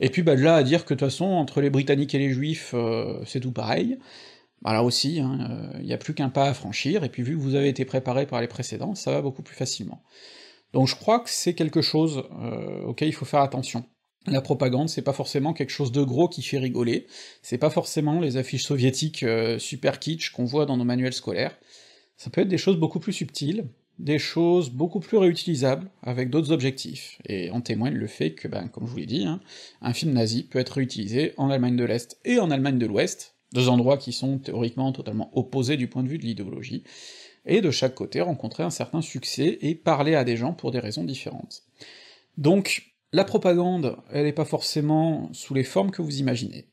Et 0.00 0.10
puis 0.10 0.22
bah 0.22 0.36
là 0.36 0.54
à 0.54 0.62
dire 0.62 0.84
que 0.84 0.94
de 0.94 0.98
toute 1.00 1.08
façon, 1.08 1.24
entre 1.24 1.60
les 1.60 1.70
Britanniques 1.70 2.14
et 2.14 2.18
les 2.18 2.30
Juifs, 2.30 2.72
euh, 2.74 3.20
c'est 3.26 3.40
tout 3.40 3.52
pareil, 3.52 3.98
bah 4.62 4.72
là 4.72 4.82
aussi, 4.84 5.16
il 5.16 5.20
hein, 5.20 5.72
n'y 5.82 5.92
a 5.92 5.98
plus 5.98 6.14
qu'un 6.14 6.28
pas 6.30 6.48
à 6.48 6.54
franchir, 6.54 7.04
et 7.04 7.08
puis 7.08 7.22
vu 7.22 7.36
que 7.36 7.40
vous 7.40 7.54
avez 7.54 7.68
été 7.68 7.84
préparé 7.84 8.26
par 8.26 8.40
les 8.40 8.48
précédents, 8.48 8.94
ça 8.94 9.10
va 9.12 9.22
beaucoup 9.22 9.42
plus 9.42 9.56
facilement. 9.56 10.02
Donc 10.72 10.86
je 10.88 10.94
crois 10.94 11.20
que 11.20 11.30
c'est 11.30 11.54
quelque 11.54 11.82
chose 11.82 12.24
auquel 12.84 13.08
il 13.08 13.12
faut 13.12 13.24
faire 13.24 13.40
attention. 13.40 13.84
La 14.30 14.40
propagande, 14.40 14.88
c'est 14.88 15.02
pas 15.02 15.12
forcément 15.12 15.52
quelque 15.52 15.70
chose 15.70 15.92
de 15.92 16.02
gros 16.02 16.28
qui 16.28 16.42
fait 16.42 16.58
rigoler, 16.58 17.06
c'est 17.42 17.58
pas 17.58 17.70
forcément 17.70 18.20
les 18.20 18.36
affiches 18.36 18.64
soviétiques 18.64 19.22
euh, 19.22 19.58
super 19.58 19.98
kitsch 19.98 20.30
qu'on 20.30 20.44
voit 20.44 20.66
dans 20.66 20.76
nos 20.76 20.84
manuels 20.84 21.12
scolaires, 21.12 21.56
ça 22.16 22.30
peut 22.30 22.40
être 22.40 22.48
des 22.48 22.58
choses 22.58 22.76
beaucoup 22.76 23.00
plus 23.00 23.12
subtiles, 23.12 23.66
des 23.98 24.18
choses 24.18 24.70
beaucoup 24.70 25.00
plus 25.00 25.16
réutilisables, 25.16 25.90
avec 26.02 26.30
d'autres 26.30 26.52
objectifs, 26.52 27.20
et 27.26 27.50
en 27.50 27.60
témoigne 27.60 27.94
le 27.94 28.06
fait 28.06 28.34
que, 28.34 28.48
ben, 28.48 28.68
comme 28.68 28.86
je 28.86 28.90
vous 28.90 28.98
l'ai 28.98 29.06
dit, 29.06 29.24
hein, 29.24 29.40
un 29.82 29.92
film 29.92 30.12
nazi 30.12 30.44
peut 30.44 30.58
être 30.58 30.74
réutilisé 30.74 31.32
en 31.36 31.50
Allemagne 31.50 31.76
de 31.76 31.84
l'Est 31.84 32.18
et 32.24 32.38
en 32.38 32.50
Allemagne 32.50 32.78
de 32.78 32.86
l'Ouest, 32.86 33.34
deux 33.52 33.68
endroits 33.68 33.96
qui 33.96 34.12
sont 34.12 34.38
théoriquement 34.38 34.92
totalement 34.92 35.30
opposés 35.36 35.76
du 35.76 35.88
point 35.88 36.02
de 36.02 36.08
vue 36.08 36.18
de 36.18 36.24
l'idéologie, 36.24 36.84
et 37.46 37.60
de 37.60 37.70
chaque 37.70 37.94
côté 37.94 38.20
rencontrer 38.20 38.62
un 38.62 38.70
certain 38.70 39.00
succès 39.00 39.58
et 39.62 39.74
parler 39.74 40.14
à 40.14 40.24
des 40.24 40.36
gens 40.36 40.52
pour 40.52 40.70
des 40.70 40.80
raisons 40.80 41.04
différentes. 41.04 41.62
Donc, 42.36 42.92
la 43.12 43.24
propagande, 43.24 43.96
elle 44.10 44.24
n'est 44.24 44.32
pas 44.32 44.44
forcément 44.44 45.32
sous 45.32 45.54
les 45.54 45.64
formes 45.64 45.90
que 45.90 46.02
vous 46.02 46.18
imaginez. 46.18 46.68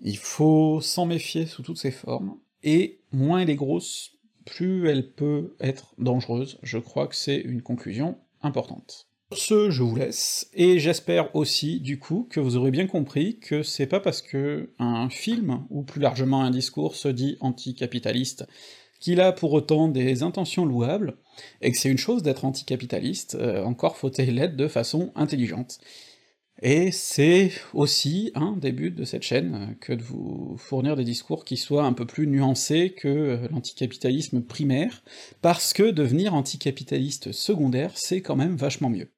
Il 0.00 0.16
faut 0.16 0.80
s'en 0.80 1.06
méfier 1.06 1.46
sous 1.46 1.62
toutes 1.62 1.78
ses 1.78 1.90
formes, 1.90 2.38
et 2.62 3.00
moins 3.12 3.40
elle 3.40 3.50
est 3.50 3.56
grosse, 3.56 4.18
plus 4.44 4.88
elle 4.88 5.12
peut 5.12 5.54
être 5.60 5.94
dangereuse, 5.98 6.58
je 6.62 6.78
crois 6.78 7.06
que 7.06 7.14
c'est 7.14 7.36
une 7.36 7.62
conclusion 7.62 8.18
importante. 8.42 9.08
Sur 9.30 9.38
ce, 9.38 9.70
je 9.70 9.82
vous 9.82 9.96
laisse, 9.96 10.48
et 10.54 10.78
j'espère 10.78 11.34
aussi, 11.36 11.80
du 11.80 11.98
coup, 11.98 12.26
que 12.30 12.40
vous 12.40 12.56
aurez 12.56 12.70
bien 12.70 12.86
compris 12.86 13.38
que 13.38 13.62
c'est 13.62 13.86
pas 13.86 14.00
parce 14.00 14.22
que 14.22 14.72
un 14.78 15.10
film, 15.10 15.66
ou 15.68 15.82
plus 15.82 16.00
largement 16.00 16.42
un 16.42 16.50
discours, 16.50 16.96
se 16.96 17.08
dit 17.08 17.36
anticapitaliste, 17.40 18.46
qu'il 19.00 19.20
a 19.20 19.32
pour 19.32 19.52
autant 19.52 19.88
des 19.88 20.22
intentions 20.22 20.66
louables, 20.66 21.16
et 21.60 21.70
que 21.72 21.78
c'est 21.78 21.90
une 21.90 21.98
chose 21.98 22.22
d'être 22.22 22.44
anticapitaliste, 22.44 23.36
euh, 23.36 23.64
encore 23.64 23.96
faut-il 23.96 24.34
l'être 24.34 24.56
de 24.56 24.68
façon 24.68 25.12
intelligente. 25.14 25.78
Et 26.60 26.90
c'est 26.90 27.52
aussi 27.72 28.32
un 28.34 28.56
des 28.56 28.72
buts 28.72 28.90
de 28.90 29.04
cette 29.04 29.22
chaîne, 29.22 29.54
euh, 29.54 29.74
que 29.80 29.92
de 29.92 30.02
vous 30.02 30.56
fournir 30.58 30.96
des 30.96 31.04
discours 31.04 31.44
qui 31.44 31.56
soient 31.56 31.84
un 31.84 31.92
peu 31.92 32.04
plus 32.06 32.26
nuancés 32.26 32.94
que 32.96 33.08
euh, 33.08 33.48
l'anticapitalisme 33.50 34.42
primaire, 34.42 35.02
parce 35.40 35.72
que 35.72 35.90
devenir 35.90 36.34
anticapitaliste 36.34 37.32
secondaire, 37.32 37.92
c'est 37.94 38.22
quand 38.22 38.36
même 38.36 38.56
vachement 38.56 38.90
mieux. 38.90 39.12